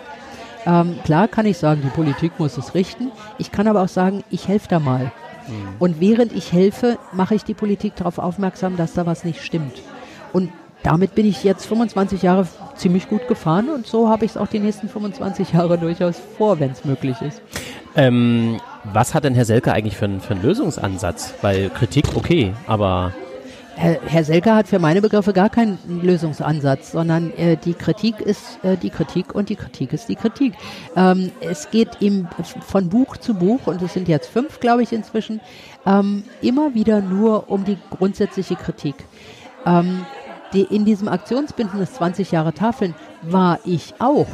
[0.65, 3.11] Ähm, klar kann ich sagen, die Politik muss es richten.
[3.37, 5.11] Ich kann aber auch sagen, ich helfe da mal.
[5.47, 5.75] Mhm.
[5.77, 9.81] Und während ich helfe, mache ich die Politik darauf aufmerksam, dass da was nicht stimmt.
[10.35, 10.51] Und
[10.83, 14.47] damit bin ich jetzt 25 Jahre ziemlich gut gefahren und so habe ich es auch
[14.47, 17.41] die nächsten 25 Jahre durchaus vor, wenn es möglich ist.
[17.95, 21.35] Ähm, was hat denn Herr Selke eigentlich für, für einen Lösungsansatz?
[21.41, 23.13] Weil Kritik okay, aber
[23.77, 28.61] Herr, Herr Selke hat für meine Begriffe gar keinen Lösungsansatz, sondern äh, die Kritik ist
[28.65, 30.51] äh, die Kritik und die Kritik ist die Kritik.
[30.97, 32.27] Ähm, es geht ihm
[32.67, 35.39] von Buch zu Buch, und es sind jetzt fünf, glaube ich, inzwischen,
[35.85, 38.95] ähm, immer wieder nur um die grundsätzliche Kritik.
[39.65, 40.05] Ähm,
[40.55, 44.27] die, in diesem Aktionsbündnis 20 Jahre Tafeln war ich auch.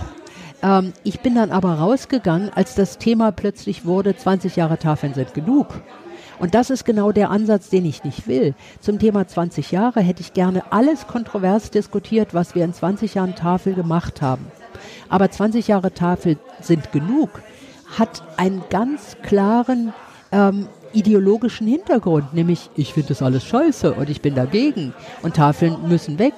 [0.63, 5.33] Ähm, ich bin dann aber rausgegangen, als das Thema plötzlich wurde, 20 Jahre Tafeln sind
[5.33, 5.67] genug.
[6.39, 8.55] Und das ist genau der Ansatz, den ich nicht will.
[8.79, 13.35] Zum Thema 20 Jahre hätte ich gerne alles kontrovers diskutiert, was wir in 20 Jahren
[13.35, 14.47] Tafel gemacht haben.
[15.07, 17.29] Aber 20 Jahre Tafel sind genug,
[17.97, 19.93] hat einen ganz klaren
[20.31, 25.87] ähm, ideologischen Hintergrund, nämlich ich finde das alles scheiße und ich bin dagegen und Tafeln
[25.87, 26.33] müssen weg.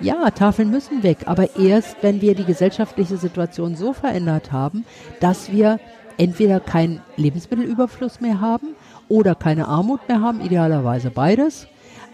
[0.00, 4.84] Ja, Tafeln müssen weg, aber erst, wenn wir die gesellschaftliche Situation so verändert haben,
[5.18, 5.80] dass wir
[6.18, 8.76] entweder keinen Lebensmittelüberfluss mehr haben
[9.08, 11.66] oder keine Armut mehr haben, idealerweise beides.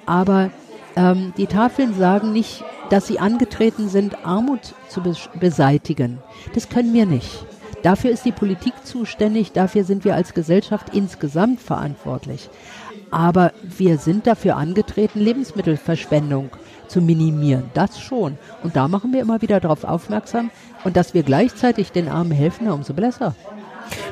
[0.06, 0.50] Aber
[0.96, 5.02] ähm, die Tafeln sagen nicht, dass sie angetreten sind, Armut zu
[5.38, 6.18] beseitigen.
[6.54, 7.46] Das können wir nicht.
[7.84, 12.48] Dafür ist die Politik zuständig, dafür sind wir als Gesellschaft insgesamt verantwortlich.
[13.10, 16.48] Aber wir sind dafür angetreten, Lebensmittelverschwendung
[16.88, 17.64] zu minimieren.
[17.74, 18.38] Das schon.
[18.62, 20.50] Und da machen wir immer wieder darauf aufmerksam.
[20.84, 23.34] Und dass wir gleichzeitig den Armen helfen, umso besser.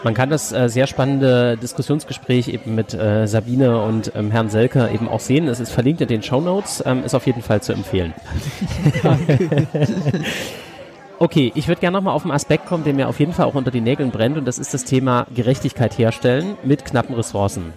[0.05, 4.91] Man kann das äh, sehr spannende Diskussionsgespräch eben mit äh, Sabine und ähm, Herrn Selker
[4.91, 5.49] eben auch sehen.
[5.49, 8.13] Es ist verlinkt in den Show Notes, ähm, ist auf jeden Fall zu empfehlen.
[11.23, 13.55] Okay, ich würde gerne nochmal auf einen Aspekt kommen, der mir auf jeden Fall auch
[13.55, 17.73] unter die Nägeln brennt, und das ist das Thema Gerechtigkeit herstellen mit knappen Ressourcen.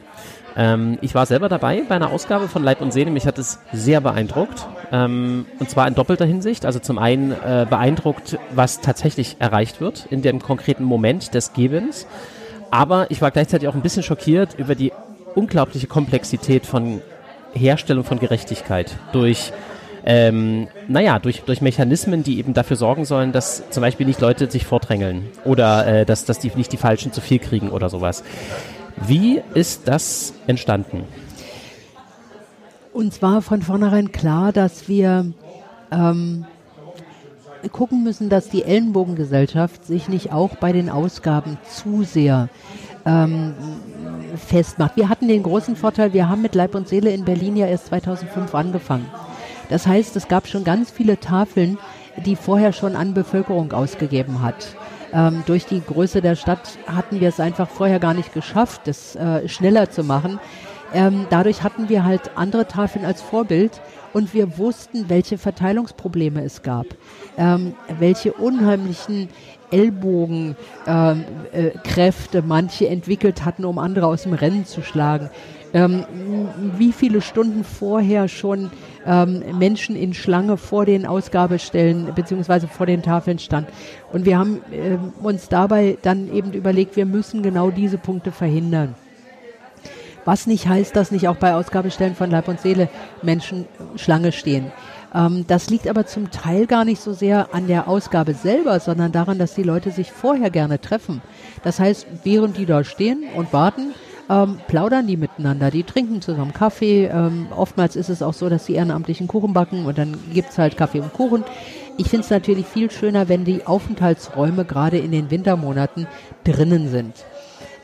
[0.57, 3.11] Ähm, ich war selber dabei bei einer Ausgabe von Leib und Seele.
[3.11, 4.65] Mich hat es sehr beeindruckt.
[4.91, 6.65] Ähm, und zwar in doppelter Hinsicht.
[6.65, 12.07] Also zum einen äh, beeindruckt, was tatsächlich erreicht wird in dem konkreten Moment des Gebens.
[12.71, 14.91] Aber ich war gleichzeitig auch ein bisschen schockiert über die
[15.35, 16.99] unglaubliche Komplexität von
[17.53, 19.53] Herstellung von Gerechtigkeit durch
[20.05, 24.49] ähm, naja, durch, durch Mechanismen, die eben dafür sorgen sollen, dass zum Beispiel nicht Leute
[24.51, 28.23] sich vordrängeln oder äh, dass, dass die nicht die Falschen zu viel kriegen oder sowas.
[29.07, 31.03] Wie ist das entstanden?
[32.93, 35.33] Uns war von vornherein klar, dass wir
[35.91, 36.45] ähm,
[37.71, 42.49] gucken müssen, dass die Ellenbogengesellschaft sich nicht auch bei den Ausgaben zu sehr
[43.05, 43.53] ähm,
[44.35, 44.95] festmacht.
[44.95, 47.87] Wir hatten den großen Vorteil, wir haben mit Leib und Seele in Berlin ja erst
[47.87, 49.07] 2005 angefangen.
[49.69, 51.77] Das heißt, es gab schon ganz viele Tafeln,
[52.25, 54.75] die vorher schon an Bevölkerung ausgegeben hat.
[55.13, 59.15] Ähm, durch die Größe der Stadt hatten wir es einfach vorher gar nicht geschafft, das
[59.15, 60.39] äh, schneller zu machen.
[60.93, 63.81] Ähm, dadurch hatten wir halt andere Tafeln als Vorbild
[64.13, 66.85] und wir wussten, welche Verteilungsprobleme es gab,
[67.37, 69.29] ähm, welche unheimlichen
[69.71, 75.29] Ellbogenkräfte ähm, äh, manche entwickelt hatten, um andere aus dem Rennen zu schlagen.
[75.75, 76.05] Ähm,
[76.77, 78.71] wie viele Stunden vorher schon
[79.05, 83.67] ähm, Menschen in Schlange vor den Ausgabestellen beziehungsweise vor den Tafeln stand.
[84.13, 88.95] Und wir haben äh, uns dabei dann eben überlegt, wir müssen genau diese Punkte verhindern.
[90.23, 92.87] Was nicht heißt, dass nicht auch bei Ausgabestellen von Leib und Seele
[93.21, 93.65] Menschen
[93.97, 94.71] Schlange stehen.
[95.13, 99.11] Ähm, das liegt aber zum Teil gar nicht so sehr an der Ausgabe selber, sondern
[99.11, 101.21] daran, dass die Leute sich vorher gerne treffen.
[101.65, 103.93] Das heißt, während die da stehen und warten,
[104.29, 107.05] ähm, plaudern die miteinander, die trinken zusammen Kaffee.
[107.05, 110.57] Ähm, oftmals ist es auch so, dass die Ehrenamtlichen Kuchen backen und dann gibt es
[110.57, 111.43] halt Kaffee und Kuchen.
[111.97, 116.07] Ich finde es natürlich viel schöner, wenn die Aufenthaltsräume gerade in den Wintermonaten
[116.43, 117.13] drinnen sind.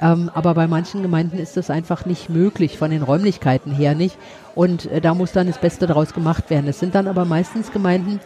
[0.01, 4.17] Ähm, aber bei manchen Gemeinden ist das einfach nicht möglich, von den Räumlichkeiten her nicht.
[4.55, 6.67] Und äh, da muss dann das Beste daraus gemacht werden.
[6.67, 8.19] Es sind dann aber meistens Gemeinden,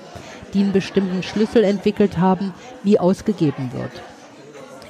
[0.53, 2.53] die einen bestimmten Schlüssel entwickelt haben,
[2.83, 3.91] wie ausgegeben wird.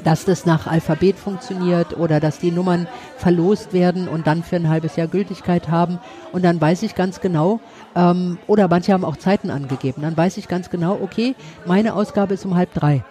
[0.06, 2.88] Dass das nach Alphabet funktioniert oder dass die Nummern
[3.18, 6.00] verlost werden und dann für ein halbes Jahr Gültigkeit haben.
[6.32, 7.60] Und dann weiß ich ganz genau,
[7.96, 11.36] ähm, oder manche haben auch Zeiten angegeben, dann weiß ich ganz genau, okay,
[11.66, 13.04] meine Ausgabe ist um halb drei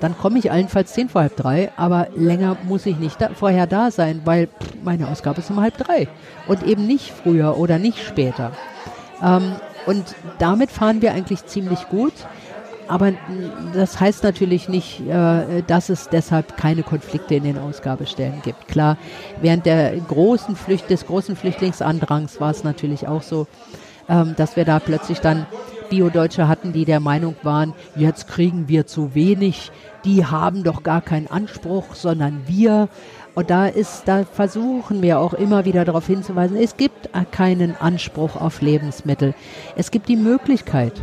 [0.00, 3.66] dann komme ich allenfalls zehn vor halb drei, aber länger muss ich nicht da, vorher
[3.66, 4.48] da sein, weil
[4.82, 6.08] meine Ausgabe ist um halb drei
[6.46, 8.52] und eben nicht früher oder nicht später.
[9.22, 9.56] Ähm,
[9.86, 12.12] und damit fahren wir eigentlich ziemlich gut.
[12.88, 13.12] Aber
[13.74, 18.68] das heißt natürlich nicht, äh, dass es deshalb keine Konflikte in den Ausgabestellen gibt.
[18.68, 18.96] Klar,
[19.40, 23.46] während der großen Flücht, des großen Flüchtlingsandrang war es natürlich auch so,
[24.08, 25.46] ähm, dass wir da plötzlich dann
[25.88, 29.70] Bio-Deutsche hatten, die der Meinung waren, jetzt kriegen wir zu wenig,
[30.04, 32.88] die haben doch gar keinen Anspruch, sondern wir.
[33.34, 38.36] Und da ist, da versuchen wir auch immer wieder darauf hinzuweisen, es gibt keinen Anspruch
[38.36, 39.34] auf Lebensmittel.
[39.76, 40.94] Es gibt die Möglichkeit.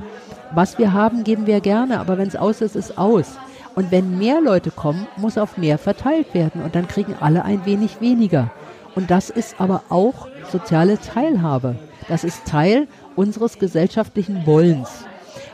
[0.56, 3.38] Was wir haben, geben wir gerne, aber wenn es aus ist, ist aus.
[3.76, 7.66] Und wenn mehr Leute kommen, muss auf mehr verteilt werden und dann kriegen alle ein
[7.66, 8.52] wenig weniger.
[8.94, 11.76] Und das ist aber auch soziale Teilhabe.
[12.08, 15.06] Das ist Teil unseres gesellschaftlichen Wollens.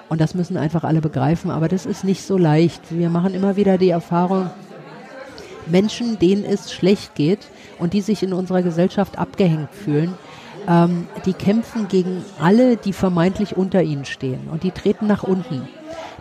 [0.10, 2.82] Und das müssen einfach alle begreifen, aber das ist nicht so leicht.
[2.90, 4.50] Wir machen immer wieder die Erfahrung,
[5.68, 7.48] Menschen, denen es schlecht geht
[7.78, 10.16] und die sich in unserer Gesellschaft abgehängt fühlen,
[10.68, 14.48] ähm, die kämpfen gegen alle, die vermeintlich unter ihnen stehen.
[14.52, 15.68] Und die treten nach unten.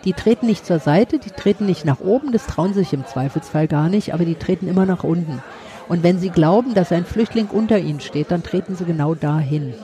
[0.04, 3.68] Die treten nicht zur Seite, die treten nicht nach oben, das trauen sich im Zweifelsfall
[3.68, 5.42] gar nicht, aber die treten immer nach unten.
[5.88, 9.74] Und wenn sie glauben, dass ein Flüchtling unter ihnen steht, dann treten sie genau dahin.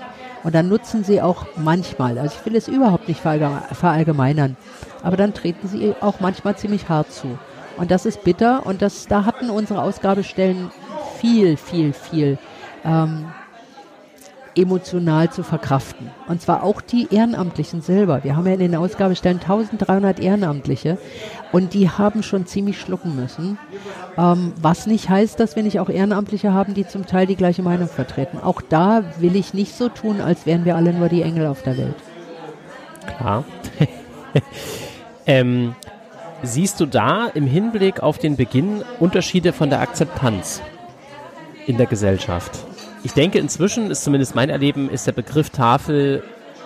[0.42, 4.56] Und dann nutzen sie auch manchmal, also ich will es überhaupt nicht verallgemeinern,
[5.02, 7.38] aber dann treten sie auch manchmal ziemlich hart zu.
[7.78, 10.70] Und das ist bitter und das, da hatten unsere Ausgabestellen
[11.18, 12.38] viel, viel, viel
[12.84, 13.24] ähm,
[14.56, 16.10] emotional zu verkraften.
[16.28, 18.24] Und zwar auch die Ehrenamtlichen selber.
[18.24, 20.98] Wir haben ja in den Ausgabestellen 1300 Ehrenamtliche
[21.52, 23.58] und die haben schon ziemlich schlucken müssen.
[24.16, 27.62] Ähm, was nicht heißt, dass wir nicht auch Ehrenamtliche haben, die zum Teil die gleiche
[27.62, 28.38] Meinung vertreten.
[28.38, 31.62] Auch da will ich nicht so tun, als wären wir alle nur die Engel auf
[31.62, 31.96] der Welt.
[33.16, 33.44] Klar.
[35.26, 35.74] ähm,
[36.42, 40.62] siehst du da im Hinblick auf den Beginn Unterschiede von der Akzeptanz
[41.66, 42.73] in der Gesellschaft?
[43.04, 46.22] Ich denke, inzwischen ist zumindest mein Erleben, ist der Begriff Tafel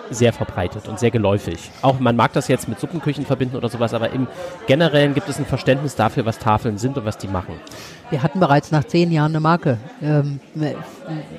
[0.09, 1.69] sehr verbreitet und sehr geläufig.
[1.81, 4.25] Auch man mag das jetzt mit Suppenküchen verbinden oder sowas, aber im
[4.65, 7.55] Generellen gibt es ein Verständnis dafür, was Tafeln sind und was die machen.
[8.09, 10.39] Wir hatten bereits nach zehn Jahren eine Marke ähm,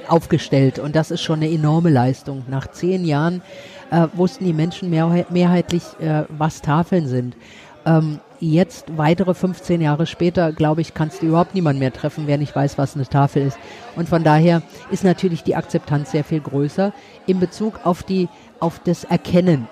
[0.07, 2.44] aufgestellt und das ist schon eine enorme Leistung.
[2.48, 3.40] Nach zehn Jahren
[3.90, 7.36] äh, wussten die Menschen mehr, mehrheitlich, äh, was Tafeln sind.
[7.86, 12.38] Ähm, jetzt, weitere 15 Jahre später, glaube ich, kannst du überhaupt niemand mehr treffen, wer
[12.38, 13.59] nicht weiß, was eine Tafel ist.
[13.97, 16.93] Und von daher ist natürlich die Akzeptanz sehr viel größer
[17.26, 18.28] in Bezug auf die,
[18.59, 19.68] auf das Erkennen.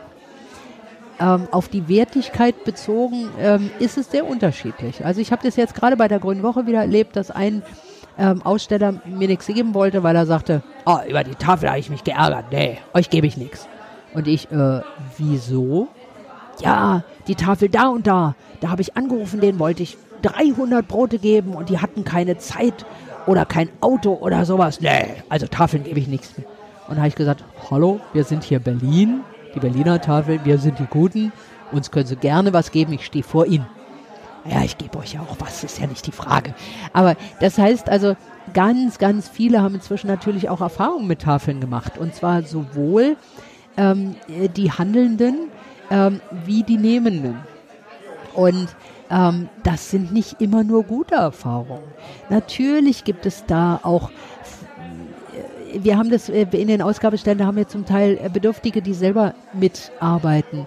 [1.21, 5.05] ähm, auf die Wertigkeit bezogen ähm, ist es sehr unterschiedlich.
[5.05, 7.63] Also ich habe das jetzt gerade bei der Grünen Woche wieder erlebt, dass ein
[8.19, 11.91] ähm, Aussteller mir nichts geben wollte, weil er sagte, oh, über die Tafel habe ich
[11.91, 12.47] mich geärgert.
[12.51, 13.69] Nee, euch gebe ich nichts.
[14.15, 14.81] Und ich, äh,
[15.17, 15.89] wieso?
[16.61, 18.35] Ja, die Tafel da und da.
[18.61, 22.87] Da habe ich angerufen, denen wollte ich 300 Brote geben und die hatten keine Zeit
[23.27, 24.81] oder kein Auto oder sowas.
[24.81, 26.47] Nee, also Tafeln gebe ich nichts mehr.
[26.89, 29.21] Und da habe ich gesagt, hallo, wir sind hier Berlin,
[29.55, 31.33] die Berliner Tafel, wir sind die Guten,
[31.71, 33.67] uns können Sie gerne was geben, ich stehe vor Ihnen.
[34.51, 36.55] Ja, ich gebe euch ja auch was, ist ja nicht die Frage.
[36.95, 38.17] Aber das heißt also,
[38.55, 41.99] ganz, ganz viele haben inzwischen natürlich auch Erfahrungen mit Tafeln gemacht.
[41.99, 43.17] Und zwar sowohl
[43.77, 44.17] ähm,
[44.57, 45.51] die Handelnden
[45.91, 47.39] ähm, wie die Nehmenden.
[48.35, 48.69] Und
[49.11, 51.83] ähm, das sind nicht immer nur gute Erfahrungen.
[52.29, 54.11] Natürlich gibt es da auch
[55.73, 58.95] wir haben das äh, in den Ausgabestellen, da haben wir zum Teil äh, Bedürftige, die
[58.95, 60.67] selber mitarbeiten.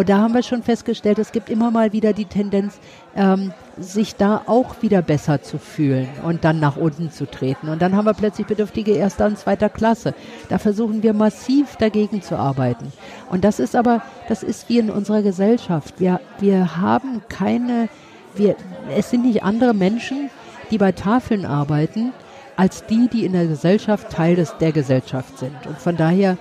[0.00, 2.80] Und da haben wir schon festgestellt, es gibt immer mal wieder die Tendenz,
[3.14, 7.68] ähm, sich da auch wieder besser zu fühlen und dann nach unten zu treten.
[7.68, 10.14] Und dann haben wir plötzlich Bedürftige erster und zweiter Klasse.
[10.48, 12.90] Da versuchen wir massiv dagegen zu arbeiten.
[13.28, 16.00] Und das ist aber, das ist wie in unserer Gesellschaft.
[16.00, 17.90] Wir, wir haben keine,
[18.34, 18.56] wir,
[18.96, 20.30] es sind nicht andere Menschen,
[20.70, 22.14] die bei Tafeln arbeiten,
[22.56, 25.66] als die, die in der Gesellschaft Teil des, der Gesellschaft sind.
[25.66, 26.38] Und von daher,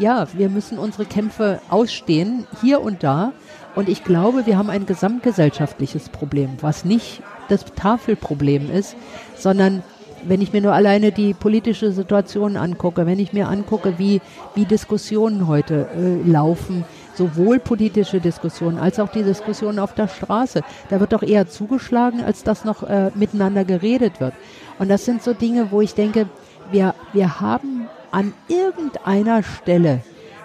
[0.00, 3.32] ja, wir müssen unsere Kämpfe ausstehen, hier und da.
[3.74, 8.96] Und ich glaube, wir haben ein gesamtgesellschaftliches Problem, was nicht das Tafelproblem ist,
[9.36, 9.82] sondern
[10.24, 14.20] wenn ich mir nur alleine die politische Situation angucke, wenn ich mir angucke, wie,
[14.54, 16.84] wie Diskussionen heute äh, laufen,
[17.14, 22.22] sowohl politische Diskussionen als auch die Diskussionen auf der Straße, da wird doch eher zugeschlagen,
[22.22, 24.34] als dass noch äh, miteinander geredet wird.
[24.78, 26.26] Und das sind so Dinge, wo ich denke,
[26.70, 30.00] wir, wir haben an irgendeiner Stelle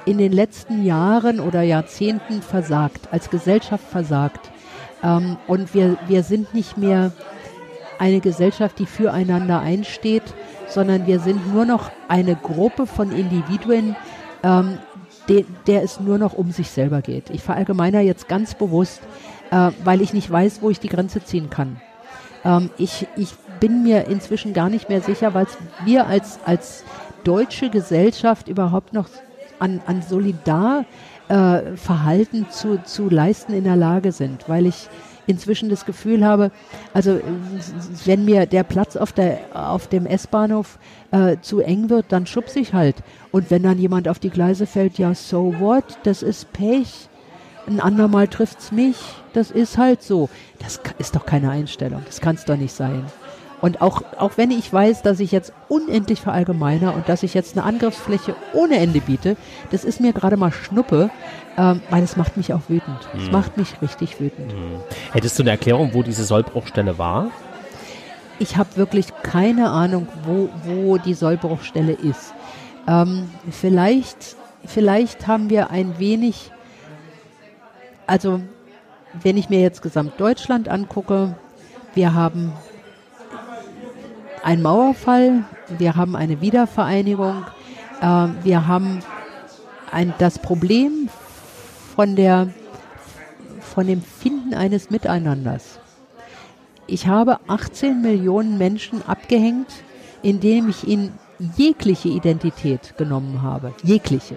[0.05, 4.51] in den letzten Jahren oder Jahrzehnten versagt, als Gesellschaft versagt.
[5.03, 7.11] Ähm, und wir, wir sind nicht mehr
[7.99, 10.23] eine Gesellschaft, die füreinander einsteht,
[10.67, 13.95] sondern wir sind nur noch eine Gruppe von Individuen,
[14.43, 14.77] ähm,
[15.27, 17.29] de, der es nur noch um sich selber geht.
[17.29, 19.01] Ich verallgemeiner jetzt ganz bewusst,
[19.51, 21.81] äh, weil ich nicht weiß, wo ich die Grenze ziehen kann.
[22.43, 25.47] Ähm, ich, ich bin mir inzwischen gar nicht mehr sicher, weil
[25.85, 26.83] wir als, als
[27.25, 29.09] deutsche Gesellschaft überhaupt noch
[29.59, 34.87] an, an Solidarverhalten äh, zu, zu leisten in der Lage sind, weil ich
[35.27, 36.51] inzwischen das Gefühl habe,
[36.93, 37.19] also
[38.05, 40.77] wenn mir der Platz auf, der, auf dem S-Bahnhof
[41.11, 42.97] äh, zu eng wird, dann schubse ich halt.
[43.31, 47.09] Und wenn dann jemand auf die Gleise fällt, ja, so what, das ist Pech.
[47.67, 48.97] Ein andermal trifft es mich,
[49.33, 50.29] das ist halt so.
[50.59, 53.05] Das ist doch keine Einstellung, das kann es doch nicht sein.
[53.65, 57.57] Und auch, auch wenn ich weiß, dass ich jetzt unendlich verallgemeiner und dass ich jetzt
[57.57, 59.37] eine Angriffsfläche ohne Ende biete,
[59.71, 61.09] das ist mir gerade mal Schnuppe,
[61.57, 62.99] ähm, weil es macht mich auch wütend.
[63.17, 63.31] Es hm.
[63.31, 64.51] macht mich richtig wütend.
[64.51, 64.81] Hm.
[65.13, 67.31] Hättest du eine Erklärung, wo diese Sollbruchstelle war?
[68.37, 72.35] Ich habe wirklich keine Ahnung, wo, wo die Sollbruchstelle ist.
[72.87, 76.51] Ähm, vielleicht, vielleicht haben wir ein wenig,
[78.05, 78.41] also
[79.23, 81.35] wenn ich mir jetzt Gesamtdeutschland angucke,
[81.95, 82.53] wir haben
[84.45, 85.43] einen Mauerfall,
[85.79, 87.45] wir haben eine Wiedervereinigung,
[87.99, 88.99] äh, wir haben
[89.91, 91.09] ein, das Problem
[91.95, 92.49] von, der,
[93.59, 95.79] von dem Finden eines Miteinanders.
[96.85, 99.71] Ich habe 18 Millionen Menschen abgehängt,
[100.21, 101.17] indem ich ihnen
[101.57, 103.73] jegliche Identität genommen habe.
[103.81, 104.35] Jegliche.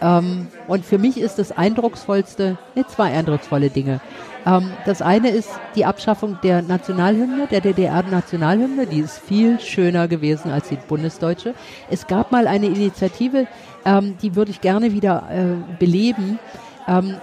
[0.00, 4.00] Ähm, und für mich ist das eindrucksvollste, ne, zwei eindrucksvolle Dinge.
[4.46, 10.50] Ähm, das eine ist die Abschaffung der Nationalhymne, der DDR-Nationalhymne, die ist viel schöner gewesen
[10.50, 11.54] als die bundesdeutsche.
[11.90, 13.46] Es gab mal eine Initiative,
[13.84, 16.38] ähm, die würde ich gerne wieder äh, beleben.
[16.86, 17.16] Ähm,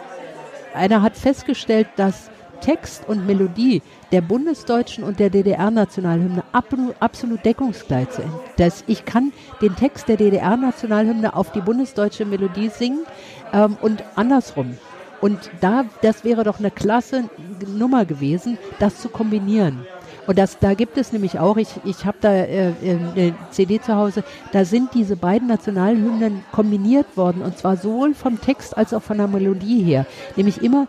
[0.74, 2.30] einer hat festgestellt, dass
[2.62, 3.82] Text und Melodie
[4.12, 8.30] der bundesdeutschen und der DDR-Nationalhymne absolut deckungsgleich sind.
[8.58, 13.06] Das, ich kann den Text der DDR-Nationalhymne auf die bundesdeutsche Melodie singen
[13.54, 14.78] ähm, und andersrum.
[15.22, 17.26] Und da, das wäre doch eine klasse
[17.68, 19.86] Nummer gewesen, das zu kombinieren.
[20.28, 23.96] Und das, da gibt es nämlich auch, ich, ich habe da äh, eine CD zu
[23.96, 29.04] Hause, da sind diese beiden Nationalhymnen kombiniert worden und zwar sowohl vom Text als auch
[29.04, 30.06] von der Melodie her.
[30.36, 30.88] Nämlich immer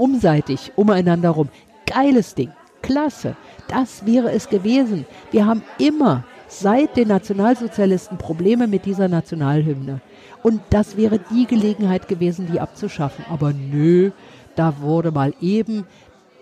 [0.00, 1.48] umseitig umeinander rum.
[1.86, 2.50] Geiles Ding.
[2.82, 3.36] Klasse.
[3.68, 5.04] Das wäre es gewesen.
[5.30, 10.00] Wir haben immer seit den Nationalsozialisten Probleme mit dieser Nationalhymne.
[10.42, 13.24] Und das wäre die Gelegenheit gewesen, die abzuschaffen.
[13.30, 14.10] Aber nö,
[14.56, 15.84] da wurde mal eben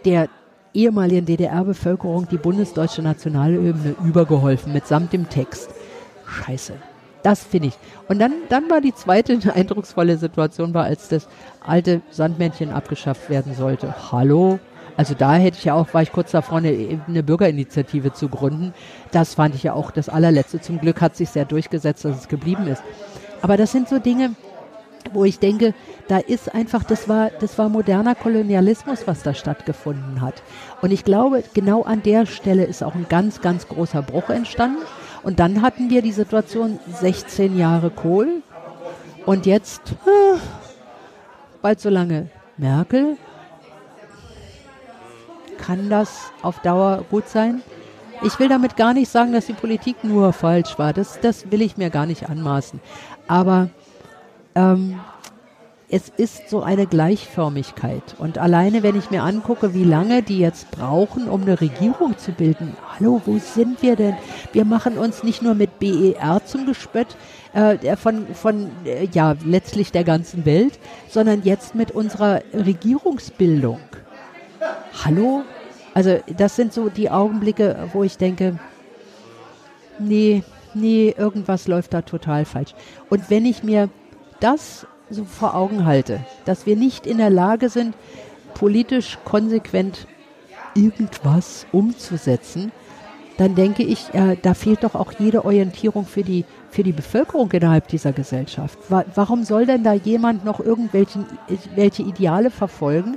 [0.05, 0.29] der
[0.73, 5.71] ehemaligen DDR-Bevölkerung die bundesdeutsche Nationalhymne übergeholfen, mitsamt dem Text.
[6.27, 6.75] Scheiße.
[7.23, 7.75] Das finde ich.
[8.09, 11.29] Und dann, dann war die zweite eindrucksvolle Situation, war, als das
[11.61, 14.13] alte Sandmännchen abgeschafft werden sollte.
[14.13, 14.59] Hallo?
[14.97, 18.75] Also da hätte ich ja auch, war ich kurz davor, eine, eine Bürgerinitiative zu gründen.
[19.13, 20.61] Das fand ich ja auch das allerletzte.
[20.61, 22.83] Zum Glück hat sich sehr durchgesetzt, dass es geblieben ist.
[23.41, 24.35] Aber das sind so Dinge,
[25.13, 25.75] wo ich denke,
[26.09, 30.43] da ist einfach, das war, das war moderner Kolonialismus, was da stattgefunden hat.
[30.83, 34.83] Und ich glaube, genau an der Stelle ist auch ein ganz, ganz großer Bruch entstanden.
[35.23, 38.43] Und dann hatten wir die Situation 16 Jahre Kohl
[39.27, 40.39] und jetzt äh,
[41.61, 43.17] bald so lange Merkel.
[45.59, 47.63] Kann das auf Dauer gut sein?
[48.23, 50.93] Ich will damit gar nicht sagen, dass die Politik nur falsch war.
[50.93, 52.81] Das, das will ich mir gar nicht anmaßen.
[53.29, 53.71] Aber
[54.55, 54.99] ähm,
[55.91, 58.03] es ist so eine Gleichförmigkeit.
[58.19, 62.33] Und alleine, wenn ich mir angucke, wie lange die jetzt brauchen, um eine Regierung zu
[62.33, 64.15] bilden, hallo, wo sind wir denn?
[64.53, 67.17] Wir machen uns nicht nur mit BER zum Gespött
[67.55, 70.79] äh, von, von äh, ja, letztlich der ganzen Welt,
[71.09, 73.81] sondern jetzt mit unserer Regierungsbildung.
[75.05, 75.43] Hallo?
[75.95, 78.59] Also das sind so die Augenblicke, wo ich denke,
[79.99, 80.43] nee,
[80.75, 82.75] nee, irgendwas läuft da total falsch.
[83.09, 83.89] Und wenn ich mir
[84.41, 87.95] das so vor Augen halte, dass wir nicht in der Lage sind,
[88.55, 90.07] politisch konsequent
[90.75, 92.73] irgendwas umzusetzen,
[93.39, 97.51] dann denke ich, äh, da fehlt doch auch jede Orientierung für die, für die Bevölkerung
[97.53, 98.79] innerhalb dieser Gesellschaft.
[98.89, 101.25] Wa warum soll denn da jemand noch irgendwelche
[101.77, 103.17] welche Ideale verfolgen,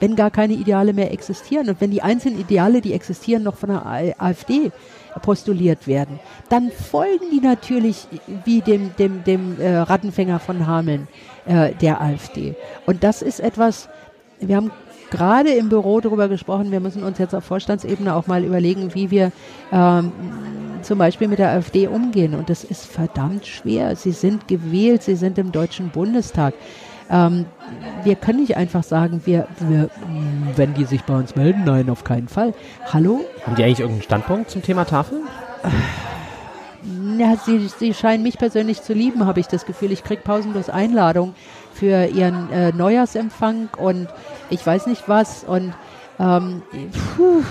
[0.00, 3.68] wenn gar keine Ideale mehr existieren und wenn die einzelnen Ideale, die existieren, noch von
[3.68, 3.86] der
[4.18, 4.72] AfD
[5.22, 8.06] postuliert werden, dann folgen die natürlich
[8.44, 11.08] wie dem, dem, dem äh, Rattenfänger von Hameln
[11.46, 12.54] äh, der AfD.
[12.86, 13.88] Und das ist etwas,
[14.40, 14.70] wir haben
[15.10, 19.10] gerade im Büro darüber gesprochen, wir müssen uns jetzt auf Vorstandsebene auch mal überlegen, wie
[19.10, 19.32] wir
[19.72, 20.12] ähm,
[20.82, 22.34] zum Beispiel mit der AfD umgehen.
[22.34, 23.96] Und das ist verdammt schwer.
[23.96, 26.54] Sie sind gewählt, sie sind im Deutschen Bundestag.
[27.10, 27.46] Ähm,
[28.04, 29.90] wir können nicht einfach sagen, wir, wir,
[30.56, 32.54] wenn die sich bei uns melden, nein, auf keinen Fall.
[32.92, 33.20] Hallo?
[33.44, 35.20] Haben die eigentlich irgendeinen Standpunkt zum Thema Tafel?
[37.18, 39.92] Ja, sie, sie scheinen mich persönlich zu lieben, habe ich das Gefühl.
[39.92, 41.34] Ich kriege pausenlos Einladungen
[41.74, 44.08] für ihren äh, Neujahrsempfang und
[44.48, 45.44] ich weiß nicht was.
[45.44, 45.74] Und
[46.18, 46.62] ähm,
[47.16, 47.42] puh,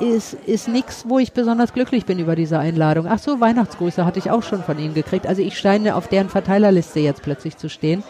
[0.00, 3.06] ist, ist nichts, wo ich besonders glücklich bin über diese Einladung.
[3.08, 5.26] Ach so, Weihnachtsgrüße hatte ich auch schon von Ihnen gekriegt.
[5.26, 8.02] Also ich scheine auf deren Verteilerliste jetzt plötzlich zu stehen.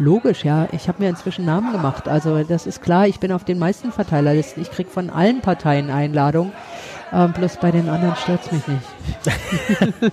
[0.00, 0.66] Logisch, ja.
[0.72, 2.08] Ich habe mir inzwischen Namen gemacht.
[2.08, 4.62] Also das ist klar, ich bin auf den meisten Verteilerlisten.
[4.62, 6.52] Ich kriege von allen Parteien Einladungen.
[7.12, 10.12] Ähm, bloß bei den anderen stört es mich nicht.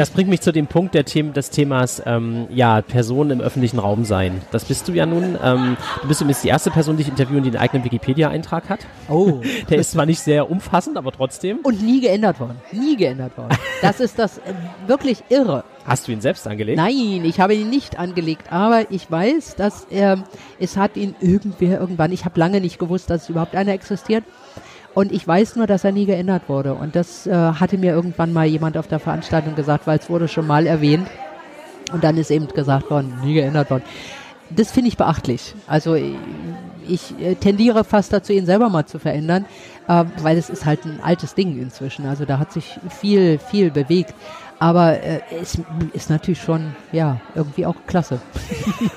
[0.00, 3.78] das bringt mich zu dem Punkt der Themen, des Themas, ähm, ja, Personen im öffentlichen
[3.78, 4.40] Raum sein.
[4.50, 5.38] Das bist du ja nun.
[5.44, 8.86] Ähm, du bist übrigens die erste Person, die ich interviewen, die einen eigenen Wikipedia-Eintrag hat.
[9.10, 9.42] Oh.
[9.68, 11.58] Der ist zwar nicht sehr umfassend, aber trotzdem.
[11.58, 12.56] Und nie geändert worden.
[12.72, 13.54] Nie geändert worden.
[13.82, 14.54] Das ist das äh,
[14.86, 15.64] wirklich irre.
[15.84, 16.78] Hast du ihn selbst angelegt?
[16.78, 20.24] Nein, ich habe ihn nicht angelegt, aber ich weiß, dass er,
[20.58, 24.24] es hat ihn irgendwer irgendwann, ich habe lange nicht gewusst, dass überhaupt einer existiert,
[24.94, 26.74] und ich weiß nur, dass er nie geändert wurde.
[26.74, 30.28] Und das äh, hatte mir irgendwann mal jemand auf der Veranstaltung gesagt, weil es wurde
[30.28, 31.08] schon mal erwähnt.
[31.92, 33.82] Und dann ist eben gesagt worden, nie geändert worden.
[34.50, 35.54] Das finde ich beachtlich.
[35.66, 35.94] Also
[36.86, 39.44] ich äh, tendiere fast dazu, ihn selber mal zu verändern,
[39.86, 42.06] äh, weil es ist halt ein altes Ding inzwischen.
[42.06, 44.14] Also da hat sich viel, viel bewegt.
[44.60, 45.58] Aber äh, es
[45.94, 48.20] ist natürlich schon, ja, irgendwie auch klasse.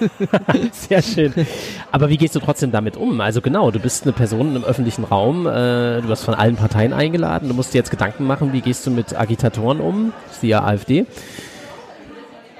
[0.73, 1.33] Sehr schön.
[1.89, 3.21] Aber wie gehst du trotzdem damit um?
[3.21, 6.91] Also genau, du bist eine Person im öffentlichen Raum, äh, du wirst von allen Parteien
[6.91, 11.05] eingeladen, du musst dir jetzt Gedanken machen, wie gehst du mit Agitatoren um, siehe AfD.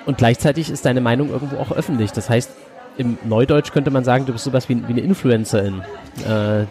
[0.06, 2.14] Und gleichzeitig ist deine Meinung irgendwo auch öffentlich.
[2.14, 2.52] Das heißt,
[2.96, 5.82] im Neudeutsch könnte man sagen, du bist sowas wie, wie eine Influencerin.
[6.26, 6.66] Äh,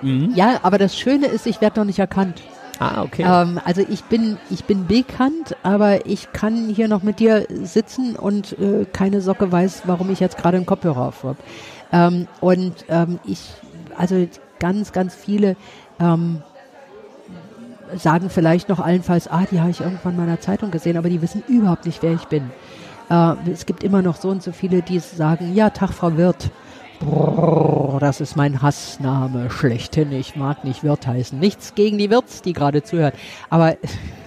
[0.00, 0.32] mhm.
[0.34, 2.40] ja, aber das Schöne ist, ich werde noch nicht erkannt.
[2.78, 3.24] Ah, okay.
[3.26, 8.16] Ähm, also ich bin, ich bin bekannt, aber ich kann hier noch mit dir sitzen
[8.16, 11.36] und äh, keine Socke weiß, warum ich jetzt gerade einen Kopfhörer auf habe.
[11.92, 13.40] Ähm, und ähm, ich,
[13.96, 14.26] also
[14.58, 15.56] ganz, ganz viele
[16.00, 16.42] ähm,
[17.94, 21.08] sagen vielleicht noch allenfalls, ah, die habe ich irgendwann mal in der Zeitung gesehen, aber
[21.08, 22.50] die wissen überhaupt nicht, wer ich bin.
[23.08, 26.50] Äh, es gibt immer noch so und so viele, die sagen, ja, Tag, Frau Wirt.
[27.00, 30.12] Brrr, das ist mein Hassname schlechthin.
[30.12, 31.38] Ich mag nicht Wirt heißen.
[31.38, 33.12] Nichts gegen die Wirts, die gerade zuhören.
[33.50, 33.76] Aber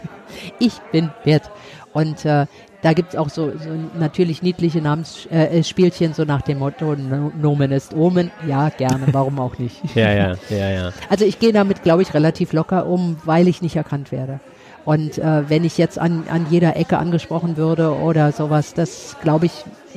[0.60, 1.50] ich bin Wirt.
[1.94, 2.46] Und äh,
[2.82, 7.94] da gibt's auch so, so natürlich niedliche Namensspielchen, äh, so nach dem Motto Nomen ist
[7.94, 8.32] Omen.
[8.48, 9.78] Ja, gerne, warum auch nicht.
[9.96, 10.94] ja, ja, ja, ja.
[11.10, 14.40] Also ich gehe damit, glaube ich, relativ locker um, weil ich nicht erkannt werde.
[14.86, 19.48] Und äh, wenn ich jetzt an, an jeder Ecke angesprochen würde oder sowas, das glaube
[19.48, 19.52] ich,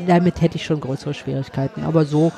[0.06, 1.84] damit hätte ich schon größere Schwierigkeiten.
[1.84, 2.32] Aber so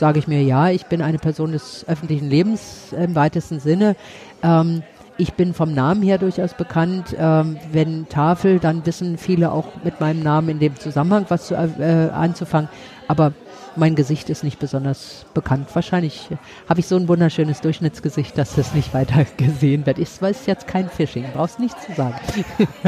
[0.00, 3.94] sage ich mir, ja, ich bin eine Person des öffentlichen Lebens im weitesten Sinne.
[4.42, 4.82] Ähm,
[5.18, 7.14] Ich bin vom Namen her durchaus bekannt.
[7.18, 11.54] Ähm, wenn Tafel, dann wissen viele auch mit meinem Namen in dem Zusammenhang was zu,
[11.54, 12.70] äh, anzufangen.
[13.06, 13.34] Aber
[13.76, 15.68] mein Gesicht ist nicht besonders bekannt.
[15.74, 16.30] Wahrscheinlich
[16.70, 19.98] habe ich so ein wunderschönes Durchschnittsgesicht, dass das nicht weiter gesehen wird.
[19.98, 22.18] Ich weiß jetzt kein Phishing, brauchst nichts zu sagen.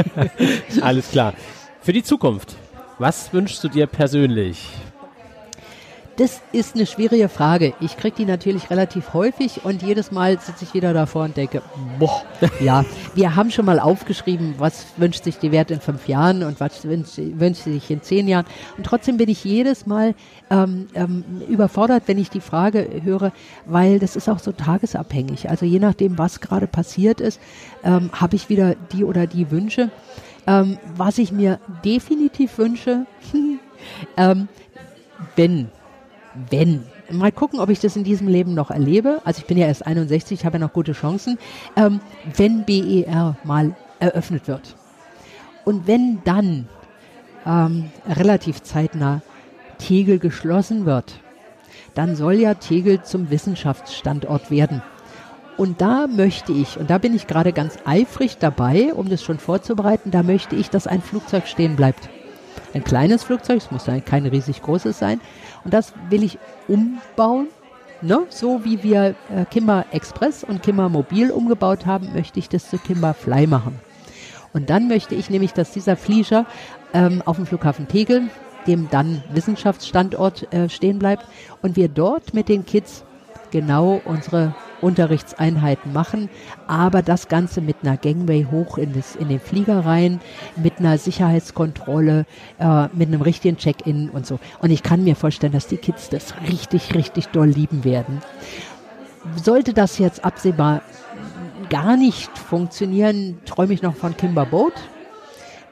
[0.81, 1.33] Alles klar.
[1.81, 2.55] Für die Zukunft,
[2.97, 4.69] was wünschst du dir persönlich?
[6.17, 7.73] Das ist eine schwierige Frage.
[7.79, 11.63] Ich kriege die natürlich relativ häufig und jedes Mal sitze ich wieder davor und denke,
[11.97, 12.21] boah,
[12.59, 12.85] ja,
[13.15, 16.85] wir haben schon mal aufgeschrieben, was wünscht sich die Wert in fünf Jahren und was
[16.85, 18.45] wünscht, wünscht sich in zehn Jahren.
[18.77, 20.13] Und trotzdem bin ich jedes Mal
[20.51, 23.31] ähm, ähm, überfordert, wenn ich die Frage höre,
[23.65, 25.49] weil das ist auch so tagesabhängig.
[25.49, 27.39] Also je nachdem, was gerade passiert ist,
[27.83, 29.89] ähm, habe ich wieder die oder die Wünsche.
[30.45, 33.07] Ähm, was ich mir definitiv wünsche,
[34.17, 34.47] ähm,
[35.35, 35.69] wenn
[36.49, 36.83] wenn.
[37.11, 39.21] Mal gucken, ob ich das in diesem Leben noch erlebe.
[39.25, 41.37] Also ich bin ja erst 61, habe ja noch gute Chancen.
[41.75, 41.99] Ähm,
[42.35, 44.75] wenn BER mal eröffnet wird.
[45.65, 46.67] Und wenn dann
[47.45, 49.21] ähm, relativ zeitnah
[49.77, 51.19] Tegel geschlossen wird,
[51.93, 54.81] dann soll ja Tegel zum Wissenschaftsstandort werden.
[55.55, 59.37] Und da möchte ich, und da bin ich gerade ganz eifrig dabei, um das schon
[59.37, 62.09] vorzubereiten, da möchte ich, dass ein Flugzeug stehen bleibt.
[62.73, 65.21] Ein kleines Flugzeug, es muss kein riesig großes sein,
[65.63, 66.37] und das will ich
[66.67, 67.47] umbauen.
[68.01, 68.25] Ne?
[68.29, 72.77] So wie wir äh, Kimber Express und Kimber Mobil umgebaut haben, möchte ich das zu
[72.77, 73.79] Kimber Fly machen.
[74.51, 76.45] Und dann möchte ich nämlich, dass dieser Flieger
[76.93, 78.29] ähm, auf dem Flughafen Tegel,
[78.67, 81.25] dem dann Wissenschaftsstandort äh, stehen bleibt,
[81.61, 83.03] und wir dort mit den Kids
[83.53, 86.27] genau unsere Unterrichtseinheiten machen,
[86.67, 90.19] aber das Ganze mit einer Gangway hoch in, das, in den Flieger rein,
[90.57, 92.25] mit einer Sicherheitskontrolle,
[92.57, 94.39] äh, mit einem richtigen Check-in und so.
[94.59, 98.21] Und ich kann mir vorstellen, dass die Kids das richtig, richtig doll lieben werden.
[99.35, 100.81] Sollte das jetzt absehbar
[101.69, 104.73] gar nicht funktionieren, träume ich noch von Kimber Boat,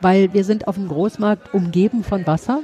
[0.02, 2.62] weil wir sind auf dem Großmarkt umgeben von Wasser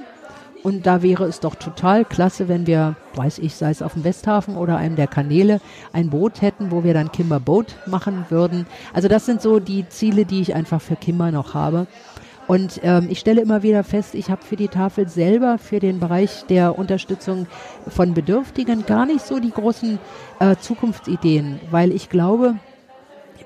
[0.63, 4.03] und da wäre es doch total klasse, wenn wir, weiß ich, sei es auf dem
[4.03, 5.61] Westhafen oder einem der Kanäle,
[5.93, 8.65] ein Boot hätten, wo wir dann Kimber Boat machen würden.
[8.93, 11.87] Also das sind so die Ziele, die ich einfach für Kimber noch habe.
[12.47, 15.99] Und ähm, ich stelle immer wieder fest, ich habe für die Tafel selber, für den
[15.99, 17.45] Bereich der Unterstützung
[17.87, 19.99] von Bedürftigen gar nicht so die großen
[20.39, 22.55] äh, Zukunftsideen, weil ich glaube,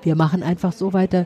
[0.03, 1.25] wir machen einfach so weiter,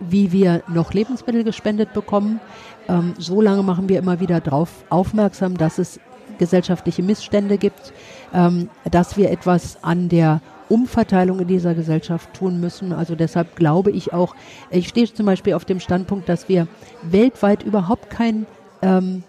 [0.00, 2.40] wie wir noch Lebensmittel gespendet bekommen.
[2.88, 6.00] Ähm, so lange machen wir immer wieder darauf aufmerksam, dass es
[6.38, 7.92] gesellschaftliche Missstände gibt,
[8.34, 12.92] ähm, dass wir etwas an der Umverteilung in dieser Gesellschaft tun müssen.
[12.92, 14.34] Also deshalb glaube ich auch,
[14.70, 16.66] ich stehe zum Beispiel auf dem Standpunkt, dass wir
[17.02, 18.46] weltweit überhaupt kein
[18.82, 19.22] ähm,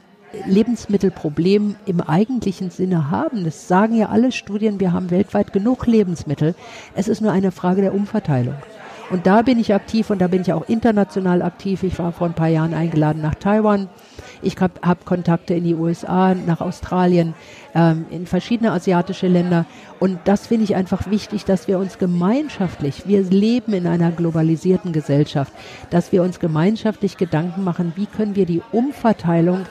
[0.45, 3.43] Lebensmittelproblem im eigentlichen Sinne haben.
[3.43, 6.55] Das sagen ja alle Studien, wir haben weltweit genug Lebensmittel.
[6.95, 8.55] Es ist nur eine Frage der Umverteilung.
[9.10, 11.84] Und da bin ich aktiv und da bin ich auch international aktiv.
[11.84, 13.88] Ich war vor ein paar Jahren eingeladen nach Taiwan.
[14.41, 17.34] Ich habe hab Kontakte in die USA, nach Australien,
[17.74, 19.66] ähm, in verschiedene asiatische Länder.
[19.99, 24.91] Und das finde ich einfach wichtig, dass wir uns gemeinschaftlich, wir leben in einer globalisierten
[24.91, 25.53] Gesellschaft,
[25.89, 29.66] dass wir uns gemeinschaftlich Gedanken machen, wie können wir die Umverteilung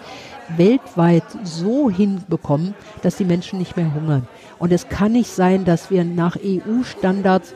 [0.57, 4.29] weltweit so hinbekommen, dass die Menschen nicht mehr hungern.
[4.59, 7.55] Und es kann nicht sein, dass wir nach EU-Standards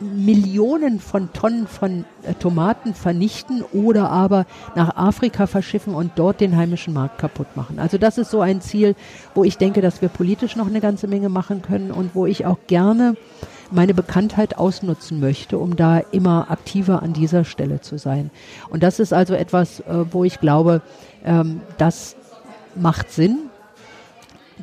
[0.00, 6.56] Millionen von Tonnen von äh, Tomaten vernichten oder aber nach Afrika verschiffen und dort den
[6.56, 7.78] heimischen Markt kaputt machen.
[7.78, 8.94] Also das ist so ein Ziel,
[9.34, 12.46] wo ich denke, dass wir politisch noch eine ganze Menge machen können und wo ich
[12.46, 13.16] auch gerne
[13.70, 18.30] meine Bekanntheit ausnutzen möchte, um da immer aktiver an dieser Stelle zu sein.
[18.70, 20.80] Und das ist also etwas, äh, wo ich glaube,
[21.24, 22.16] ähm, das
[22.74, 23.50] macht Sinn,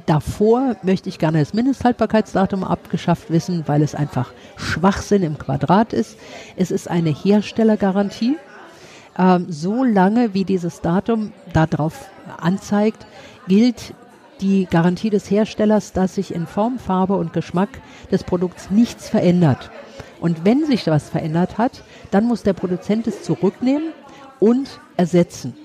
[0.06, 6.18] Davor möchte ich gerne das Mindesthaltbarkeitsdatum abgeschafft wissen, weil es einfach Schwachsinn im Quadrat ist.
[6.56, 8.38] Es ist eine Herstellergarantie.
[9.18, 13.08] Ähm, so lange wie dieses Datum darauf anzeigt,
[13.48, 13.93] gilt
[14.41, 17.70] die Garantie des Herstellers, dass sich in Form, Farbe und Geschmack
[18.12, 19.72] des Produkts nichts verändert.
[20.20, 23.93] Und wenn sich was verändert hat, dann muss der Produzent es zurücknehmen
[24.39, 25.56] und ersetzen.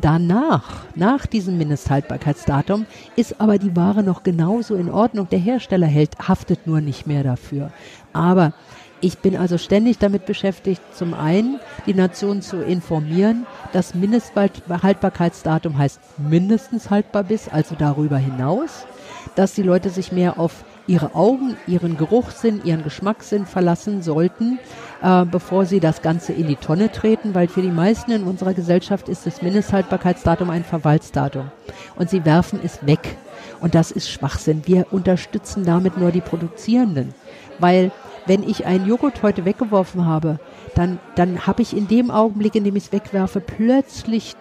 [0.00, 5.28] Danach, nach diesem Mindesthaltbarkeitsdatum, ist aber die Ware noch genauso in Ordnung.
[5.30, 7.70] Der Hersteller hält, haftet nur nicht mehr dafür.
[8.12, 8.52] Aber
[9.00, 16.00] ich bin also ständig damit beschäftigt, zum einen die Nation zu informieren, das Mindesthaltbarkeitsdatum heißt
[16.18, 18.86] mindestens haltbar bis, also darüber hinaus,
[19.34, 24.58] dass die Leute sich mehr auf ihre Augen, ihren Geruchssinn, ihren Geschmackssinn verlassen sollten,
[25.04, 28.54] äh, bevor sie das Ganze in die Tonne treten, weil für die meisten in unserer
[28.54, 31.50] Gesellschaft ist das Mindesthaltbarkeitsdatum ein Verwaltsdatum.
[31.96, 33.18] Und sie werfen es weg.
[33.60, 34.62] Und das ist Schwachsinn.
[34.64, 37.14] Wir unterstützen damit nur die Produzierenden,
[37.58, 37.92] weil
[38.26, 40.38] wenn ich einen Joghurt heute weggeworfen habe,
[40.74, 44.34] dann, dann habe ich in dem Augenblick, in dem ich es wegwerfe, plötzlich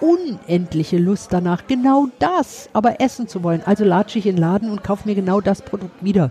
[0.00, 3.62] unendliche Lust danach, genau das aber essen zu wollen.
[3.64, 6.30] Also latsche ich in den Laden und kaufe mir genau das Produkt wieder.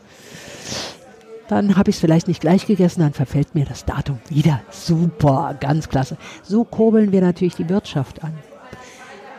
[1.47, 4.61] Dann habe ich es vielleicht nicht gleich gegessen, dann verfällt mir das Datum wieder.
[4.71, 6.17] Super, ganz klasse.
[6.43, 8.33] So kurbeln wir natürlich die Wirtschaft an.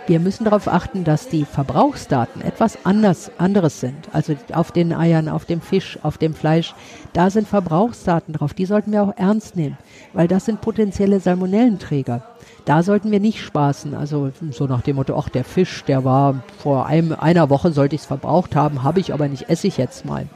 [0.07, 3.97] Wir müssen darauf achten, dass die Verbrauchsdaten etwas anders, anderes sind.
[4.13, 6.77] Also auf den Eiern, auf dem Fisch, auf dem Fleisch.
[7.13, 8.55] Da sind Verbrauchsdaten drauf.
[8.55, 9.77] Die sollten wir auch ernst nehmen,
[10.13, 12.23] weil das sind potenzielle Salmonellenträger.
[12.67, 13.95] Da sollten wir nicht spaßen.
[13.95, 17.97] Also so nach dem Motto, ach der Fisch, der war vor einem, einer Woche sollte
[17.97, 20.29] ich es verbraucht haben, habe ich aber nicht, esse ich jetzt mal.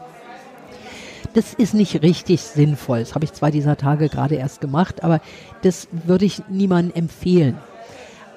[1.34, 3.00] Das ist nicht richtig sinnvoll.
[3.00, 5.20] Das habe ich zwar dieser Tage gerade erst gemacht, aber
[5.62, 7.56] das würde ich niemandem empfehlen.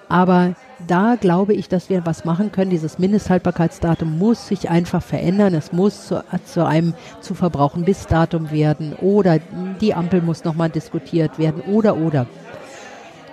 [0.10, 0.54] Aber
[0.88, 2.70] da glaube ich, dass wir was machen können.
[2.70, 5.56] Dieses Mindesthaltbarkeitsdatum muss sich einfach verändern.
[5.56, 9.40] Es muss zu, zu einem zu verbrauchen bis Datum werden oder
[9.82, 12.28] die Ampel muss nochmal diskutiert werden oder oder.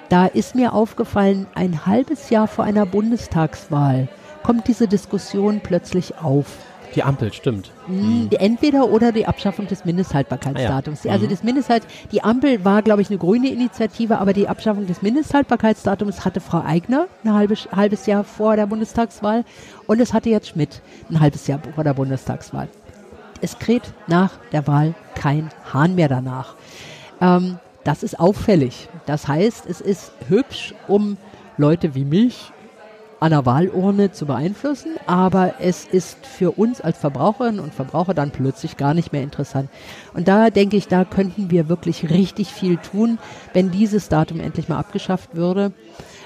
[0.08, 4.08] Da ist mir aufgefallen, ein halbes Jahr vor einer Bundestagswahl
[4.42, 6.46] kommt diese Diskussion plötzlich auf.
[6.94, 7.70] Die Ampel, stimmt.
[7.86, 8.28] Mhm.
[8.38, 11.02] Entweder oder die Abschaffung des Mindesthaltbarkeitsdatums.
[11.04, 11.12] Ah, ja.
[11.12, 11.30] Also mhm.
[11.30, 11.82] das Mindesthalt,
[12.12, 16.62] die Ampel war, glaube ich, eine grüne Initiative, aber die Abschaffung des Mindesthaltbarkeitsdatums hatte Frau
[16.64, 19.44] Eigner ein halbes, halbes Jahr vor der Bundestagswahl
[19.86, 22.68] und es hatte jetzt Schmidt ein halbes Jahr vor der Bundestagswahl.
[23.40, 26.54] Es kräht nach der Wahl kein Hahn mehr danach.
[27.20, 28.88] Ähm, das ist auffällig.
[29.06, 31.16] Das heißt, es ist hübsch, um
[31.56, 32.52] Leute wie mich
[33.20, 38.30] an der Wahlurne zu beeinflussen, aber es ist für uns als Verbraucherinnen und Verbraucher dann
[38.30, 39.68] plötzlich gar nicht mehr interessant.
[40.14, 43.18] Und da denke ich, da könnten wir wirklich richtig viel tun,
[43.52, 45.72] wenn dieses Datum endlich mal abgeschafft würde.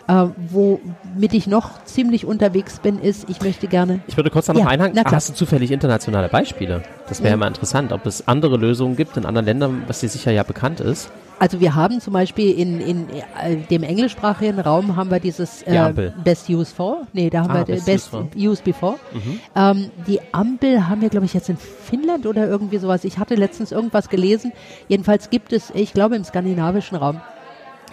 [0.07, 4.01] Äh, womit ich noch ziemlich unterwegs bin, ist, ich möchte gerne.
[4.07, 5.03] Ich würde kurz da noch ja, einhaken.
[5.05, 6.83] Hast du zufällig internationale Beispiele?
[7.09, 7.37] Das wäre ja.
[7.39, 10.81] mal interessant, ob es andere Lösungen gibt in anderen Ländern, was dir sicher ja bekannt
[10.81, 11.11] ist.
[11.45, 15.93] Also wir haben zum Beispiel in, in äh, dem englischsprachigen Raum haben wir dieses äh,
[16.25, 17.07] Best Use For.
[17.13, 18.97] Nee, da haben ah, wir Best, Best Use, Use Before.
[19.13, 19.41] Mhm.
[19.55, 23.05] Ähm, die Ampel haben wir, glaube ich, jetzt in Finnland oder irgendwie sowas.
[23.05, 24.53] Ich hatte letztens irgendwas gelesen.
[24.89, 27.21] Jedenfalls gibt es, ich glaube, im skandinavischen Raum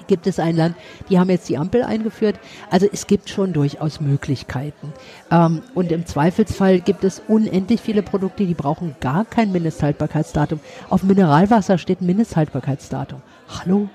[0.07, 0.75] gibt es ein Land,
[1.09, 2.39] die haben jetzt die Ampel eingeführt.
[2.69, 4.93] Also es gibt schon durchaus Möglichkeiten.
[5.29, 10.61] Ähm, und im Zweifelsfall gibt es unendlich viele Produkte, die brauchen gar kein Mindesthaltbarkeitsdatum.
[10.89, 13.21] Auf Mineralwasser steht ein Mindesthaltbarkeitsdatum.
[13.59, 13.89] Hallo?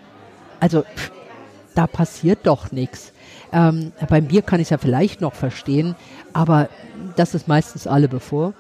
[0.61, 1.11] Also pff,
[1.75, 3.13] da passiert doch nichts.
[3.53, 5.95] Ähm, beim Bier kann ich es ja vielleicht noch verstehen,
[6.33, 6.69] aber
[7.17, 8.55] das ist meistens alle bevor.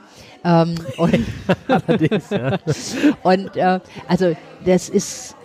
[0.44, 1.26] Ähm, und
[1.68, 2.58] Allerdings, ja.
[3.22, 5.36] und äh, also das ist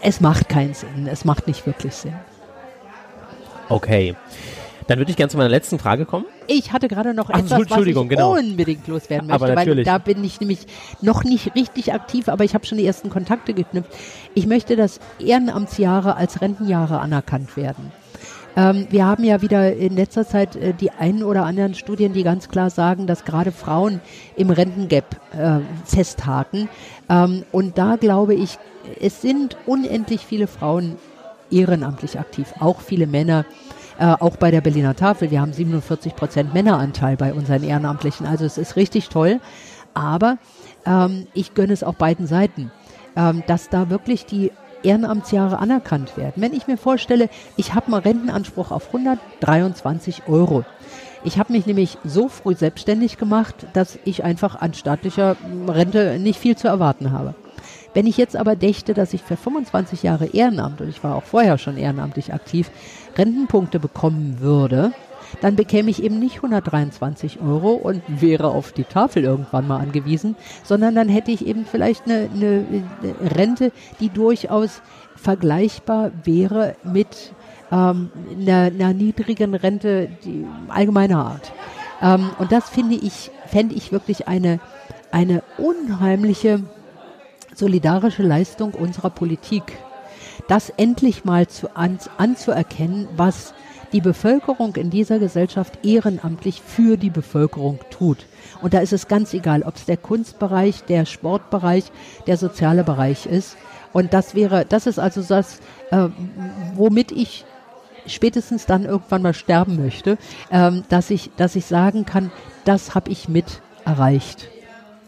[0.00, 1.08] es macht keinen Sinn.
[1.10, 2.14] Es macht nicht wirklich Sinn.
[3.68, 4.14] Okay.
[4.86, 6.26] Dann würde ich gerne zu meiner letzten Frage kommen.
[6.46, 8.36] Ich hatte gerade noch Ach, etwas, was ich genau.
[8.36, 10.60] unbedingt loswerden möchte, aber weil da bin ich nämlich
[11.00, 13.90] noch nicht richtig aktiv, aber ich habe schon die ersten Kontakte geknüpft.
[14.34, 17.92] Ich möchte, dass Ehrenamtsjahre als Rentenjahre anerkannt werden.
[18.56, 22.22] Ähm, wir haben ja wieder in letzter Zeit äh, die einen oder anderen Studien, die
[22.22, 24.00] ganz klar sagen, dass gerade Frauen
[24.34, 26.68] im Rentengap äh, festhaken.
[27.10, 28.58] Ähm, und da glaube ich,
[29.00, 30.96] es sind unendlich viele Frauen
[31.50, 33.44] ehrenamtlich aktiv, auch viele Männer.
[33.98, 38.26] Äh, auch bei der Berliner Tafel, wir haben 47 Prozent Männeranteil bei unseren Ehrenamtlichen.
[38.26, 39.40] Also es ist richtig toll.
[39.94, 40.36] Aber
[40.84, 42.70] ähm, ich gönne es auch beiden Seiten,
[43.16, 46.34] ähm, dass da wirklich die Ehrenamtsjahre anerkannt werden.
[46.36, 50.64] Wenn ich mir vorstelle, ich habe mal Rentenanspruch auf 123 Euro.
[51.24, 55.36] Ich habe mich nämlich so früh selbstständig gemacht, dass ich einfach an staatlicher
[55.66, 57.34] Rente nicht viel zu erwarten habe.
[57.94, 61.22] Wenn ich jetzt aber dächte, dass ich für 25 Jahre Ehrenamt, und ich war auch
[61.22, 62.70] vorher schon ehrenamtlich aktiv,
[63.16, 64.92] Rentenpunkte bekommen würde,
[65.40, 70.36] dann bekäme ich eben nicht 123 Euro und wäre auf die Tafel irgendwann mal angewiesen,
[70.62, 72.64] sondern dann hätte ich eben vielleicht eine, eine,
[73.34, 74.82] Rente, die durchaus
[75.16, 77.32] vergleichbar wäre mit
[77.72, 78.10] ähm,
[78.40, 81.52] einer, einer, niedrigen Rente die, allgemeiner Art.
[82.00, 84.60] Ähm, und das finde ich, fände ich wirklich eine,
[85.10, 86.62] eine unheimliche
[87.54, 89.78] solidarische Leistung unserer Politik,
[90.48, 93.54] das endlich mal zu, an, anzuerkennen, was
[93.92, 98.26] die Bevölkerung in dieser Gesellschaft ehrenamtlich für die Bevölkerung tut.
[98.60, 101.84] Und da ist es ganz egal, ob es der Kunstbereich, der Sportbereich,
[102.26, 103.56] der soziale Bereich ist.
[103.92, 105.60] Und das wäre, das ist also das,
[105.90, 106.08] äh,
[106.74, 107.44] womit ich
[108.06, 110.18] spätestens dann irgendwann mal sterben möchte,
[110.50, 112.30] ähm, dass ich, dass ich sagen kann,
[112.64, 114.48] das habe ich mit erreicht.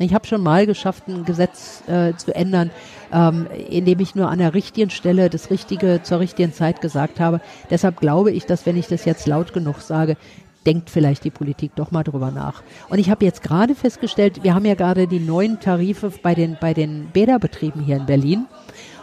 [0.01, 2.71] Ich habe schon mal geschafft, ein Gesetz äh, zu ändern,
[3.13, 7.41] ähm, indem ich nur an der richtigen Stelle das Richtige zur richtigen Zeit gesagt habe.
[7.71, 10.17] Deshalb glaube ich, dass wenn ich das jetzt laut genug sage,
[10.67, 12.63] denkt vielleicht die Politik doch mal drüber nach.
[12.89, 16.57] Und ich habe jetzt gerade festgestellt, wir haben ja gerade die neuen Tarife bei den,
[16.61, 18.47] bei den Bäderbetrieben hier in Berlin.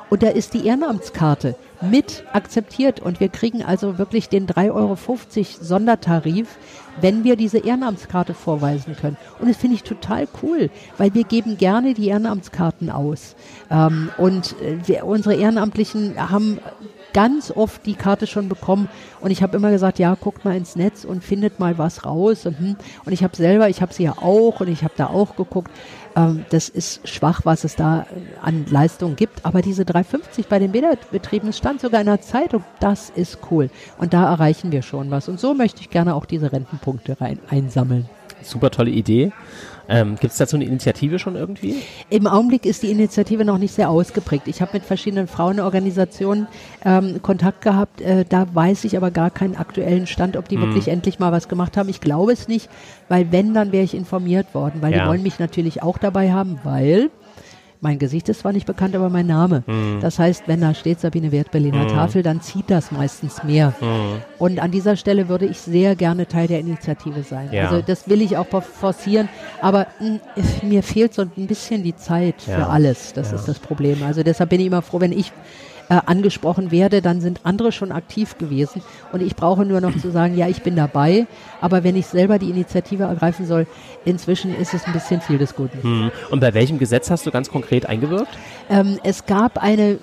[0.09, 4.97] Und da ist die Ehrenamtskarte mit akzeptiert und wir kriegen also wirklich den 3,50 Euro
[5.61, 6.57] Sondertarif,
[7.01, 9.17] wenn wir diese Ehrenamtskarte vorweisen können.
[9.39, 13.35] Und das finde ich total cool, weil wir geben gerne die Ehrenamtskarten aus.
[13.69, 16.59] Ähm, und äh, wir, unsere Ehrenamtlichen haben
[17.15, 18.89] ganz oft die Karte schon bekommen
[19.21, 22.45] und ich habe immer gesagt, ja, guckt mal ins Netz und findet mal was raus
[22.45, 22.75] und, hm.
[23.05, 25.71] und ich habe selber, ich habe sie ja auch und ich habe da auch geguckt.
[26.17, 28.05] Ähm, das ist schwach, was es da äh,
[28.41, 33.11] an Leistung gibt, aber diese 350 bei den Bäderbetrieben, stand sogar in der Zeitung, das
[33.11, 36.51] ist cool und da erreichen wir schon was und so möchte ich gerne auch diese
[36.51, 38.09] Rentenpunkte rein einsammeln.
[38.41, 39.31] Super tolle Idee.
[39.87, 41.75] Ähm, Gibt es dazu eine Initiative schon irgendwie?
[42.09, 44.47] Im Augenblick ist die Initiative noch nicht sehr ausgeprägt.
[44.47, 46.47] Ich habe mit verschiedenen Frauenorganisationen
[46.83, 48.01] ähm, Kontakt gehabt.
[48.01, 50.61] Äh, da weiß ich aber gar keinen aktuellen Stand, ob die mhm.
[50.61, 51.89] wirklich endlich mal was gemacht haben.
[51.89, 52.69] Ich glaube es nicht,
[53.09, 55.03] weil wenn, dann wäre ich informiert worden, weil ja.
[55.03, 57.09] die wollen mich natürlich auch dabei haben, weil
[57.81, 59.63] mein Gesicht ist zwar nicht bekannt, aber mein Name.
[59.67, 59.99] Mhm.
[60.01, 61.89] Das heißt, wenn da steht Sabine Wert Berliner mhm.
[61.89, 63.73] Tafel, dann zieht das meistens mehr.
[63.79, 64.21] Mhm.
[64.39, 67.49] Und an dieser Stelle würde ich sehr gerne Teil der Initiative sein.
[67.51, 67.69] Ja.
[67.69, 69.29] Also das will ich auch forcieren,
[69.61, 72.57] aber mh, hm, mir fehlt so ein bisschen die Zeit ja.
[72.57, 73.13] für alles.
[73.13, 73.37] Das ja.
[73.37, 74.03] ist das Problem.
[74.03, 75.31] Also deshalb bin ich immer froh, wenn ich
[75.89, 78.81] äh, angesprochen werde, dann sind andere schon aktiv gewesen
[79.11, 81.27] und ich brauche nur noch zu sagen, ja, ich bin dabei,
[81.61, 83.67] aber wenn ich selber die Initiative ergreifen soll,
[84.03, 85.81] inzwischen ist es ein bisschen viel des Guten.
[85.81, 86.11] Hm.
[86.31, 88.37] Und bei welchem Gesetz hast du ganz konkret eingewirkt?
[88.69, 89.99] Ähm, es gab eine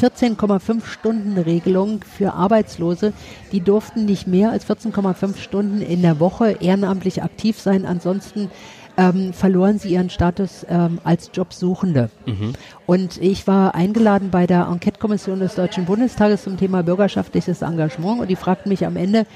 [0.00, 3.12] 14,5 Stunden Regelung für Arbeitslose.
[3.52, 7.86] Die durften nicht mehr als 14,5 Stunden in der Woche ehrenamtlich aktiv sein.
[7.86, 8.50] Ansonsten
[8.96, 12.10] ähm, verloren sie ihren Status ähm, als Jobsuchende.
[12.26, 12.52] Mhm.
[12.86, 18.28] Und ich war eingeladen bei der Enquete-Kommission des Deutschen Bundestages zum Thema bürgerschaftliches Engagement und
[18.28, 19.26] die fragten mich am Ende,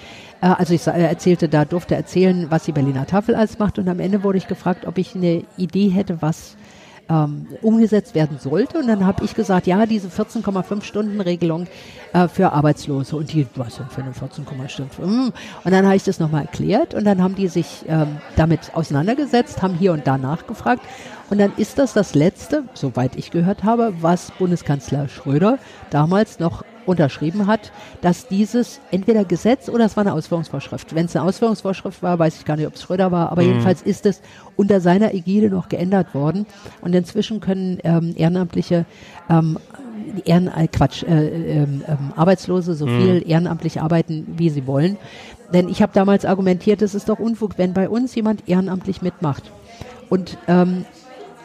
[0.40, 3.88] äh, also ich äh, erzählte da, durfte erzählen, was die Berliner Tafel alles macht und
[3.88, 6.56] am Ende wurde ich gefragt, ob ich eine Idee hätte, was
[7.08, 8.78] ähm, umgesetzt werden sollte.
[8.78, 11.66] Und dann habe ich gesagt, ja, diese 14,5 Stunden Regelung
[12.12, 13.16] äh, für Arbeitslose.
[13.16, 15.02] Und die, was denn für eine 14,5 Stunden?
[15.02, 15.32] Hm.
[15.64, 19.62] Und dann habe ich das nochmal erklärt und dann haben die sich ähm, damit auseinandergesetzt,
[19.62, 20.82] haben hier und da nachgefragt.
[21.30, 25.58] Und dann ist das das Letzte, soweit ich gehört habe, was Bundeskanzler Schröder
[25.90, 30.94] damals noch unterschrieben hat, dass dieses entweder Gesetz oder es war eine Ausführungsvorschrift.
[30.94, 33.48] Wenn es eine Ausführungsvorschrift war, weiß ich gar nicht, ob es Schröder war, aber mhm.
[33.48, 34.20] jedenfalls ist es
[34.56, 36.46] unter seiner Ägide noch geändert worden.
[36.80, 38.86] Und inzwischen können ähm, Ehrenamtliche
[39.28, 39.58] ähm,
[40.24, 43.00] Ehren, äh, Quatsch, äh, ähm, ähm, Arbeitslose so mhm.
[43.00, 44.96] viel ehrenamtlich arbeiten, wie sie wollen.
[45.52, 49.50] Denn ich habe damals argumentiert, es ist doch Unfug, wenn bei uns jemand ehrenamtlich mitmacht
[50.08, 50.84] und ähm,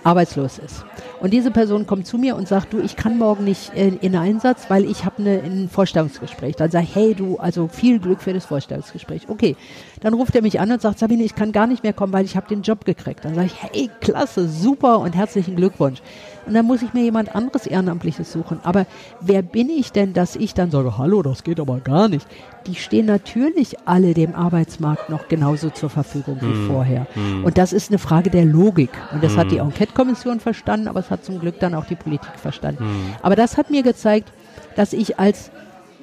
[0.03, 0.85] arbeitslos ist.
[1.21, 4.15] Und diese Person kommt zu mir und sagt, du, ich kann morgen nicht in, in
[4.15, 6.55] Einsatz, weil ich habe ne, ein Vorstellungsgespräch.
[6.55, 9.29] Dann sage ich, hey du, also viel Glück für das Vorstellungsgespräch.
[9.29, 9.55] Okay,
[10.03, 12.25] dann ruft er mich an und sagt, Sabine, ich kann gar nicht mehr kommen, weil
[12.25, 13.23] ich habe den Job gekriegt.
[13.23, 16.01] Dann sage ich, hey, klasse, super und herzlichen Glückwunsch.
[16.45, 18.59] Und dann muss ich mir jemand anderes Ehrenamtliches suchen.
[18.63, 18.85] Aber
[19.21, 22.27] wer bin ich denn, dass ich dann sage, hallo, das geht aber gar nicht.
[22.67, 26.67] Die stehen natürlich alle dem Arbeitsmarkt noch genauso zur Verfügung wie hm.
[26.67, 27.07] vorher.
[27.13, 27.45] Hm.
[27.45, 28.91] Und das ist eine Frage der Logik.
[29.13, 29.39] Und das hm.
[29.39, 29.67] hat die hm.
[29.67, 32.83] Enquete-Kommission verstanden, aber es hat zum Glück dann auch die Politik verstanden.
[32.83, 33.15] Hm.
[33.21, 34.29] Aber das hat mir gezeigt,
[34.75, 35.49] dass ich als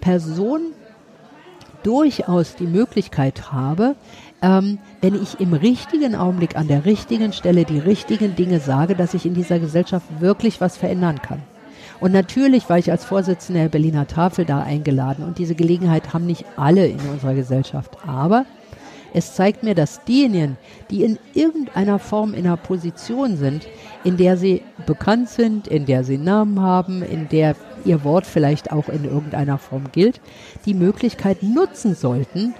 [0.00, 0.72] Person
[1.82, 3.96] durchaus die Möglichkeit habe,
[4.42, 9.14] ähm, wenn ich im richtigen Augenblick an der richtigen Stelle die richtigen Dinge sage, dass
[9.14, 11.42] ich in dieser Gesellschaft wirklich was verändern kann.
[12.00, 16.26] Und natürlich war ich als Vorsitzender der Berliner Tafel da eingeladen und diese Gelegenheit haben
[16.26, 17.98] nicht alle in unserer Gesellschaft.
[18.06, 18.46] Aber
[19.12, 20.56] es zeigt mir, dass diejenigen,
[20.90, 23.66] die in irgendeiner Form in einer Position sind,
[24.04, 27.54] in der sie bekannt sind, in der sie Namen haben, in der
[27.84, 30.20] ihr Wort vielleicht auch in irgendeiner Form gilt,
[30.66, 32.54] die Möglichkeit nutzen sollten,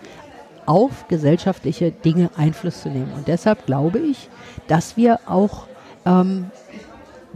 [0.67, 3.13] auf gesellschaftliche Dinge Einfluss zu nehmen.
[3.17, 4.29] Und deshalb glaube ich,
[4.69, 5.67] dass wir auch
[6.07, 6.47] ähm,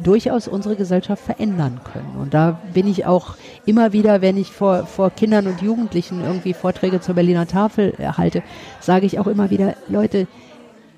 [0.03, 2.17] durchaus unsere Gesellschaft verändern können.
[2.21, 3.35] Und da bin ich auch
[3.67, 8.43] immer wieder, wenn ich vor, vor Kindern und Jugendlichen irgendwie Vorträge zur Berliner Tafel erhalte,
[8.81, 10.27] sage ich auch immer wieder, Leute,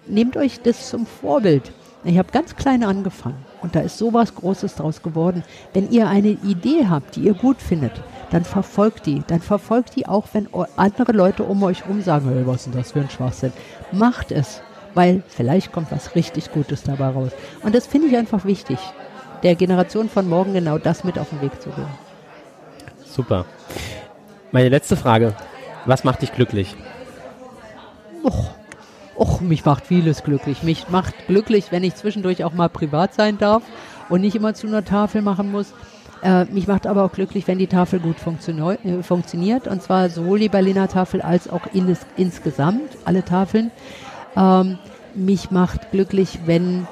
[0.07, 1.73] nehmt euch das zum Vorbild.
[2.05, 5.43] Ich habe ganz klein angefangen und da ist sowas Großes draus geworden.
[5.73, 7.93] Wenn ihr eine Idee habt, die ihr gut findet,
[8.31, 9.23] dann verfolgt die.
[9.27, 12.81] Dann verfolgt die auch, wenn andere Leute um euch herum sagen, hey, was ist denn
[12.81, 13.53] das für ein Schwachsinn?
[13.93, 14.61] Macht es,
[14.95, 17.33] weil vielleicht kommt was richtig Gutes dabei raus.
[17.62, 18.78] Und das finde ich einfach wichtig,
[19.43, 21.89] der Generation von morgen genau das mit auf den Weg zu geben.
[23.05, 23.45] Super.
[24.53, 25.35] Meine letzte Frage.
[25.85, 26.74] Was macht dich glücklich?
[28.24, 28.51] Och,
[29.16, 30.62] och, mich macht vieles glücklich.
[30.62, 33.62] Mich macht glücklich, wenn ich zwischendurch auch mal privat sein darf
[34.09, 35.72] und nicht immer zu einer Tafel machen muss
[36.22, 39.68] Äh, mich macht aber auch glücklich, wenn die Tafel gut äh, funktioniert.
[39.68, 43.70] Und zwar sowohl die Berliner Tafel als auch in insgesamt, alle Tafeln.
[44.36, 44.78] Ähm,
[45.14, 46.86] mich macht glücklich, wenn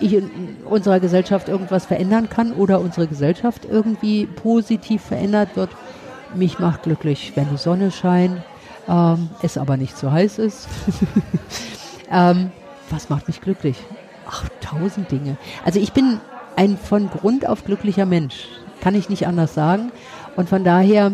[0.00, 5.70] ich in unserer Gesellschaft irgendwas verändern kann oder unsere Gesellschaft irgendwie positiv verändert wird.
[6.34, 8.42] Mich macht glücklich, wenn die Sonne scheint,
[8.88, 10.68] ähm, es aber nicht zu heiß ist.
[12.10, 12.50] ähm,
[12.90, 13.76] was macht mich glücklich?
[14.28, 15.36] Ach, tausend Dinge.
[15.64, 16.20] Also ich bin
[16.56, 18.46] ein von Grund auf glücklicher Mensch,
[18.80, 19.92] kann ich nicht anders sagen.
[20.36, 21.12] Und von daher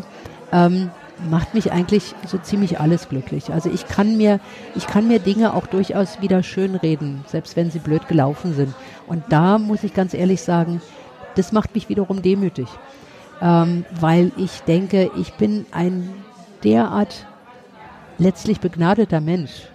[0.52, 0.90] ähm,
[1.28, 3.52] macht mich eigentlich so ziemlich alles glücklich.
[3.52, 4.40] Also ich kann mir,
[4.74, 8.74] ich kann mir Dinge auch durchaus wieder schönreden, selbst wenn sie blöd gelaufen sind.
[9.06, 10.80] Und da muss ich ganz ehrlich sagen,
[11.34, 12.68] das macht mich wiederum demütig,
[13.40, 16.12] ähm, weil ich denke, ich bin ein
[16.64, 17.26] derart
[18.20, 19.68] letztlich begnadeter Mensch.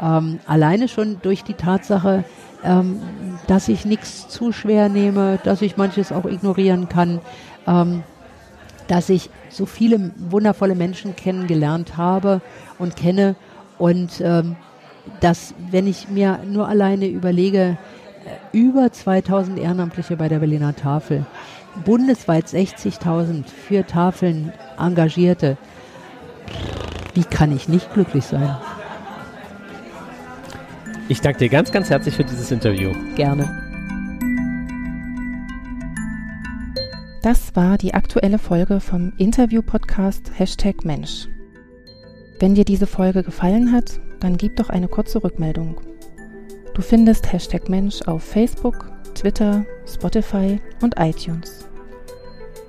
[0.00, 2.24] Ähm, alleine schon durch die Tatsache,
[2.62, 3.00] ähm,
[3.46, 7.20] dass ich nichts zu schwer nehme, dass ich manches auch ignorieren kann,
[7.66, 8.02] ähm,
[8.86, 12.40] dass ich so viele wundervolle Menschen kennengelernt habe
[12.78, 13.34] und kenne
[13.78, 14.56] und ähm,
[15.20, 17.78] dass, wenn ich mir nur alleine überlege,
[18.52, 21.24] äh, über 2000 Ehrenamtliche bei der Berliner Tafel,
[21.84, 25.56] bundesweit 60.000 für Tafeln Engagierte,
[27.14, 28.56] wie kann ich nicht glücklich sein?
[31.08, 32.92] Ich danke dir ganz, ganz herzlich für dieses Interview.
[33.16, 33.48] Gerne.
[37.22, 41.28] Das war die aktuelle Folge vom Interview-Podcast Hashtag Mensch.
[42.38, 45.80] Wenn dir diese Folge gefallen hat, dann gib doch eine kurze Rückmeldung.
[46.74, 51.68] Du findest Hashtag Mensch auf Facebook, Twitter, Spotify und iTunes.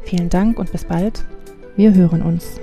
[0.04, 1.24] Vielen Dank und bis bald.
[1.78, 2.60] Wir hören uns.